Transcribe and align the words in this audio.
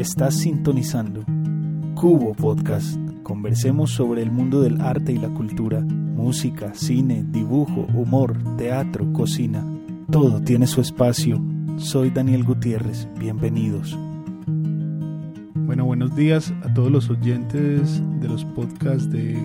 Estás 0.00 0.34
sintonizando 0.38 1.26
Cubo 1.94 2.32
Podcast. 2.32 2.98
Conversemos 3.22 3.90
sobre 3.90 4.22
el 4.22 4.30
mundo 4.30 4.62
del 4.62 4.80
arte 4.80 5.12
y 5.12 5.18
la 5.18 5.28
cultura, 5.28 5.82
música, 5.82 6.72
cine, 6.74 7.22
dibujo, 7.28 7.86
humor, 7.92 8.34
teatro, 8.56 9.12
cocina. 9.12 9.62
Todo 10.10 10.40
tiene 10.40 10.66
su 10.66 10.80
espacio. 10.80 11.38
Soy 11.76 12.08
Daniel 12.08 12.44
Gutiérrez. 12.44 13.08
Bienvenidos. 13.18 13.94
Bueno, 15.54 15.84
buenos 15.84 16.16
días 16.16 16.50
a 16.62 16.72
todos 16.72 16.90
los 16.90 17.10
oyentes 17.10 18.02
de 18.22 18.28
los 18.28 18.46
podcasts 18.46 19.10
de, 19.10 19.36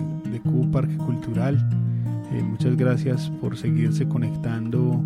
Cubo 0.42 0.70
Parque 0.70 0.96
Cultural. 0.96 1.68
Eh, 2.32 2.42
muchas 2.42 2.78
gracias 2.78 3.28
por 3.42 3.58
seguirse 3.58 4.08
conectando 4.08 5.04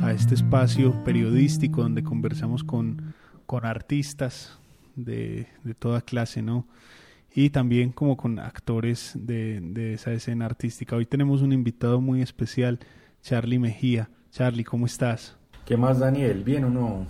a 0.00 0.12
este 0.12 0.34
espacio 0.34 0.92
periodístico 1.02 1.80
donde 1.80 2.02
conversamos 2.02 2.62
con, 2.62 3.14
con 3.46 3.64
artistas 3.64 4.58
de, 4.96 5.46
de, 5.64 5.74
toda 5.74 6.00
clase, 6.00 6.42
¿no? 6.42 6.66
Y 7.34 7.50
también 7.50 7.92
como 7.92 8.16
con 8.16 8.38
actores 8.38 9.12
de, 9.14 9.60
de, 9.60 9.94
esa 9.94 10.12
escena 10.12 10.46
artística. 10.46 10.96
Hoy 10.96 11.06
tenemos 11.06 11.42
un 11.42 11.52
invitado 11.52 12.00
muy 12.00 12.22
especial, 12.22 12.78
Charlie 13.22 13.58
Mejía. 13.58 14.10
Charlie, 14.30 14.64
¿cómo 14.64 14.86
estás? 14.86 15.36
¿Qué 15.64 15.76
más, 15.76 15.98
Daniel? 15.98 16.42
¿Bien 16.44 16.64
o 16.64 16.70
no? 16.70 17.06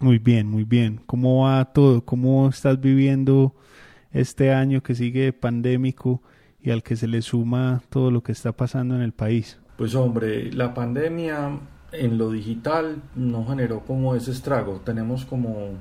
Muy 0.00 0.18
bien, 0.18 0.48
muy 0.48 0.64
bien. 0.64 1.00
¿Cómo 1.06 1.44
va 1.44 1.64
todo? 1.72 2.04
¿Cómo 2.04 2.48
estás 2.48 2.80
viviendo 2.80 3.54
este 4.10 4.52
año 4.52 4.82
que 4.82 4.94
sigue 4.94 5.32
pandémico 5.32 6.22
y 6.60 6.70
al 6.70 6.82
que 6.82 6.96
se 6.96 7.06
le 7.06 7.22
suma 7.22 7.82
todo 7.88 8.10
lo 8.10 8.22
que 8.22 8.32
está 8.32 8.52
pasando 8.52 8.94
en 8.94 9.02
el 9.02 9.12
país? 9.12 9.60
Pues 9.76 9.94
hombre, 9.94 10.52
la 10.52 10.74
pandemia 10.74 11.58
en 11.92 12.18
lo 12.18 12.30
digital 12.30 13.02
no 13.14 13.46
generó 13.46 13.80
como 13.80 14.14
ese 14.14 14.30
estrago. 14.30 14.80
Tenemos 14.84 15.24
como 15.24 15.78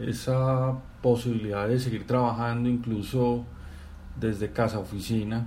esa 0.00 0.78
posibilidad 1.02 1.68
de 1.68 1.78
seguir 1.78 2.06
trabajando 2.06 2.68
incluso 2.68 3.44
desde 4.18 4.50
casa, 4.52 4.78
oficina. 4.78 5.46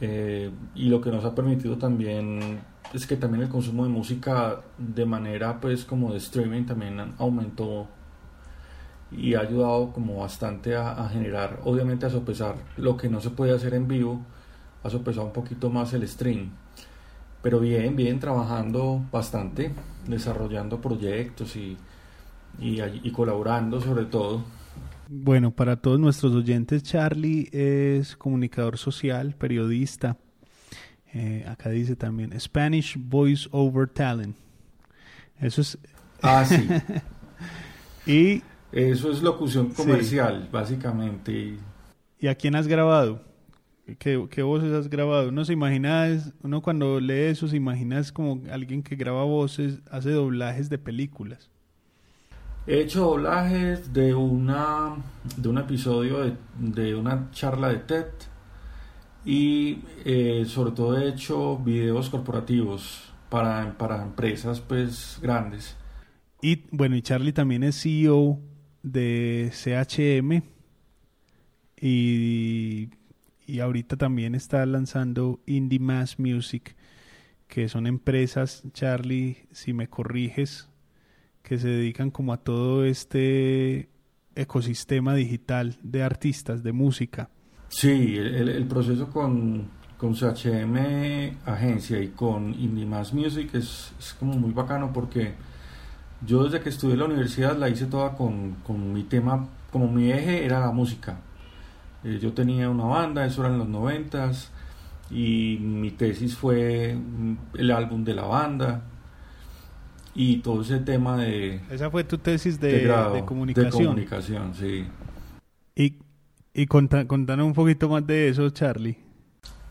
Eh, 0.00 0.50
y 0.74 0.88
lo 0.88 1.00
que 1.00 1.10
nos 1.10 1.24
ha 1.24 1.34
permitido 1.34 1.78
también 1.78 2.60
es 2.92 3.06
que 3.06 3.16
también 3.16 3.44
el 3.44 3.48
consumo 3.48 3.84
de 3.84 3.90
música 3.90 4.60
de 4.76 5.06
manera 5.06 5.60
pues 5.60 5.84
como 5.84 6.10
de 6.10 6.18
streaming 6.18 6.64
también 6.64 7.14
aumentó 7.18 7.86
y 9.12 9.34
ha 9.34 9.40
ayudado 9.40 9.92
como 9.92 10.20
bastante 10.20 10.74
a, 10.74 10.92
a 10.92 11.08
generar, 11.08 11.60
obviamente 11.64 12.06
a 12.06 12.10
sopesar 12.10 12.56
lo 12.76 12.96
que 12.96 13.08
no 13.08 13.20
se 13.20 13.30
puede 13.30 13.54
hacer 13.54 13.74
en 13.74 13.86
vivo, 13.86 14.20
ha 14.82 14.90
sopesado 14.90 15.26
un 15.26 15.32
poquito 15.32 15.70
más 15.70 15.92
el 15.92 16.06
stream. 16.08 16.50
Pero 17.42 17.60
bien, 17.60 17.96
bien, 17.96 18.20
trabajando 18.20 19.02
bastante, 19.10 19.72
desarrollando 20.06 20.80
proyectos 20.80 21.56
y, 21.56 21.76
y, 22.58 22.80
y 22.80 23.10
colaborando 23.10 23.80
sobre 23.80 24.04
todo. 24.04 24.42
Bueno, 25.14 25.50
para 25.50 25.76
todos 25.76 26.00
nuestros 26.00 26.32
oyentes, 26.32 26.82
Charlie 26.82 27.50
es 27.52 28.16
comunicador 28.16 28.78
social, 28.78 29.34
periodista. 29.34 30.16
Eh, 31.12 31.44
acá 31.46 31.68
dice 31.68 31.96
también 31.96 32.38
Spanish 32.40 32.96
Voice 32.98 33.46
Over 33.52 33.88
Talent. 33.88 34.34
Eso 35.38 35.60
es. 35.60 35.78
Ah, 36.22 36.44
sí. 36.46 36.66
y. 38.10 38.42
Eso 38.72 39.12
es 39.12 39.22
locución 39.22 39.68
comercial, 39.74 40.44
sí. 40.44 40.48
básicamente. 40.50 41.58
¿Y 42.18 42.26
a 42.28 42.34
quién 42.34 42.56
has 42.56 42.66
grabado? 42.66 43.22
¿Qué, 43.98 44.26
¿Qué, 44.30 44.42
voces 44.42 44.72
has 44.72 44.88
grabado? 44.88 45.28
Uno 45.28 45.44
se 45.44 45.52
imagina, 45.52 46.08
uno 46.42 46.62
cuando 46.62 47.00
lee 47.00 47.24
eso 47.24 47.48
se 47.48 47.56
imagina 47.56 47.98
es 47.98 48.12
como 48.12 48.40
alguien 48.50 48.82
que 48.82 48.96
graba 48.96 49.24
voces, 49.24 49.82
hace 49.90 50.12
doblajes 50.12 50.70
de 50.70 50.78
películas. 50.78 51.51
He 52.64 52.80
hecho 52.80 53.00
doblajes 53.00 53.92
de 53.92 54.14
una 54.14 54.94
de 55.36 55.48
un 55.48 55.58
episodio 55.58 56.20
de, 56.20 56.36
de 56.58 56.94
una 56.94 57.28
charla 57.32 57.68
de 57.70 57.78
TED 57.78 58.06
y 59.24 59.80
eh, 60.04 60.44
sobre 60.46 60.70
todo 60.70 60.96
he 60.96 61.08
hecho 61.08 61.58
videos 61.58 62.08
corporativos 62.08 63.12
para, 63.28 63.76
para 63.76 64.02
empresas 64.02 64.60
pues 64.60 65.18
grandes. 65.20 65.76
Y 66.40 66.64
bueno, 66.70 66.94
y 66.94 67.02
Charlie 67.02 67.32
también 67.32 67.64
es 67.64 67.82
CEO 67.82 68.38
de 68.84 69.50
CHM 69.52 70.42
y, 71.80 72.90
y 73.46 73.60
ahorita 73.60 73.96
también 73.96 74.36
está 74.36 74.64
lanzando 74.66 75.40
Indie 75.46 75.80
Mass 75.80 76.20
Music, 76.20 76.76
que 77.48 77.68
son 77.68 77.88
empresas, 77.88 78.62
Charlie, 78.72 79.48
si 79.50 79.72
me 79.72 79.88
corriges, 79.88 80.68
que 81.52 81.58
se 81.58 81.68
dedican 81.68 82.10
como 82.10 82.32
a 82.32 82.38
todo 82.38 82.82
este 82.86 83.90
ecosistema 84.34 85.12
digital 85.12 85.76
de 85.82 86.02
artistas, 86.02 86.62
de 86.62 86.72
música. 86.72 87.28
Sí, 87.68 88.16
el, 88.16 88.64
proceso 88.64 89.10
con, 89.10 89.68
con 89.98 90.14
CHM 90.14 91.36
Agencia 91.44 92.00
y 92.00 92.08
con 92.08 92.54
Indie 92.54 92.86
Music 92.86 93.50
es, 93.52 93.92
es, 93.98 94.14
como 94.18 94.32
muy 94.32 94.52
bacano 94.52 94.94
porque 94.94 95.34
yo 96.26 96.44
desde 96.44 96.62
que 96.62 96.70
estudié 96.70 96.94
en 96.94 97.00
la 97.00 97.04
universidad 97.04 97.54
la 97.58 97.68
hice 97.68 97.84
toda 97.84 98.16
con, 98.16 98.52
con 98.66 98.90
mi 98.90 99.02
tema, 99.02 99.46
como 99.70 99.92
mi 99.92 100.10
eje 100.10 100.46
era 100.46 100.58
la 100.58 100.70
música. 100.70 101.18
Eh, 102.02 102.18
yo 102.18 102.32
tenía 102.32 102.70
una 102.70 102.84
banda, 102.84 103.26
eso 103.26 103.44
era 103.44 103.52
en 103.52 103.58
los 103.58 103.68
noventas, 103.68 104.50
y 105.10 105.58
mi 105.60 105.90
tesis 105.90 106.34
fue 106.34 106.96
el 107.52 107.70
álbum 107.70 108.04
de 108.04 108.14
la 108.14 108.22
banda 108.22 108.84
y 110.14 110.38
todo 110.38 110.62
ese 110.62 110.78
tema 110.78 111.16
de... 111.16 111.60
Esa 111.70 111.90
fue 111.90 112.04
tu 112.04 112.18
tesis 112.18 112.60
de, 112.60 112.72
de, 112.72 112.80
grado, 112.80 113.14
de 113.14 113.24
comunicación. 113.24 113.72
De 113.72 113.84
comunicación, 113.86 114.54
sí. 114.54 114.84
Y, 115.74 115.96
y 116.54 116.66
conta, 116.66 117.06
contanos 117.06 117.46
un 117.46 117.54
poquito 117.54 117.88
más 117.88 118.06
de 118.06 118.28
eso, 118.28 118.50
Charlie. 118.50 118.98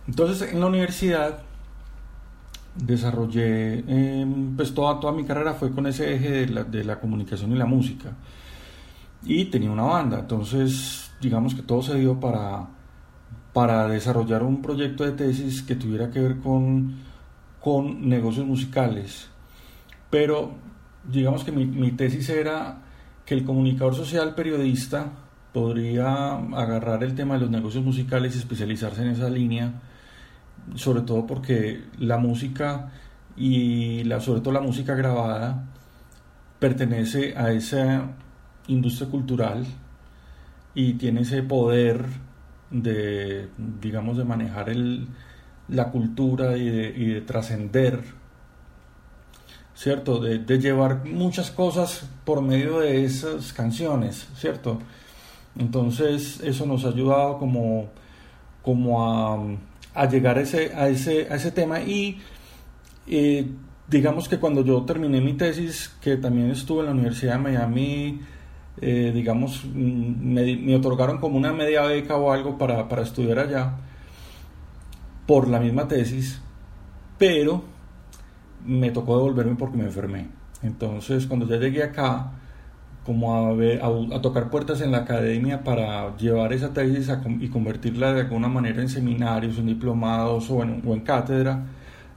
Entonces, 0.07 0.51
en 0.51 0.59
la 0.59 0.65
universidad 0.65 1.43
desarrollé, 2.75 3.83
eh, 3.87 4.25
pues 4.55 4.73
toda, 4.73 4.99
toda 4.99 5.13
mi 5.13 5.25
carrera 5.25 5.53
fue 5.53 5.71
con 5.71 5.85
ese 5.87 6.15
eje 6.15 6.31
de 6.31 6.47
la, 6.47 6.63
de 6.63 6.83
la 6.83 6.99
comunicación 6.99 7.51
y 7.51 7.55
la 7.55 7.65
música. 7.65 8.13
Y 9.23 9.45
tenía 9.45 9.69
una 9.69 9.83
banda, 9.83 10.19
entonces 10.19 11.11
digamos 11.21 11.53
que 11.53 11.61
todo 11.61 11.83
se 11.83 11.99
dio 11.99 12.19
para, 12.19 12.67
para 13.53 13.87
desarrollar 13.87 14.41
un 14.41 14.61
proyecto 14.61 15.03
de 15.03 15.11
tesis 15.11 15.61
que 15.61 15.75
tuviera 15.75 16.09
que 16.09 16.19
ver 16.19 16.39
con, 16.39 16.95
con 17.59 18.09
negocios 18.09 18.47
musicales. 18.47 19.29
Pero 20.11 20.51
digamos 21.03 21.43
que 21.43 21.51
mi, 21.51 21.65
mi 21.65 21.91
tesis 21.93 22.29
era 22.29 22.83
que 23.25 23.33
el 23.33 23.43
comunicador 23.43 23.95
social 23.95 24.35
periodista 24.35 25.11
podría 25.53 26.35
agarrar 26.35 27.03
el 27.03 27.15
tema 27.15 27.35
de 27.35 27.41
los 27.41 27.49
negocios 27.49 27.83
musicales 27.83 28.35
y 28.35 28.39
especializarse 28.39 29.01
en 29.01 29.09
esa 29.09 29.29
línea, 29.29 29.73
sobre 30.75 31.01
todo 31.01 31.25
porque 31.25 31.83
la 31.97 32.17
música 32.17 32.91
y 33.35 34.03
la, 34.03 34.19
sobre 34.19 34.41
todo 34.41 34.53
la 34.53 34.61
música 34.61 34.95
grabada 34.95 35.65
pertenece 36.59 37.35
a 37.35 37.51
esa 37.51 38.11
industria 38.67 39.09
cultural 39.09 39.65
y 40.73 40.93
tiene 40.93 41.21
ese 41.21 41.43
poder 41.43 42.05
de, 42.69 43.49
digamos, 43.81 44.17
de 44.17 44.23
manejar 44.23 44.69
el, 44.69 45.07
la 45.67 45.89
cultura 45.89 46.55
y 46.57 46.69
de, 46.69 46.93
y 46.95 47.05
de 47.07 47.21
trascender, 47.21 48.01
¿cierto? 49.81 50.19
De, 50.19 50.59
llevar 50.59 51.05
muchas 51.05 51.49
cosas 51.49 52.07
por 52.23 52.43
medio 52.43 52.81
de 52.81 53.03
esas 53.03 53.51
canciones, 53.51 54.27
¿cierto? 54.35 54.77
Entonces 55.57 56.39
eso 56.43 56.67
nos 56.67 56.85
ha 56.85 56.89
ayudado 56.89 57.39
como, 57.39 57.89
como 58.61 59.03
a, 59.95 60.05
llegar 60.05 60.37
a 60.37 60.41
ese, 60.41 60.71
a, 60.75 60.87
ese, 60.87 61.27
a 61.31 61.35
ese 61.35 61.51
tema 61.51 61.81
y 61.81 62.19
eh, 63.07 63.47
digamos 63.87 64.29
que 64.29 64.37
cuando 64.37 64.63
yo 64.63 64.83
terminé 64.83 65.19
mi 65.19 65.33
tesis, 65.33 65.89
que 65.99 66.15
también 66.15 66.51
estuve 66.51 66.81
en 66.81 66.85
la 66.85 66.91
Universidad 66.91 67.33
de 67.33 67.39
Miami, 67.39 68.21
eh, 68.79 69.11
digamos, 69.11 69.65
me, 69.65 70.57
me, 70.57 70.75
otorgaron 70.75 71.17
como 71.17 71.37
una 71.37 71.53
media 71.53 71.81
beca 71.81 72.17
o 72.17 72.31
algo 72.31 72.55
para, 72.55 72.87
para 72.87 73.01
estudiar 73.01 73.39
allá 73.39 73.77
por 75.25 75.47
la 75.47 75.59
misma 75.59 75.87
tesis, 75.87 76.39
pero 77.17 77.70
me 78.65 78.91
tocó 78.91 79.17
devolverme 79.17 79.55
porque 79.55 79.77
me 79.77 79.85
enfermé. 79.85 80.27
Entonces, 80.63 81.27
cuando 81.27 81.47
ya 81.47 81.57
llegué 81.57 81.83
acá, 81.83 82.31
como 83.05 83.35
a, 83.35 84.21
tocar 84.21 84.49
puertas 84.49 84.81
en 84.81 84.91
la 84.91 84.99
academia 84.99 85.63
para 85.63 86.15
llevar 86.17 86.53
esa 86.53 86.71
tesis 86.73 87.11
y 87.39 87.49
convertirla 87.49 88.13
de 88.13 88.21
alguna 88.21 88.47
manera 88.47 88.81
en 88.81 88.89
seminarios, 88.89 89.57
en 89.57 89.65
diplomados 89.67 90.49
o 90.51 90.61
en, 90.61 90.83
o 90.85 90.93
en 90.93 91.01
cátedra, 91.01 91.65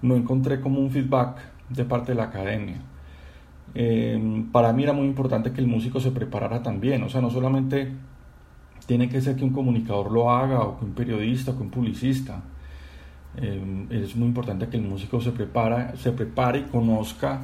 no 0.02 0.16
encontré 0.16 0.60
como 0.60 0.80
un 0.80 0.90
feedback 0.90 1.38
de 1.70 1.84
parte 1.84 2.12
de 2.12 2.16
la 2.16 2.24
academia. 2.24 2.82
Eh, 3.74 4.44
para 4.52 4.72
mí 4.72 4.82
era 4.84 4.92
muy 4.92 5.06
importante 5.06 5.52
que 5.52 5.60
el 5.60 5.66
músico 5.66 6.00
se 6.00 6.10
preparara 6.10 6.62
también, 6.62 7.02
o 7.02 7.08
sea, 7.08 7.20
no 7.20 7.30
solamente 7.30 7.92
tiene 8.86 9.08
que 9.08 9.20
ser 9.20 9.36
que 9.36 9.44
un 9.44 9.50
comunicador 9.50 10.12
lo 10.12 10.30
haga, 10.30 10.60
o 10.60 10.78
que 10.78 10.84
un 10.84 10.92
periodista, 10.92 11.52
o 11.52 11.56
que 11.56 11.62
un 11.62 11.70
publicista. 11.70 12.42
Eh, 13.36 13.86
es 13.90 14.16
muy 14.16 14.28
importante 14.28 14.68
que 14.68 14.76
el 14.76 14.82
músico 14.82 15.20
se, 15.20 15.32
prepara, 15.32 15.96
se 15.96 16.12
prepare 16.12 16.60
y 16.60 16.62
conozca 16.64 17.40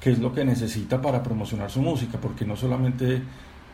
qué 0.00 0.10
es 0.10 0.18
lo 0.18 0.32
que 0.32 0.44
necesita 0.44 1.00
para 1.00 1.22
promocionar 1.22 1.70
su 1.70 1.80
música, 1.80 2.18
porque 2.20 2.44
no 2.44 2.56
solamente 2.56 3.22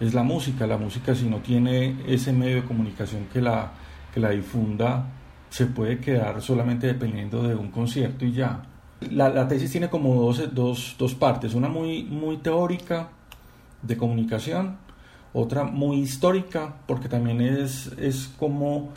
es 0.01 0.15
la 0.15 0.23
música. 0.23 0.67
La 0.67 0.79
música 0.79 1.15
si 1.15 1.29
no 1.29 1.39
tiene 1.39 1.97
ese 2.07 2.33
medio 2.33 2.57
de 2.57 2.65
comunicación 2.65 3.27
que 3.33 3.41
la, 3.41 3.73
que 4.13 4.21
la 4.21 4.31
difunda, 4.31 5.07
se 5.51 5.67
puede 5.67 5.99
quedar 5.99 6.41
solamente 6.43 6.87
dependiendo 6.87 7.43
de 7.43 7.55
un 7.55 7.71
concierto 7.71 8.25
y 8.25 8.33
ya. 8.33 8.63
La, 9.11 9.47
tesis 9.47 9.71
tiene 9.71 9.89
como 9.89 10.15
dos, 10.15 10.55
dos, 10.55 10.97
dos, 10.99 11.15
partes, 11.15 11.55
una 11.55 11.69
muy, 11.69 12.03
muy 12.03 12.39
teórica 12.39 13.11
de 13.81 13.97
comunicación, 13.97 14.77
otra 15.33 15.65
muy 15.65 15.99
histórica, 15.99 16.75
porque 16.87 17.09
también 17.09 17.41
es, 17.41 17.93
es 17.97 18.29
como 18.39 18.91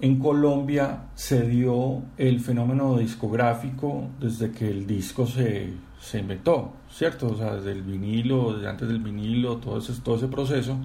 en 0.00 0.18
Colombia 0.18 1.04
se 1.14 1.42
dio 1.48 2.02
el 2.16 2.40
fenómeno 2.40 2.98
discográfico 2.98 4.08
desde 4.20 4.50
que 4.50 4.68
el 4.68 4.86
disco 4.86 5.26
se, 5.26 5.72
se 6.00 6.18
inventó, 6.18 6.72
¿cierto? 6.90 7.28
O 7.28 7.36
sea, 7.36 7.54
desde 7.54 7.72
el 7.72 7.82
vinilo, 7.82 8.54
desde 8.54 8.68
antes 8.68 8.88
del 8.88 8.98
vinilo, 8.98 9.56
todo 9.56 9.78
ese, 9.78 9.92
todo 10.02 10.16
ese 10.16 10.28
proceso. 10.28 10.76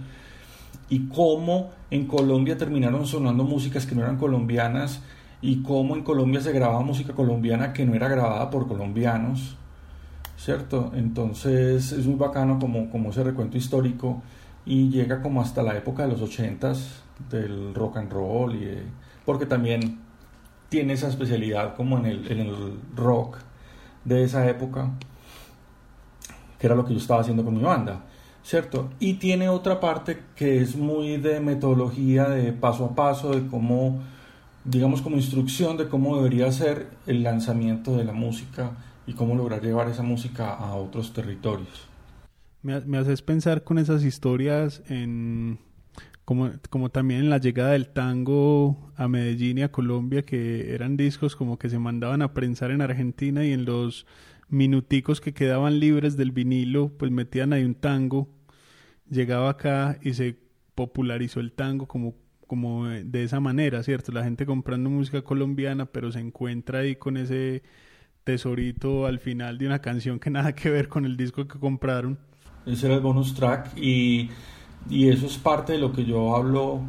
Y 0.90 1.08
cómo 1.08 1.72
en 1.92 2.08
Colombia 2.08 2.58
terminaron 2.58 3.06
sonando 3.06 3.44
músicas 3.44 3.86
que 3.86 3.96
no 3.96 4.02
eran 4.02 4.18
colombianas 4.18 5.02
y 5.42 5.62
cómo 5.62 5.96
en 5.96 6.04
Colombia 6.04 6.42
se 6.42 6.52
grababa 6.52 6.82
música 6.82 7.14
colombiana 7.14 7.74
que 7.74 7.86
no 7.86 7.96
era 7.96 8.08
grabada 8.08 8.50
por 8.50 8.68
colombianos, 8.68 9.58
¿cierto? 10.38 10.92
Entonces 10.96 11.92
es 11.92 12.06
muy 12.06 12.16
bacano 12.16 12.60
como, 12.60 12.90
como 12.90 13.10
ese 13.10 13.24
recuento 13.24 13.58
histórico 13.58 14.22
y 14.66 14.90
llega 14.90 15.22
como 15.22 15.42
hasta 15.42 15.64
la 15.64 15.78
época 15.78 16.04
de 16.04 16.10
los 16.10 16.22
ochentas 16.22 17.04
del 17.30 17.74
rock 17.74 17.98
and 17.98 18.12
roll 18.12 18.56
y 18.56 18.78
porque 19.26 19.46
también 19.46 20.00
tiene 20.70 20.94
esa 20.94 21.08
especialidad 21.08 21.76
como 21.76 21.98
en 21.98 22.06
el, 22.06 22.32
en 22.32 22.40
el 22.40 22.80
rock 22.96 23.38
de 24.06 24.24
esa 24.24 24.48
época 24.50 24.92
que 26.58 26.68
era 26.68 26.76
lo 26.76 26.86
que 26.86 26.94
yo 26.94 27.00
estaba 27.00 27.22
haciendo 27.22 27.44
con 27.44 27.56
mi 27.56 27.64
banda 27.64 28.06
¿cierto? 28.44 28.90
Y 29.00 29.16
tiene 29.16 29.50
otra 29.50 29.80
parte 29.80 30.24
que 30.36 30.62
es 30.62 30.76
muy 30.76 31.18
de 31.18 31.40
metodología, 31.40 32.30
de 32.30 32.54
paso 32.54 32.86
a 32.86 32.96
paso, 32.96 33.32
de 33.32 33.46
cómo 33.48 34.00
digamos, 34.64 35.02
como 35.02 35.16
instrucción 35.16 35.78
de 35.78 35.88
cómo 35.88 36.18
debería 36.18 36.52
ser 36.52 36.90
el 37.08 37.24
lanzamiento 37.24 37.98
de 37.98 38.04
la 38.04 38.14
música 38.14 38.72
y 39.08 39.14
cómo 39.14 39.36
lograr 39.36 39.62
llevar 39.62 39.90
esa 39.90 40.04
música 40.04 40.54
a 40.54 40.76
otros 40.76 41.14
territorios. 41.14 41.88
Me, 42.62 42.80
me 42.82 42.98
haces 42.98 43.22
pensar 43.22 43.64
con 43.64 43.80
esas 43.80 44.04
historias 44.04 44.84
en 44.88 45.60
como, 46.30 46.52
como 46.70 46.92
también 46.92 47.32
la 47.32 47.40
llegada 47.40 47.72
del 47.72 47.90
tango 47.90 48.92
a 48.96 49.08
Medellín 49.08 49.58
y 49.58 49.64
a 49.64 49.72
Colombia, 49.72 50.22
que 50.22 50.76
eran 50.76 50.96
discos 50.96 51.36
como 51.36 51.58
que 51.58 51.72
se 51.72 51.80
mandaban 51.80 52.22
a 52.22 52.36
prensar 52.36 52.70
en 52.70 52.82
Argentina 52.82 53.44
y 53.44 53.52
en 53.52 53.66
los 53.66 54.06
minuticos 54.48 55.22
que 55.22 55.34
quedaban 55.34 55.80
libres 55.80 56.18
del 56.18 56.32
vinilo, 56.32 56.90
pues 57.00 57.12
metían 57.12 57.52
ahí 57.52 57.64
un 57.64 57.74
tango, 57.74 58.30
llegaba 59.10 59.50
acá 59.50 59.98
y 60.04 60.14
se 60.14 60.38
popularizó 60.76 61.40
el 61.40 61.52
tango 61.52 61.88
como 61.88 62.14
como 62.46 62.86
de 62.88 63.24
esa 63.24 63.40
manera, 63.40 63.82
¿cierto? 63.82 64.12
La 64.12 64.24
gente 64.24 64.46
comprando 64.46 64.92
música 64.92 65.24
colombiana, 65.24 65.88
pero 65.88 66.12
se 66.12 66.20
encuentra 66.20 66.82
ahí 66.82 66.96
con 66.96 67.18
ese 67.18 67.64
tesorito 68.24 69.08
al 69.08 69.18
final 69.18 69.58
de 69.58 69.66
una 69.66 69.80
canción 69.80 70.20
que 70.20 70.30
nada 70.30 70.54
que 70.54 70.70
ver 70.70 70.90
con 70.90 71.06
el 71.06 71.18
disco 71.18 71.48
que 71.48 71.58
compraron. 71.58 72.20
Ese 72.68 72.86
era 72.86 72.96
el 72.98 73.02
bonus 73.02 73.34
track 73.34 73.76
y, 73.78 74.30
y 74.88 75.10
eso 75.10 75.26
es 75.26 75.38
parte 75.38 75.74
de 75.74 75.80
lo 75.80 75.92
que 75.92 76.06
yo 76.06 76.36
hablo 76.36 76.82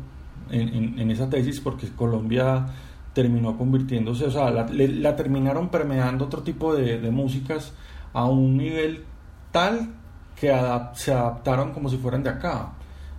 en, 0.51 0.99
en, 0.99 1.11
esa 1.11 1.29
tesis 1.31 1.61
porque 1.61 1.89
Colombia 1.89 2.67
terminó 3.13 3.57
convirtiéndose, 3.57 4.27
o 4.27 4.31
sea, 4.31 4.51
la, 4.51 5.17
terminaron 5.17 5.69
permeando 5.69 6.25
otro 6.25 6.43
tipo 6.43 6.75
de, 6.75 7.01
de, 7.01 7.11
músicas 7.11 7.73
a 8.13 8.25
un 8.25 8.57
nivel 8.57 9.05
tal 9.53 9.95
que 10.37 10.53
se 10.95 11.13
adaptaron 11.13 11.73
como 11.73 11.89
si 11.89 11.97
fueran 11.99 12.23
de 12.23 12.31
acá. 12.31 12.73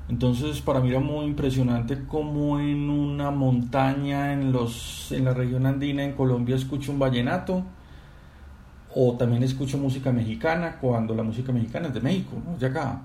Entonces 0.10 0.60
para 0.62 0.82
mí 0.82 0.90
era 0.90 1.00
muy 1.00 1.26
impresionante 1.26 2.06
como 2.06 2.60
en 2.60 2.90
una 2.90 3.32
montaña 3.32 4.34
en, 4.34 4.52
los, 4.52 5.12
en 5.12 5.26
la 5.26 5.34
región 5.34 5.66
andina 5.66 6.04
en 6.04 6.14
Colombia 6.14 6.56
escucho 6.56 6.92
un 6.92 7.00
vallenato 7.00 7.64
o 8.94 9.16
también 9.16 9.44
escucho 9.44 9.78
música 9.78 10.12
mexicana 10.12 10.78
cuando 10.82 11.16
la 11.16 11.24
música 11.24 11.54
mexicana 11.54 11.88
es 11.88 11.94
de 11.94 12.02
México, 12.02 12.36
¿no? 12.46 12.58
de 12.58 12.66
acá. 12.66 13.02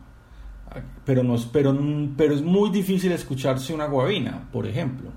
Pero, 1.05 1.23
no, 1.23 1.37
pero, 1.53 1.79
pero 2.17 2.35
es 2.35 2.43
muy 2.43 2.71
difícil 2.71 3.13
escucharse 3.13 3.73
una 3.73 3.87
guabina, 3.87 4.49
por 4.53 4.67
ejemplo. 4.67 5.13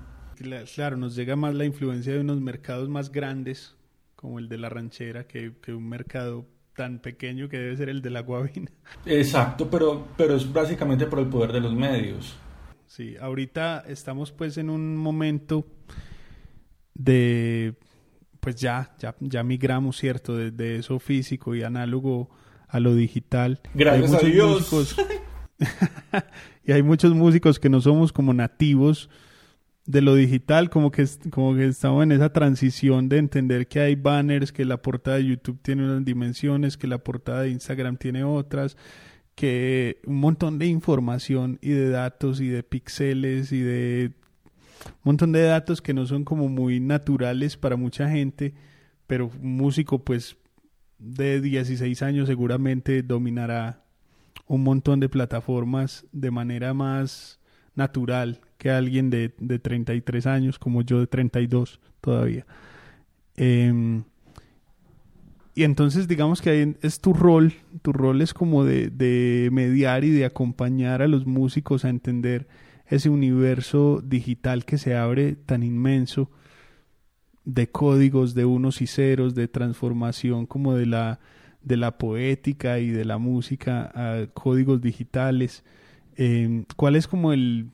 Claro, 0.74 0.96
nos 0.96 1.14
llega 1.14 1.36
más 1.36 1.54
la 1.54 1.64
influencia 1.64 2.14
de 2.14 2.20
unos 2.20 2.40
mercados 2.40 2.88
más 2.88 3.12
grandes, 3.12 3.76
como 4.16 4.38
el 4.38 4.48
de 4.48 4.58
la 4.58 4.70
ranchera, 4.70 5.26
que, 5.26 5.52
que 5.60 5.74
un 5.74 5.88
mercado 5.88 6.46
tan 6.74 6.98
pequeño 6.98 7.48
que 7.48 7.58
debe 7.58 7.76
ser 7.76 7.88
el 7.90 8.00
de 8.00 8.10
la 8.10 8.20
guabina. 8.20 8.70
Exacto, 9.04 9.68
pero, 9.68 10.08
pero 10.16 10.36
es 10.36 10.50
básicamente 10.50 11.06
por 11.06 11.18
el 11.18 11.26
poder 11.26 11.52
de 11.52 11.60
los 11.60 11.74
medios. 11.74 12.38
Sí, 12.86 13.16
ahorita 13.20 13.84
estamos 13.86 14.32
pues 14.32 14.56
en 14.56 14.70
un 14.70 14.96
momento 14.96 15.66
de, 16.94 17.74
pues 18.40 18.56
ya, 18.56 18.94
ya, 18.98 19.14
ya 19.20 19.42
migramos, 19.42 19.98
¿cierto? 19.98 20.34
De, 20.34 20.50
de 20.50 20.76
eso 20.76 20.98
físico 20.98 21.54
y 21.54 21.62
análogo 21.62 22.30
a 22.66 22.80
lo 22.80 22.94
digital. 22.94 23.60
Gracias 23.74 24.14
a 24.14 24.26
Dios. 24.26 24.96
y 26.64 26.72
hay 26.72 26.82
muchos 26.82 27.14
músicos 27.14 27.58
que 27.58 27.68
no 27.68 27.80
somos 27.80 28.12
como 28.12 28.32
nativos 28.34 29.10
de 29.86 30.02
lo 30.02 30.14
digital, 30.14 30.70
como 30.70 30.90
que, 30.90 31.06
como 31.30 31.54
que 31.54 31.66
estamos 31.66 32.02
en 32.04 32.12
esa 32.12 32.32
transición 32.32 33.08
de 33.08 33.18
entender 33.18 33.66
que 33.66 33.80
hay 33.80 33.96
banners, 33.96 34.52
que 34.52 34.64
la 34.64 34.80
portada 34.80 35.16
de 35.16 35.26
YouTube 35.26 35.58
tiene 35.62 35.84
unas 35.84 36.04
dimensiones, 36.04 36.76
que 36.76 36.86
la 36.86 36.98
portada 36.98 37.42
de 37.42 37.50
Instagram 37.50 37.96
tiene 37.96 38.22
otras, 38.22 38.76
que 39.34 40.00
un 40.06 40.20
montón 40.20 40.58
de 40.58 40.66
información 40.66 41.58
y 41.60 41.70
de 41.70 41.90
datos 41.90 42.40
y 42.40 42.48
de 42.48 42.62
píxeles 42.62 43.52
y 43.52 43.60
de 43.60 44.12
un 44.86 45.00
montón 45.02 45.32
de 45.32 45.42
datos 45.42 45.82
que 45.82 45.94
no 45.94 46.06
son 46.06 46.24
como 46.24 46.48
muy 46.48 46.78
naturales 46.78 47.56
para 47.56 47.76
mucha 47.76 48.08
gente, 48.08 48.54
pero 49.06 49.30
un 49.42 49.56
músico 49.56 50.04
pues 50.04 50.36
de 50.98 51.40
16 51.40 52.02
años 52.02 52.28
seguramente 52.28 53.02
dominará 53.02 53.82
un 54.50 54.64
montón 54.64 54.98
de 54.98 55.08
plataformas 55.08 56.04
de 56.10 56.32
manera 56.32 56.74
más 56.74 57.38
natural 57.76 58.40
que 58.58 58.68
alguien 58.68 59.08
de, 59.08 59.32
de 59.38 59.60
33 59.60 60.26
años, 60.26 60.58
como 60.58 60.82
yo 60.82 60.98
de 60.98 61.06
32 61.06 61.78
todavía. 62.00 62.44
Em, 63.36 64.02
y 65.54 65.62
entonces 65.62 66.08
digamos 66.08 66.42
que 66.42 66.50
ahí 66.50 66.76
es 66.82 67.00
tu 67.00 67.12
rol, 67.12 67.52
tu 67.82 67.92
rol 67.92 68.22
es 68.22 68.34
como 68.34 68.64
de, 68.64 68.90
de, 68.90 69.50
mediar 69.52 70.02
y 70.02 70.10
de 70.10 70.24
acompañar 70.24 71.00
a 71.00 71.06
los 71.06 71.28
músicos 71.28 71.84
a 71.84 71.88
entender 71.88 72.48
ese 72.86 73.08
universo 73.08 74.02
digital 74.04 74.64
que 74.64 74.78
se 74.78 74.96
abre 74.96 75.36
tan 75.36 75.62
inmenso 75.62 76.28
de 77.44 77.70
códigos, 77.70 78.34
de 78.34 78.46
unos 78.46 78.82
y 78.82 78.88
ceros, 78.88 79.36
de 79.36 79.46
transformación 79.46 80.46
como 80.46 80.74
de 80.74 80.86
la, 80.86 81.20
de 81.62 81.76
la 81.76 81.98
poética 81.98 82.78
y 82.78 82.90
de 82.90 83.04
la 83.04 83.18
música 83.18 83.90
a 83.94 84.26
códigos 84.28 84.80
digitales. 84.80 85.64
Em, 86.16 86.64
¿Cuál 86.76 86.96
es 86.96 87.06
como 87.06 87.32
el, 87.32 87.70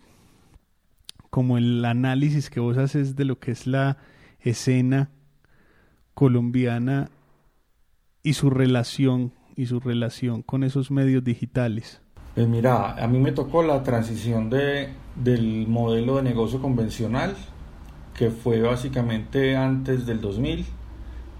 como 1.30 1.58
el 1.58 1.84
análisis 1.84 2.50
que 2.50 2.60
vos 2.60 2.78
haces 2.78 3.16
de 3.16 3.24
lo 3.24 3.38
que 3.38 3.52
es 3.52 3.66
la 3.66 3.98
escena 4.40 5.10
colombiana 6.14 7.10
y 8.22 8.32
su 8.32 8.50
relación 8.50 9.32
y 9.56 9.66
su 9.66 9.80
relación 9.80 10.42
con 10.42 10.64
esos 10.64 10.90
medios 10.90 11.24
digitales. 11.24 12.00
Pues 12.34 12.46
mira, 12.46 12.92
a 12.92 13.06
mí 13.08 13.18
me 13.18 13.32
tocó 13.32 13.62
la 13.62 13.82
transición 13.82 14.50
de, 14.50 14.90
del 15.14 15.66
modelo 15.66 16.16
de 16.16 16.22
negocio 16.22 16.60
convencional, 16.60 17.34
que 18.14 18.30
fue 18.30 18.60
básicamente 18.60 19.56
antes 19.56 20.04
del 20.06 20.20
2000 20.20 20.66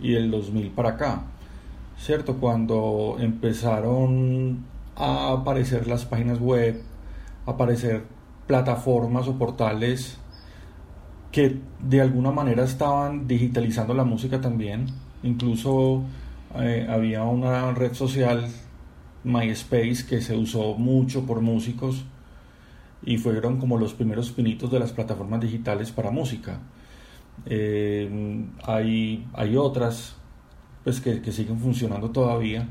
y 0.01 0.13
del 0.13 0.31
2000 0.31 0.71
para 0.71 0.91
acá, 0.91 1.25
¿cierto? 1.99 2.37
Cuando 2.37 3.17
empezaron 3.19 4.65
a 4.97 5.33
aparecer 5.33 5.87
las 5.87 6.05
páginas 6.05 6.41
web, 6.41 6.83
aparecer 7.47 8.05
plataformas 8.47 9.29
o 9.29 9.39
portales 9.39 10.19
que 11.33 11.61
de 11.81 12.01
alguna 12.01 12.31
manera 12.31 12.65
estaban 12.65 13.27
digitalizando 13.27 13.95
la 13.95 14.05
música 14.05 14.41
también. 14.41 14.87
Incluso 15.23 16.05
eh, 16.59 16.87
había 16.89 17.25
una 17.25 17.73
red 17.73 17.93
social, 17.95 18.47
MySpace, 19.25 20.07
que 20.09 20.21
se 20.21 20.37
usó 20.37 20.75
mucho 20.75 21.27
por 21.27 21.41
músicos 21.41 22.05
y 23.05 23.19
fueron 23.19 23.59
como 23.59 23.79
los 23.79 23.95
primeros 23.95 24.31
pinitos 24.33 24.71
de 24.71 24.79
las 24.79 24.93
plataformas 24.93 25.41
digitales 25.41 25.93
para 25.93 26.11
música. 26.11 26.61
Eh, 27.45 28.47
hay, 28.65 29.29
hay 29.35 29.57
otras 29.57 30.17
pues, 30.87 31.01
que, 31.01 31.33
siguen 31.33 31.59
funcionando 31.59 32.11
todavía 32.11 32.69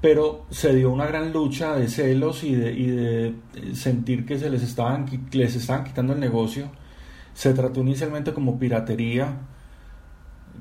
pero 0.00 0.46
se 0.50 0.72
dio 0.72 0.92
una 0.92 1.06
gran 1.06 1.32
lucha 1.32 1.74
de 1.74 1.88
celos 1.88 2.44
y 2.44 2.54
de, 2.54 3.34
de 3.54 3.74
sentir 3.74 4.24
que 4.24 4.38
se 4.38 4.50
les 4.50 4.62
estaban, 4.62 5.06
les 5.32 5.70
quitando 5.84 6.12
el 6.12 6.20
negocio. 6.20 6.70
Se 7.34 7.52
trató 7.54 7.80
inicialmente 7.80 8.32
como 8.32 8.58
piratería, 8.58 9.38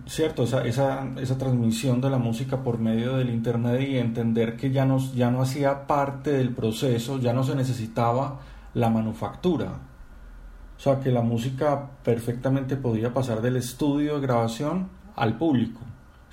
cierto, 0.08 0.44
esa, 0.44 0.66
esa, 0.66 1.10
esa, 1.20 1.38
transmisión 1.38 2.02
de 2.02 2.10
la 2.10 2.18
música 2.18 2.64
por 2.64 2.80
medio 2.80 3.18
del 3.18 3.30
internet 3.30 3.82
y 3.88 3.98
entender 3.98 4.56
que 4.56 4.72
ya 4.72 4.86
no, 4.86 4.98
ya 5.14 5.30
no 5.30 5.42
hacía 5.44 5.86
parte 5.86 6.32
del 6.32 6.50
proceso, 6.50 7.20
ya 7.20 7.34
no 7.34 7.44
se 7.44 7.56
necesitaba 7.56 8.40
la 8.74 8.90
manufactura. 8.90 9.80
O 10.76 10.80
sea, 10.80 11.02
que 11.02 11.12
la 11.12 11.22
música 11.22 11.92
perfectamente 12.04 12.78
podía 12.78 13.14
pasar 13.14 13.42
del 13.42 13.58
estudio 13.58 14.16
de 14.16 14.22
grabación 14.22 14.90
al 15.16 15.38
público, 15.38 15.82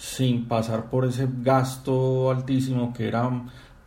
sin 0.03 0.47
pasar 0.47 0.91
por 0.91 1.05
ese 1.05 1.29
gasto 1.43 2.29
altísimo 2.33 2.93
que 2.93 3.07
era 3.07 3.31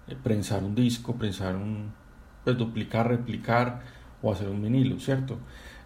eh, 0.08 0.16
prensar 0.24 0.64
un 0.64 0.74
disco, 0.74 1.14
prensar 1.14 1.58
un, 1.58 1.92
pues 2.42 2.58
duplicar, 2.58 3.10
replicar 3.10 3.82
o 4.22 4.32
hacer 4.32 4.48
un 4.48 4.62
vinilo, 4.62 4.98
¿cierto? 4.98 5.38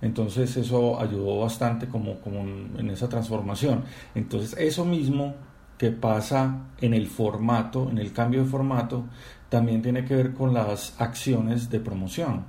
Entonces 0.04 0.56
eso 0.56 1.02
ayudó 1.02 1.40
bastante 1.40 1.88
como, 1.88 2.20
como 2.20 2.42
en 2.42 2.92
esa 2.92 3.10
transformación. 3.10 3.86
Entonces 4.14 4.56
eso 4.60 4.86
mismo 4.86 5.34
que 5.80 5.90
pasa 5.90 6.68
en 6.80 6.94
el 6.94 7.08
formato, 7.08 7.90
en 7.90 7.98
el 7.98 8.14
cambio 8.14 8.44
de 8.44 8.50
formato, 8.50 9.06
también 9.50 9.82
tiene 9.82 10.06
que 10.06 10.16
ver 10.16 10.34
con 10.36 10.54
las 10.54 10.94
acciones 11.02 11.72
de 11.72 11.80
promoción. 11.80 12.46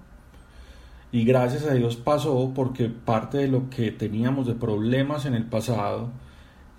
Y 1.13 1.25
gracias 1.25 1.65
a 1.65 1.73
Dios 1.73 1.97
pasó 1.97 2.53
porque 2.55 2.91
parte 2.91 3.39
de 3.39 3.49
lo 3.49 3.71
que 3.71 3.91
teníamos 3.91 4.47
de 4.47 4.55
problemas 4.55 5.25
en 5.25 5.35
el 5.35 5.47
pasado 5.47 6.11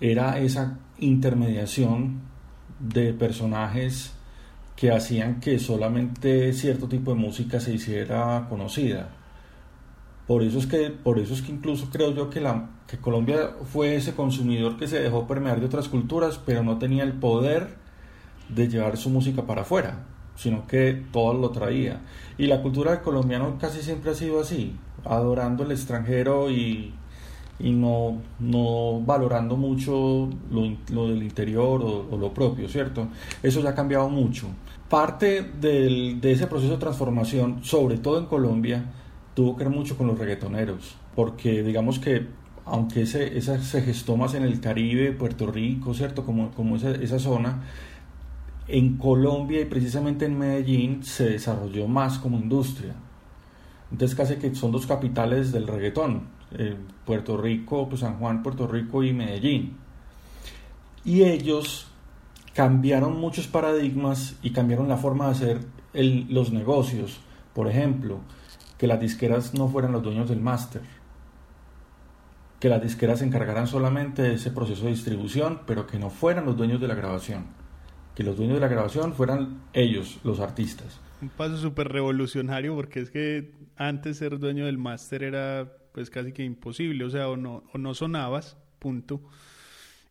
era 0.02 0.38
esa 0.38 0.78
intermediación 1.02 2.20
de 2.78 3.12
personajes 3.12 4.14
que 4.76 4.90
hacían 4.90 5.40
que 5.40 5.58
solamente 5.58 6.52
cierto 6.52 6.88
tipo 6.88 7.12
de 7.12 7.20
música 7.20 7.60
se 7.60 7.74
hiciera 7.74 8.46
conocida. 8.48 9.10
Por 10.26 10.42
eso 10.42 10.58
es 10.58 10.66
que, 10.66 10.90
por 10.90 11.18
eso 11.18 11.34
es 11.34 11.42
que 11.42 11.52
incluso 11.52 11.88
creo 11.90 12.14
yo 12.14 12.30
que, 12.30 12.40
la, 12.40 12.70
que 12.86 12.98
Colombia 12.98 13.50
fue 13.64 13.96
ese 13.96 14.14
consumidor 14.14 14.76
que 14.76 14.86
se 14.86 15.00
dejó 15.00 15.26
permear 15.26 15.60
de 15.60 15.66
otras 15.66 15.88
culturas, 15.88 16.40
pero 16.44 16.62
no 16.62 16.78
tenía 16.78 17.02
el 17.02 17.12
poder 17.12 17.76
de 18.48 18.68
llevar 18.68 18.96
su 18.96 19.10
música 19.10 19.42
para 19.46 19.62
afuera, 19.62 20.06
sino 20.36 20.66
que 20.66 21.02
todo 21.12 21.34
lo 21.34 21.50
traía. 21.50 22.00
Y 22.38 22.46
la 22.46 22.62
cultura 22.62 22.92
del 22.92 23.02
colombiano 23.02 23.58
casi 23.58 23.82
siempre 23.82 24.12
ha 24.12 24.14
sido 24.14 24.40
así, 24.40 24.76
adorando 25.04 25.64
el 25.64 25.72
extranjero 25.72 26.50
y, 26.50 26.94
y 27.62 27.70
no, 27.70 28.20
no 28.40 29.00
valorando 29.00 29.56
mucho 29.56 30.28
lo, 30.50 30.76
lo 30.90 31.08
del 31.08 31.22
interior 31.22 31.80
o, 31.80 32.08
o, 32.10 32.18
lo 32.18 32.34
propio, 32.34 32.68
¿cierto? 32.68 33.08
Eso 33.42 33.60
ya 33.60 33.70
ha 33.70 33.74
cambiado 33.74 34.08
mucho. 34.08 34.48
Parte 34.88 35.42
del, 35.42 36.20
de 36.20 36.32
ese 36.32 36.48
proceso 36.48 36.72
de 36.72 36.78
transformación, 36.78 37.60
sobre 37.62 37.98
todo 37.98 38.18
en 38.18 38.26
Colombia, 38.26 38.84
tuvo 39.34 39.56
que 39.56 39.64
ver 39.64 39.72
mucho 39.72 39.96
con 39.96 40.08
los 40.08 40.18
reggaetoneros, 40.18 40.96
porque 41.14 41.62
digamos 41.62 41.98
que 41.98 42.26
aunque 42.64 43.02
ese, 43.02 43.36
esa 43.38 43.60
se 43.60 43.82
gestó 43.82 44.16
más 44.16 44.34
en 44.34 44.42
el 44.42 44.60
Caribe, 44.60 45.12
Puerto 45.12 45.46
Rico, 45.46 45.94
¿cierto? 45.94 46.24
Como, 46.24 46.50
como 46.50 46.76
esa, 46.76 46.90
esa 46.90 47.18
zona, 47.18 47.62
en 48.68 48.96
Colombia 48.96 49.60
y 49.60 49.64
precisamente 49.64 50.26
en 50.26 50.38
Medellín 50.38 51.02
se 51.02 51.30
desarrolló 51.30 51.86
más 51.88 52.18
como 52.18 52.38
industria. 52.38 52.94
Entonces 53.90 54.16
casi 54.16 54.36
que 54.36 54.54
son 54.54 54.72
dos 54.72 54.86
capitales 54.86 55.52
del 55.52 55.66
reggaetón, 55.66 56.28
eh, 56.58 56.76
Puerto 57.04 57.36
Rico, 57.36 57.88
pues 57.88 58.00
San 58.00 58.18
Juan, 58.18 58.42
Puerto 58.42 58.66
Rico 58.66 59.02
y 59.02 59.12
Medellín. 59.12 59.76
Y 61.04 61.22
ellos 61.24 61.88
cambiaron 62.54 63.18
muchos 63.18 63.46
paradigmas 63.46 64.36
y 64.42 64.50
cambiaron 64.50 64.88
la 64.88 64.96
forma 64.96 65.26
de 65.26 65.32
hacer 65.32 65.60
los 65.92 66.52
negocios. 66.52 67.20
Por 67.54 67.68
ejemplo, 67.68 68.20
que 68.78 68.86
las 68.86 69.00
disqueras 69.00 69.54
no 69.54 69.68
fueran 69.68 69.92
los 69.92 70.02
dueños 70.02 70.28
del 70.28 70.40
máster, 70.40 70.82
que 72.60 72.68
las 72.68 72.82
disqueras 72.82 73.18
se 73.18 73.24
encargaran 73.24 73.66
solamente 73.66 74.22
de 74.22 74.34
ese 74.34 74.50
proceso 74.50 74.84
de 74.84 74.90
distribución, 74.90 75.60
pero 75.66 75.86
que 75.86 75.98
no 75.98 76.10
fueran 76.10 76.46
los 76.46 76.56
dueños 76.56 76.80
de 76.80 76.88
la 76.88 76.94
grabación, 76.94 77.46
que 78.14 78.22
los 78.22 78.36
dueños 78.36 78.54
de 78.54 78.60
la 78.60 78.68
grabación 78.68 79.14
fueran 79.14 79.62
ellos, 79.72 80.18
los 80.24 80.40
artistas. 80.40 81.00
Un 81.20 81.28
paso 81.28 81.56
súper 81.56 81.88
revolucionario 81.88 82.74
porque 82.74 83.00
es 83.00 83.10
que 83.10 83.52
antes 83.76 84.18
ser 84.18 84.38
dueño 84.38 84.66
del 84.66 84.78
máster 84.78 85.22
era 85.22 85.72
pues 85.92 86.10
casi 86.10 86.32
que 86.32 86.44
imposible, 86.44 87.04
o 87.04 87.10
sea, 87.10 87.28
o 87.28 87.36
no, 87.36 87.64
o 87.72 87.78
no 87.78 87.94
sonabas, 87.94 88.56
punto. 88.78 89.22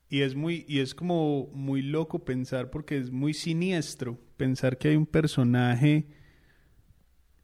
Y 0.09 0.21
es 0.21 0.35
muy, 0.35 0.65
y 0.67 0.79
es 0.79 0.93
como 0.93 1.47
muy 1.53 1.81
loco 1.81 2.25
pensar 2.25 2.69
porque 2.69 2.97
es 2.97 3.11
muy 3.11 3.33
siniestro 3.33 4.19
pensar 4.37 4.77
que 4.77 4.89
hay 4.89 4.95
un 4.95 5.05
personaje 5.05 6.07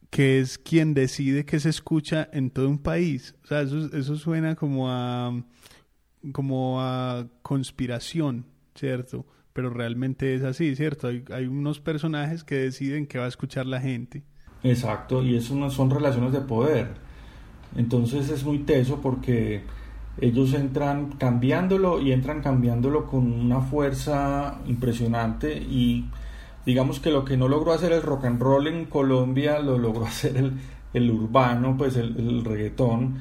que 0.09 0.39
es 0.39 0.57
quien 0.57 0.93
decide 0.93 1.45
que 1.45 1.59
se 1.59 1.69
escucha 1.69 2.29
en 2.31 2.49
todo 2.49 2.67
un 2.69 2.79
país. 2.79 3.35
O 3.43 3.47
sea, 3.47 3.61
eso, 3.61 3.89
eso 3.95 4.15
suena 4.17 4.55
como 4.55 4.89
a, 4.89 5.43
como 6.31 6.81
a 6.81 7.27
conspiración, 7.41 8.45
¿cierto? 8.75 9.25
Pero 9.53 9.69
realmente 9.69 10.35
es 10.35 10.43
así, 10.43 10.75
¿cierto? 10.75 11.07
Hay, 11.07 11.23
hay 11.31 11.45
unos 11.45 11.79
personajes 11.79 12.43
que 12.43 12.55
deciden 12.55 13.07
qué 13.07 13.17
va 13.17 13.25
a 13.25 13.29
escuchar 13.29 13.65
la 13.65 13.81
gente. 13.81 14.23
Exacto, 14.63 15.23
y 15.23 15.35
eso 15.35 15.69
son 15.69 15.89
relaciones 15.89 16.33
de 16.33 16.41
poder. 16.41 17.06
Entonces 17.75 18.29
es 18.29 18.43
muy 18.43 18.59
teso 18.59 19.01
porque 19.01 19.63
ellos 20.19 20.53
entran 20.53 21.11
cambiándolo 21.13 22.01
y 22.01 22.11
entran 22.11 22.41
cambiándolo 22.41 23.05
con 23.05 23.31
una 23.31 23.61
fuerza 23.61 24.59
impresionante 24.65 25.55
y 25.55 26.05
digamos 26.65 26.99
que 26.99 27.11
lo 27.11 27.23
que 27.23 27.37
no 27.37 27.47
logró 27.47 27.71
hacer 27.71 27.91
el 27.91 28.01
rock 28.01 28.25
and 28.25 28.41
roll 28.41 28.67
en 28.67 28.85
Colombia 28.85 29.59
lo 29.59 29.77
logró 29.77 30.05
hacer 30.07 30.37
el, 30.37 30.53
el 30.93 31.11
urbano, 31.11 31.75
pues 31.77 31.95
el, 31.97 32.17
el, 32.17 32.43
reggaetón, 32.43 33.19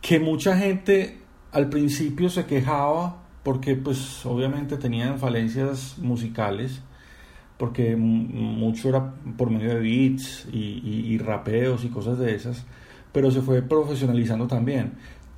que 0.00 0.20
mucha 0.20 0.56
gente 0.56 1.18
al 1.52 1.68
principio 1.68 2.28
se 2.30 2.46
quejaba 2.46 3.22
porque 3.42 3.76
pues 3.76 4.26
obviamente 4.26 4.76
tenían 4.76 5.20
falencias 5.20 5.98
musicales, 5.98 6.80
porque 7.58 7.94
mucho 7.94 8.88
era 8.88 9.14
por 9.38 9.50
medio 9.50 9.68
de 9.68 9.80
beats 9.80 10.48
y, 10.52 11.16
rapeos 11.18 11.84
y 11.84 11.88
cosas 11.88 12.18
de 12.18 12.34
esas, 12.34 12.66
pero 13.16 13.30
se 13.30 13.40
fue 13.40 13.62
profesionalizando 13.62 14.46
también, 14.46 14.92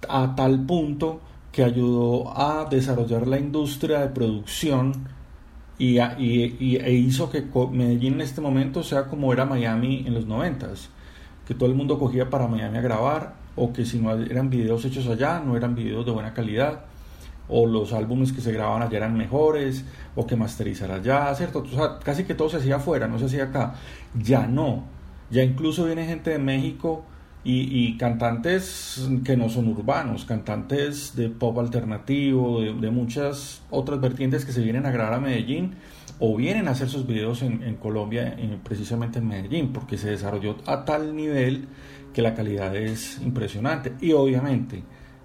a 0.08 0.34
tal 0.34 0.66
punto 0.66 1.20
que 1.52 1.62
ayudó 1.62 2.36
a 2.36 2.64
desarrollar 2.68 3.28
la 3.28 3.38
industria 3.38 4.00
de 4.00 4.08
producción 4.08 5.06
y, 5.78 5.98
e 5.98 6.92
hizo 6.92 7.30
que 7.30 7.44
Medellín 7.70 8.14
en 8.14 8.22
este 8.22 8.40
momento 8.40 8.82
sea 8.82 9.04
como 9.04 9.32
era 9.32 9.44
Miami 9.44 10.02
en 10.04 10.12
los 10.12 10.26
noventas, 10.26 10.90
que 11.46 11.54
todo 11.54 11.68
el 11.68 11.76
mundo 11.76 12.00
cogía 12.00 12.28
para 12.28 12.48
Miami 12.48 12.78
a 12.78 12.80
grabar, 12.80 13.34
o 13.54 13.72
que 13.72 13.84
si 13.84 14.00
no 14.00 14.12
eran 14.12 14.50
videos 14.50 14.84
hechos 14.84 15.06
allá, 15.06 15.38
no 15.38 15.56
eran 15.56 15.76
videos 15.76 16.04
de 16.04 16.10
buena 16.10 16.34
calidad, 16.34 16.80
o 17.48 17.64
los 17.64 17.92
álbumes 17.92 18.32
que 18.32 18.40
se 18.40 18.50
grababan 18.50 18.82
allá 18.82 18.96
eran 18.96 19.16
mejores, 19.16 19.84
o 20.16 20.26
que 20.26 20.34
masterizar 20.34 20.90
allá, 20.90 21.32
¿cierto? 21.36 21.60
O 21.60 21.66
sea, 21.68 22.00
casi 22.00 22.24
que 22.24 22.34
todo 22.34 22.48
se 22.48 22.56
hacía 22.56 22.74
afuera, 22.74 23.06
no 23.06 23.20
se 23.20 23.26
hacía 23.26 23.44
acá. 23.44 23.76
Ya 24.20 24.48
no, 24.48 24.82
ya 25.30 25.44
incluso 25.44 25.84
viene 25.84 26.06
gente 26.06 26.30
de 26.30 26.40
México 26.40 27.04
y, 27.50 27.96
cantantes 27.96 29.08
que 29.24 29.34
no 29.34 29.48
son 29.48 29.68
urbanos, 29.68 30.26
cantantes 30.26 31.16
de 31.16 31.30
pop 31.30 31.58
alternativo, 31.58 32.60
de, 32.60 32.90
muchas 32.90 33.62
otras 33.70 34.00
vertientes 34.02 34.44
que 34.44 34.52
se 34.52 34.60
vienen 34.60 34.84
a 34.84 34.90
grabar 34.90 35.14
a 35.14 35.20
Medellín 35.20 35.72
o 36.18 36.36
vienen 36.36 36.68
a 36.68 36.72
hacer 36.72 36.90
sus 36.90 37.06
videos 37.06 37.40
en, 37.40 37.76
Colombia, 37.76 38.36
precisamente 38.62 39.18
en 39.20 39.28
Medellín, 39.28 39.72
porque 39.72 39.96
se 39.96 40.10
desarrolló 40.10 40.56
a 40.66 40.84
tal 40.84 41.16
nivel 41.16 41.68
que 42.12 42.20
la 42.20 42.34
calidad 42.34 42.76
es 42.76 43.18
impresionante 43.22 43.94
y 43.98 44.12
obviamente 44.12 44.82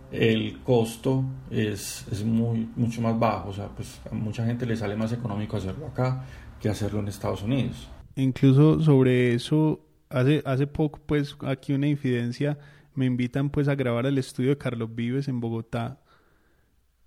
el 0.10 0.62
costo 0.62 1.26
es, 1.52 2.06
es 2.10 2.24
muy, 2.24 2.70
mucho 2.78 3.02
más 3.02 3.20
bajo, 3.20 3.50
o 3.50 3.54
sea, 3.54 3.68
pues 3.68 4.00
a 4.10 4.16
mucha 4.16 4.46
gente 4.46 4.66
le 4.66 4.78
sale 4.78 4.96
más 4.96 5.12
económico 5.12 5.58
hacerlo 5.58 5.88
acá 5.88 6.24
que 6.62 6.70
hacerlo 6.70 7.02
en 7.02 7.10
Estados 7.10 7.44
Unidos. 7.44 7.90
Incluso 8.16 8.80
sobre 8.80 9.34
eso 9.34 9.82
hace, 10.14 10.42
hace 10.46 10.68
poco, 10.68 11.02
pues, 11.06 11.36
aquí 11.42 11.74
una 11.74 11.88
infidencia, 11.88 12.58
me 12.96 13.06
invitan 13.06 13.50
pues 13.50 13.68
a 13.68 13.76
grabar 13.76 14.06
al 14.06 14.18
estudio 14.18 14.52
de 14.52 14.58
Carlos 14.58 14.94
Vives 14.94 15.28
en 15.28 15.40
Bogotá 15.40 16.00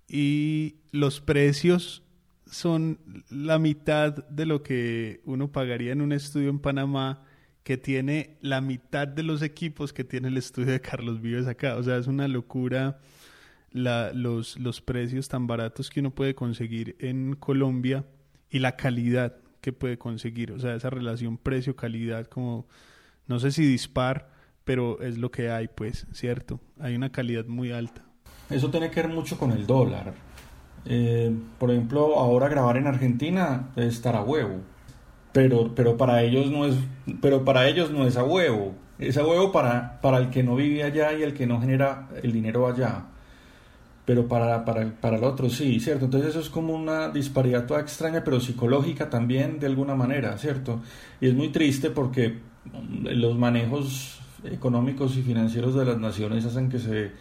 y 0.07 0.75
los 0.91 1.21
precios 1.21 2.03
son 2.45 2.99
la 3.29 3.59
mitad 3.59 4.25
de 4.27 4.45
lo 4.45 4.63
que 4.63 5.21
uno 5.25 5.51
pagaría 5.51 5.91
en 5.91 6.01
un 6.01 6.11
estudio 6.11 6.49
en 6.49 6.59
Panamá 6.59 7.23
que 7.63 7.77
tiene 7.77 8.37
la 8.41 8.61
mitad 8.61 9.07
de 9.07 9.23
los 9.23 9.41
equipos 9.41 9.91
que 9.91 10.05
tiene 10.05 10.29
el 10.29 10.37
estudio 10.37 10.71
de 10.71 10.79
Carlos 10.79 11.21
Vives 11.21 11.47
acá. 11.47 11.75
O 11.75 11.83
sea, 11.83 11.97
es 11.97 12.07
una 12.07 12.27
locura 12.29 12.99
los, 13.73 14.57
los 14.57 14.81
precios 14.81 15.27
tan 15.27 15.47
baratos 15.47 15.89
que 15.89 15.99
uno 15.99 16.11
puede 16.11 16.33
conseguir 16.33 16.95
en 16.99 17.35
Colombia 17.35 18.05
y 18.49 18.59
la 18.59 18.77
calidad 18.77 19.35
que 19.59 19.73
puede 19.73 19.97
conseguir. 19.97 20.53
O 20.53 20.59
sea, 20.59 20.75
esa 20.75 20.89
relación 20.89 21.37
precio-calidad 21.37 22.27
como 22.27 22.67
no 23.27 23.39
sé 23.39 23.51
si 23.51 23.65
dispar, 23.65 24.29
pero 24.63 25.01
es 25.01 25.17
lo 25.17 25.31
que 25.31 25.49
hay, 25.49 25.67
pues, 25.67 26.07
¿cierto? 26.13 26.59
Hay 26.79 26.95
una 26.95 27.11
calidad 27.11 27.45
muy 27.45 27.71
alta. 27.71 28.03
Eso 28.49 28.69
tiene 28.69 28.89
que 28.89 29.01
ver 29.01 29.11
mucho 29.11 29.37
con 29.37 29.51
el 29.51 29.65
dólar. 29.67 30.13
Eh, 30.85 31.33
por 31.57 31.71
ejemplo, 31.71 32.17
ahora 32.17 32.47
grabar 32.47 32.77
en 32.77 32.87
Argentina 32.87 33.69
es 33.75 33.95
estar 33.95 34.15
a 34.15 34.23
huevo. 34.23 34.61
Pero, 35.33 35.73
pero 35.75 35.97
para 35.97 36.23
ellos 36.23 36.49
no 36.49 36.65
es, 36.65 36.75
pero 37.21 37.43
para 37.45 37.67
ellos 37.67 37.91
no 37.91 38.07
es 38.07 38.17
a 38.17 38.23
huevo. 38.23 38.73
Es 38.99 39.17
a 39.17 39.25
huevo 39.25 39.51
para, 39.51 39.99
para 40.01 40.17
el 40.17 40.29
que 40.29 40.43
no 40.43 40.55
vive 40.55 40.83
allá 40.83 41.13
y 41.13 41.23
el 41.23 41.33
que 41.33 41.45
no 41.45 41.59
genera 41.61 42.07
el 42.23 42.31
dinero 42.31 42.67
allá. 42.67 43.05
pero 44.05 44.25
para, 44.27 44.63
para, 44.63 44.89
para 45.01 45.17
el 45.17 45.23
otro 45.25 45.49
sí, 45.49 45.81
¿cierto? 45.81 46.05
Entonces 46.05 46.29
eso 46.29 46.39
es 46.39 46.49
como 46.49 46.73
una 46.73 47.09
disparidad 47.09 47.65
toda 47.65 47.81
extraña, 47.81 48.23
pero 48.23 48.39
psicológica 48.39 49.09
también 49.09 49.59
de 49.59 49.67
alguna 49.67 49.95
manera, 49.95 50.37
¿cierto? 50.37 50.81
Y 51.19 51.27
es 51.27 51.33
muy 51.33 51.49
triste 51.49 51.89
porque 51.89 52.39
los 53.03 53.37
manejos 53.37 54.19
económicos 54.43 55.17
y 55.17 55.21
financieros 55.21 55.75
de 55.75 55.85
las 55.85 55.99
naciones 55.99 56.45
hacen 56.45 56.69
que 56.69 56.79
se, 56.79 57.11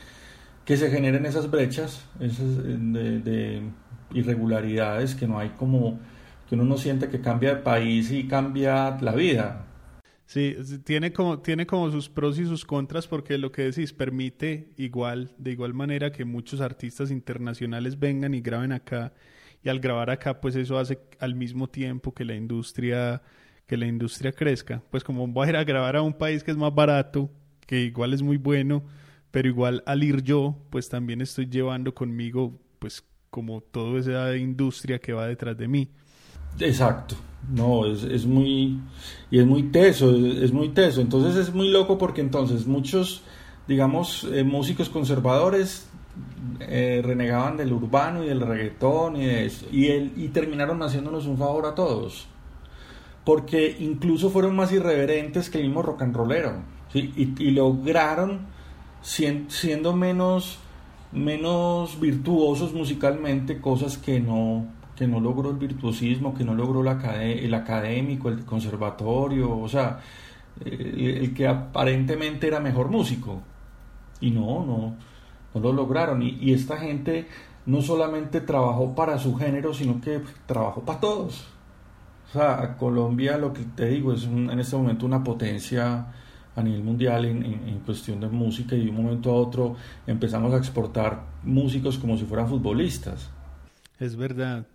que 0.64 0.76
se 0.76 0.90
generen 0.90 1.26
esas 1.26 1.50
brechas 1.50 2.04
esas 2.20 2.62
de, 2.62 3.20
de 3.20 3.62
irregularidades 4.12 5.14
que 5.14 5.26
no 5.26 5.38
hay 5.38 5.50
como 5.50 5.98
que 6.48 6.54
uno 6.54 6.64
no 6.64 6.76
siente 6.76 7.08
que 7.08 7.20
cambia 7.20 7.56
de 7.56 7.62
país 7.62 8.10
y 8.12 8.28
cambia 8.28 8.98
la 9.00 9.12
vida, 9.12 9.66
Sí, 10.26 10.56
tiene 10.84 11.12
como, 11.12 11.38
tiene 11.38 11.66
como 11.66 11.88
sus 11.92 12.08
pros 12.08 12.38
y 12.40 12.46
sus 12.46 12.64
contras 12.64 13.06
porque 13.06 13.38
lo 13.38 13.52
que 13.52 13.62
decís 13.62 13.92
permite 13.92 14.72
igual, 14.76 15.32
de 15.38 15.52
igual 15.52 15.72
manera 15.72 16.10
que 16.10 16.24
muchos 16.24 16.60
artistas 16.60 17.12
internacionales 17.12 17.98
vengan 18.00 18.34
y 18.34 18.40
graben 18.40 18.72
acá 18.72 19.12
y 19.62 19.68
al 19.68 19.78
grabar 19.78 20.10
acá 20.10 20.40
pues 20.40 20.56
eso 20.56 20.78
hace 20.78 20.98
al 21.20 21.36
mismo 21.36 21.68
tiempo 21.68 22.12
que 22.12 22.24
la 22.24 22.34
industria 22.34 23.22
que 23.66 23.76
la 23.76 23.86
industria 23.86 24.32
crezca. 24.32 24.82
Pues 24.90 25.04
como 25.04 25.26
voy 25.26 25.46
a 25.46 25.50
ir 25.50 25.56
a 25.56 25.64
grabar 25.64 25.96
a 25.96 26.02
un 26.02 26.14
país 26.14 26.42
que 26.42 26.50
es 26.50 26.56
más 26.56 26.74
barato, 26.74 27.30
que 27.66 27.80
igual 27.80 28.12
es 28.12 28.22
muy 28.22 28.36
bueno, 28.36 28.84
pero 29.30 29.48
igual 29.48 29.82
al 29.86 30.02
ir 30.02 30.22
yo 30.22 30.56
pues 30.70 30.88
también 30.88 31.20
estoy 31.20 31.46
llevando 31.46 31.94
conmigo 31.94 32.58
pues 32.78 33.04
como 33.30 33.60
toda 33.60 33.98
esa 34.00 34.36
industria 34.36 34.98
que 34.98 35.12
va 35.12 35.26
detrás 35.26 35.56
de 35.56 35.68
mí. 35.68 35.88
Exacto. 36.58 37.16
No, 37.52 37.86
es, 37.86 38.02
es 38.02 38.26
muy, 38.26 38.80
y 39.30 39.38
es 39.38 39.46
muy 39.46 39.64
teso, 39.64 40.14
es, 40.16 40.52
muy 40.52 40.70
teso. 40.70 41.00
Entonces 41.00 41.36
es 41.36 41.54
muy 41.54 41.68
loco 41.68 41.98
porque 41.98 42.20
entonces 42.20 42.66
muchos, 42.66 43.22
digamos, 43.68 44.26
eh, 44.32 44.42
músicos 44.42 44.88
conservadores 44.88 45.88
eh, 46.60 47.02
renegaban 47.04 47.56
del 47.56 47.72
urbano 47.72 48.24
y 48.24 48.28
del 48.28 48.40
reggaetón 48.40 49.16
y 49.16 49.26
de 49.26 49.46
eso, 49.46 49.66
y, 49.70 49.88
el, 49.88 50.12
y 50.16 50.28
terminaron 50.28 50.82
haciéndonos 50.82 51.26
un 51.26 51.36
favor 51.36 51.66
a 51.66 51.74
todos. 51.74 52.26
Porque 53.26 53.76
incluso 53.80 54.30
fueron 54.30 54.56
más 54.56 54.72
irreverentes 54.72 55.50
que 55.50 55.58
el 55.58 55.64
mismo 55.64 55.82
rock 55.82 56.02
and 56.02 56.16
rollero. 56.16 56.62
y, 56.94 57.50
lograron, 57.50 58.46
siendo 59.02 59.94
menos, 59.94 60.58
menos 61.12 62.00
virtuosos 62.00 62.72
musicalmente, 62.72 63.60
cosas 63.60 63.98
que 63.98 64.20
no, 64.20 64.66
que 64.96 65.06
no 65.06 65.20
logró 65.20 65.50
el 65.50 65.56
virtuosismo, 65.56 66.34
que 66.34 66.44
no 66.44 66.54
logró 66.54 66.80
el 66.80 67.54
académico, 67.54 68.28
el 68.30 68.44
conservatorio, 68.44 69.58
o 69.58 69.68
sea, 69.68 70.00
el, 70.64 71.34
que 71.34 71.46
aparentemente 71.46 72.46
era 72.46 72.60
mejor 72.60 72.88
músico. 72.88 73.42
Y 74.20 74.30
no, 74.30 74.64
no, 74.64 74.94
no 75.54 75.60
lo 75.60 75.72
lograron. 75.72 76.22
Y, 76.22 76.52
esta 76.52 76.78
gente 76.78 77.28
no 77.66 77.82
solamente 77.82 78.40
trabajó 78.40 78.94
para 78.94 79.18
su 79.18 79.36
género, 79.36 79.74
sino 79.74 80.00
que 80.00 80.22
trabajó 80.46 80.80
para 80.80 81.00
todos. 81.00 81.55
Sea, 82.36 82.76
Colombia, 82.78 83.38
lo 83.38 83.52
que 83.52 83.62
te 83.62 83.86
digo, 83.86 84.12
es 84.12 84.24
en 84.24 84.58
este 84.58 84.76
momento 84.76 85.06
una 85.06 85.22
potencia 85.22 86.06
a 86.54 86.62
nivel 86.62 86.82
mundial 86.82 87.24
en, 87.26 87.44
en, 87.44 87.80
cuestión 87.80 88.20
de 88.20 88.28
música 88.28 88.74
y 88.74 88.84
de 88.84 88.90
un 88.90 88.96
momento 88.96 89.30
a 89.30 89.34
otro 89.34 89.76
empezamos 90.06 90.54
a 90.54 90.56
exportar 90.56 91.22
músicos 91.42 91.98
como 91.98 92.16
si 92.16 92.24
fueran 92.24 92.48
futbolistas. 92.48 93.30
Es 93.98 94.16
verdad 94.16 94.66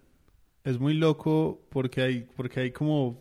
es 0.63 0.79
muy 0.79 0.93
loco 0.93 1.65
porque 1.69 2.01
hay, 2.01 2.27
porque 2.35 2.59
hay 2.61 2.71
como 2.71 3.19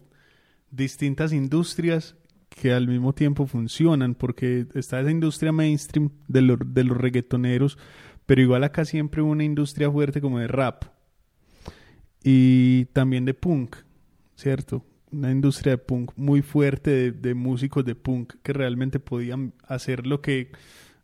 distintas 0.70 1.32
industrias 1.32 2.16
que 2.48 2.72
al 2.72 2.88
mismo 2.88 3.12
tiempo 3.14 3.46
funcionan, 3.46 4.14
porque 4.14 4.66
está 4.74 5.00
esa 5.00 5.10
industria 5.10 5.52
mainstream 5.52 6.10
de, 6.28 6.42
los, 6.42 6.58
de 6.64 6.84
los 6.84 6.96
reggaetoneros, 6.96 7.78
pero 8.26 8.42
igual 8.42 8.64
acá 8.64 8.84
siempre 8.84 9.22
hubo 9.22 9.30
una 9.30 9.44
industria 9.44 9.90
fuerte 9.90 10.20
como 10.20 10.38
de 10.38 10.48
rap 10.48 10.84
y 12.22 12.86
también 12.86 13.24
de 13.24 13.34
punk, 13.34 13.76
¿cierto? 14.40 14.84
Una 15.12 15.30
industria 15.30 15.72
de 15.72 15.78
punk 15.78 16.12
muy 16.16 16.40
fuerte 16.40 17.12
de, 17.12 17.34
músicos 17.34 17.84
de 17.84 17.94
punk 17.94 18.34
que 18.42 18.52
realmente 18.52 18.98
podían 18.98 19.52
hacer 19.66 20.06
lo 20.06 20.22
que 20.22 20.50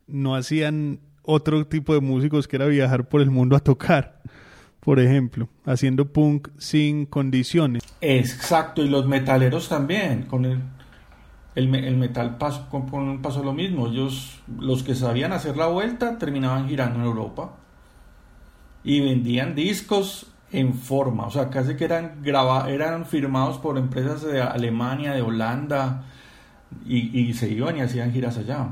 no 0.06 0.34
hacían 0.36 1.00
otro 1.22 1.66
tipo 1.66 1.92
de 1.92 2.00
músicos 2.00 2.48
que 2.48 2.56
era 2.56 2.66
viajar 2.66 3.08
por 3.08 3.20
el 3.20 3.30
mundo 3.30 3.56
a 3.56 3.60
tocar 3.60 4.22
por 4.80 5.00
ejemplo, 5.00 5.48
haciendo 5.64 6.12
punk 6.12 6.48
sin 6.58 7.06
condiciones. 7.06 7.82
Exacto, 8.00 8.84
y 8.84 8.88
los 8.88 9.04
metaleros 9.08 9.68
también, 9.68 10.22
con 10.26 10.44
el, 10.44 10.62
el, 11.56 11.96
metal 11.96 12.38
pasó, 12.38 12.68
con, 12.70 13.20
pasó 13.20 13.42
lo 13.42 13.52
mismo, 13.52 13.88
ellos, 13.88 14.38
los 14.60 14.84
que 14.84 14.94
sabían 14.94 15.32
hacer 15.32 15.56
la 15.56 15.66
vuelta, 15.66 16.18
terminaban 16.18 16.68
girando 16.68 17.00
en 17.00 17.06
Europa 17.06 17.56
y 18.84 19.00
vendían 19.00 19.56
discos 19.56 20.28
en 20.52 20.74
forma, 20.74 21.26
o 21.26 21.30
sea, 21.30 21.50
casi 21.50 21.76
que 21.76 21.84
eran, 21.84 22.22
graba, 22.22 22.70
eran 22.70 23.04
firmados 23.04 23.58
por 23.58 23.78
empresas 23.78 24.22
de 24.22 24.40
Alemania, 24.40 25.12
de 25.12 25.22
Holanda, 25.22 26.04
y, 26.84 27.32
se 27.34 27.48
iban 27.48 27.76
y 27.76 27.80
hacían 27.80 28.12
giras 28.12 28.36
allá 28.38 28.68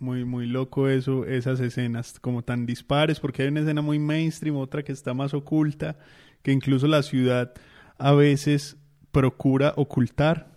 muy, 0.00 0.24
muy 0.24 0.46
loco 0.46 0.88
eso, 0.88 1.26
esas 1.26 1.60
escenas 1.60 2.18
como 2.18 2.42
tan 2.42 2.66
dispares, 2.66 3.20
porque 3.20 3.42
hay 3.42 3.48
una 3.48 3.60
escena 3.60 3.82
muy 3.82 3.98
mainstream, 3.98 4.56
otra 4.56 4.82
que 4.82 4.92
está 4.92 5.12
más 5.14 5.34
oculta, 5.34 5.96
que 6.42 6.52
incluso 6.52 6.86
la 6.86 7.02
ciudad 7.02 7.52
a 7.98 8.12
veces 8.12 8.78
procura 9.12 9.74
ocultar. 9.76 10.50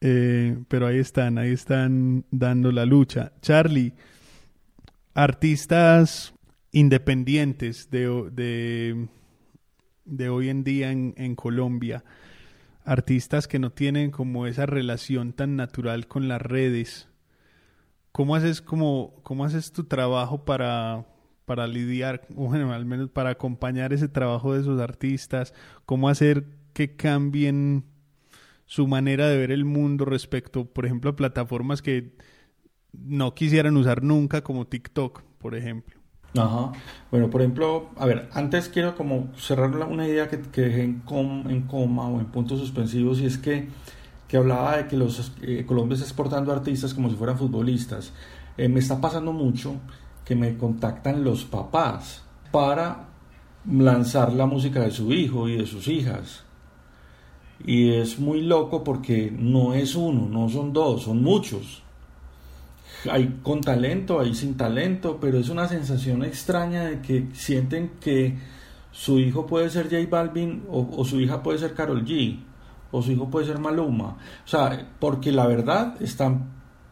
Eh, 0.00 0.58
pero 0.66 0.88
ahí 0.88 0.98
están, 0.98 1.38
ahí 1.38 1.52
están 1.52 2.24
dando 2.32 2.72
la 2.72 2.84
lucha. 2.84 3.32
Charlie, 3.40 3.94
artistas 5.14 6.34
independientes 6.72 7.88
de, 7.90 8.28
de, 8.32 9.06
de 10.04 10.28
hoy 10.28 10.48
en 10.48 10.64
día 10.64 10.90
en, 10.90 11.34
Colombia, 11.36 12.04
artistas 12.84 13.48
que 13.48 13.58
no 13.58 13.70
tienen 13.70 14.10
como 14.10 14.46
esa 14.46 14.66
relación 14.66 15.32
tan 15.32 15.56
natural 15.56 16.08
con 16.08 16.28
las 16.28 16.42
redes, 16.42 17.08
¿Cómo 18.12 18.36
haces, 18.36 18.60
como, 18.60 19.14
cómo 19.22 19.46
haces 19.46 19.72
tu 19.72 19.84
trabajo 19.84 20.44
para, 20.44 21.06
para 21.46 21.66
lidiar, 21.66 22.26
bueno, 22.28 22.72
al 22.72 22.84
menos 22.84 23.08
para 23.08 23.30
acompañar 23.30 23.94
ese 23.94 24.08
trabajo 24.08 24.52
de 24.52 24.60
esos 24.60 24.80
artistas? 24.80 25.54
¿Cómo 25.86 26.10
hacer 26.10 26.44
que 26.74 26.94
cambien 26.94 27.84
su 28.66 28.86
manera 28.86 29.28
de 29.28 29.38
ver 29.38 29.50
el 29.50 29.64
mundo 29.64 30.04
respecto, 30.04 30.66
por 30.66 30.84
ejemplo, 30.84 31.10
a 31.10 31.16
plataformas 31.16 31.80
que 31.80 32.14
no 32.92 33.34
quisieran 33.34 33.78
usar 33.78 34.02
nunca 34.02 34.42
como 34.42 34.66
TikTok, 34.66 35.22
por 35.38 35.54
ejemplo? 35.54 36.01
Ajá. 36.36 36.72
Bueno, 37.10 37.28
por 37.28 37.42
ejemplo, 37.42 37.90
a 37.96 38.06
ver, 38.06 38.30
antes 38.32 38.68
quiero 38.68 38.96
como 38.96 39.28
cerrar 39.36 39.70
una 39.86 40.08
idea 40.08 40.28
que, 40.28 40.40
que 40.40 40.62
dejé 40.62 40.84
en, 40.84 41.02
en 41.48 41.62
coma 41.62 42.08
o 42.08 42.20
en 42.20 42.26
puntos 42.26 42.58
suspensivos 42.58 43.20
y 43.20 43.26
es 43.26 43.36
que 43.38 43.68
que 44.32 44.38
hablaba 44.38 44.78
de 44.78 44.88
que 44.88 44.96
los 44.96 45.30
eh, 45.42 45.62
Colombia 45.66 45.92
está 45.92 46.06
exportando 46.06 46.52
artistas 46.52 46.94
como 46.94 47.10
si 47.10 47.16
fueran 47.16 47.36
futbolistas. 47.36 48.14
Eh, 48.56 48.66
me 48.66 48.80
está 48.80 48.98
pasando 48.98 49.30
mucho 49.30 49.74
que 50.24 50.34
me 50.34 50.56
contactan 50.56 51.22
los 51.22 51.44
papás 51.44 52.22
para 52.50 53.08
lanzar 53.70 54.32
la 54.32 54.46
música 54.46 54.80
de 54.80 54.90
su 54.90 55.12
hijo 55.12 55.50
y 55.50 55.58
de 55.58 55.66
sus 55.66 55.86
hijas. 55.86 56.44
Y 57.66 57.90
es 57.90 58.18
muy 58.18 58.40
loco 58.40 58.82
porque 58.82 59.30
no 59.30 59.74
es 59.74 59.94
uno, 59.94 60.26
no 60.30 60.48
son 60.48 60.72
dos, 60.72 61.02
son 61.02 61.22
muchos. 61.22 61.81
Hay 63.10 63.40
con 63.42 63.60
talento, 63.60 64.20
hay 64.20 64.34
sin 64.34 64.56
talento, 64.56 65.18
pero 65.20 65.38
es 65.38 65.48
una 65.48 65.68
sensación 65.68 66.24
extraña 66.24 66.84
de 66.84 67.00
que 67.00 67.28
sienten 67.32 67.92
que 68.00 68.36
su 68.92 69.18
hijo 69.18 69.46
puede 69.46 69.70
ser 69.70 69.84
J 69.90 70.06
Balvin 70.08 70.64
o, 70.68 71.04
su 71.04 71.20
hija 71.20 71.42
puede 71.42 71.58
ser 71.58 71.74
Carol 71.74 72.04
G 72.04 72.38
o 72.90 73.02
su 73.02 73.10
hijo 73.10 73.30
puede 73.30 73.46
ser 73.46 73.58
Maluma. 73.58 74.18
O 74.44 74.48
sea, 74.48 74.90
porque 75.00 75.32
la 75.32 75.46
verdad 75.46 76.00
están, 76.00 76.50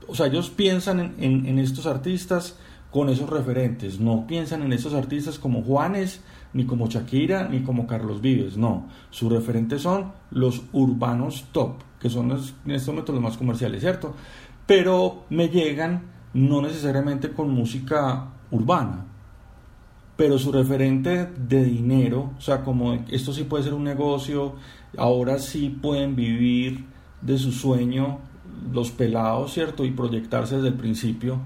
o 0.08 0.14
sea, 0.14 0.26
ellos 0.26 0.50
piensan 0.50 1.14
en, 1.18 1.58
estos 1.58 1.86
artistas 1.86 2.58
con 2.90 3.08
esos 3.08 3.30
referentes, 3.30 4.00
no 4.00 4.26
piensan 4.26 4.62
en 4.62 4.72
estos 4.72 4.94
artistas 4.94 5.38
como 5.38 5.62
Juanes, 5.62 6.22
ni 6.52 6.64
como 6.64 6.88
Shakira, 6.88 7.48
ni 7.48 7.60
como 7.60 7.86
Carlos 7.86 8.20
Vives, 8.20 8.56
no. 8.56 8.88
Sus 9.10 9.30
referentes 9.30 9.82
son 9.82 10.12
los 10.30 10.62
urbanos 10.72 11.44
top, 11.52 11.74
que 12.00 12.10
son 12.10 12.32
en 12.32 12.70
este 12.70 12.90
momento 12.90 13.12
los 13.12 13.22
más 13.22 13.36
comerciales, 13.36 13.82
¿cierto? 13.82 14.16
Pero 14.70 15.24
me 15.30 15.48
llegan 15.48 16.12
no 16.32 16.62
necesariamente 16.62 17.32
con 17.32 17.50
música 17.50 18.28
urbana, 18.52 19.04
pero 20.16 20.38
su 20.38 20.52
referente 20.52 21.26
de 21.26 21.64
dinero, 21.64 22.30
o 22.38 22.40
sea, 22.40 22.62
como 22.62 22.94
esto 23.10 23.32
sí 23.32 23.42
puede 23.42 23.64
ser 23.64 23.74
un 23.74 23.82
negocio, 23.82 24.54
ahora 24.96 25.40
sí 25.40 25.70
pueden 25.70 26.14
vivir 26.14 26.84
de 27.20 27.36
su 27.36 27.50
sueño 27.50 28.20
los 28.72 28.92
pelados, 28.92 29.54
¿cierto? 29.54 29.84
Y 29.84 29.90
proyectarse 29.90 30.54
desde 30.54 30.68
el 30.68 30.74
principio. 30.74 31.40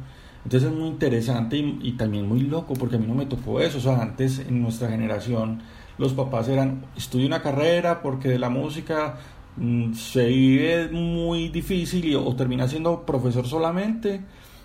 Entonces 0.44 0.70
es 0.70 0.76
muy 0.76 0.88
interesante 0.88 1.56
y, 1.56 1.92
también 1.92 2.28
muy 2.28 2.40
loco, 2.40 2.74
porque 2.74 2.96
a 2.96 2.98
mí 2.98 3.06
no 3.06 3.14
me 3.14 3.24
tocó 3.24 3.58
eso. 3.58 3.78
O 3.78 3.80
sea, 3.80 4.02
antes 4.02 4.38
en 4.40 4.60
nuestra 4.60 4.90
generación 4.90 5.62
los 5.96 6.12
papás 6.12 6.48
eran, 6.48 6.84
estudia 6.94 7.26
una 7.26 7.40
carrera 7.40 8.02
porque 8.02 8.28
de 8.28 8.38
la 8.38 8.50
música 8.50 9.16
mm, 9.56 9.94
se 9.94 10.26
vive 10.26 10.88
muy 10.88 11.48
difícil 11.48 12.16
o 12.16 12.34
termina 12.34 12.68
siendo 12.68 13.04
profesor 13.04 13.46
solamente 13.46 14.20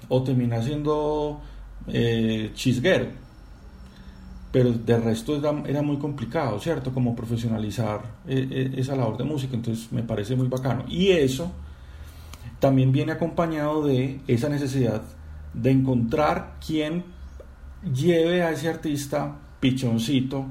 o 0.07 0.23
termina 0.23 0.61
siendo 0.61 1.41
eh, 1.87 2.51
chisguero 2.53 3.29
pero 4.51 4.71
de 4.71 4.99
resto 4.99 5.35
era, 5.65 5.81
muy 5.81 5.97
complicado, 5.97 6.59
¿cierto? 6.59 6.91
Como 6.91 7.15
profesionalizar 7.15 8.01
eh, 8.27 8.47
eh, 8.49 8.71
esa 8.77 8.95
labor 8.95 9.17
de 9.17 9.23
música, 9.23 9.55
entonces 9.55 9.91
me 9.91 10.01
parece 10.01 10.35
muy 10.35 10.47
bacano. 10.47 10.85
Y 10.87 11.09
eso 11.09 11.51
también 12.59 12.91
viene 12.91 13.11
acompañado 13.11 13.85
de 13.85 14.19
esa 14.27 14.49
necesidad 14.49 15.03
de 15.53 15.71
encontrar 15.71 16.55
quien 16.65 17.03
lleve 17.93 18.41
a 18.41 18.51
ese 18.51 18.69
artista 18.69 19.35
pichoncito 19.59 20.45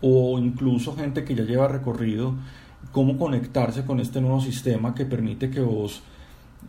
o 0.00 0.38
incluso 0.38 0.94
gente 0.94 1.24
que 1.24 1.34
ya 1.34 1.44
lleva 1.44 1.68
recorrido, 1.68 2.34
cómo 2.92 3.18
conectarse 3.18 3.84
con 3.84 4.00
este 4.00 4.20
nuevo 4.20 4.40
sistema 4.40 4.94
que 4.94 5.04
permite 5.04 5.50
que 5.50 5.60
vos 5.60 6.02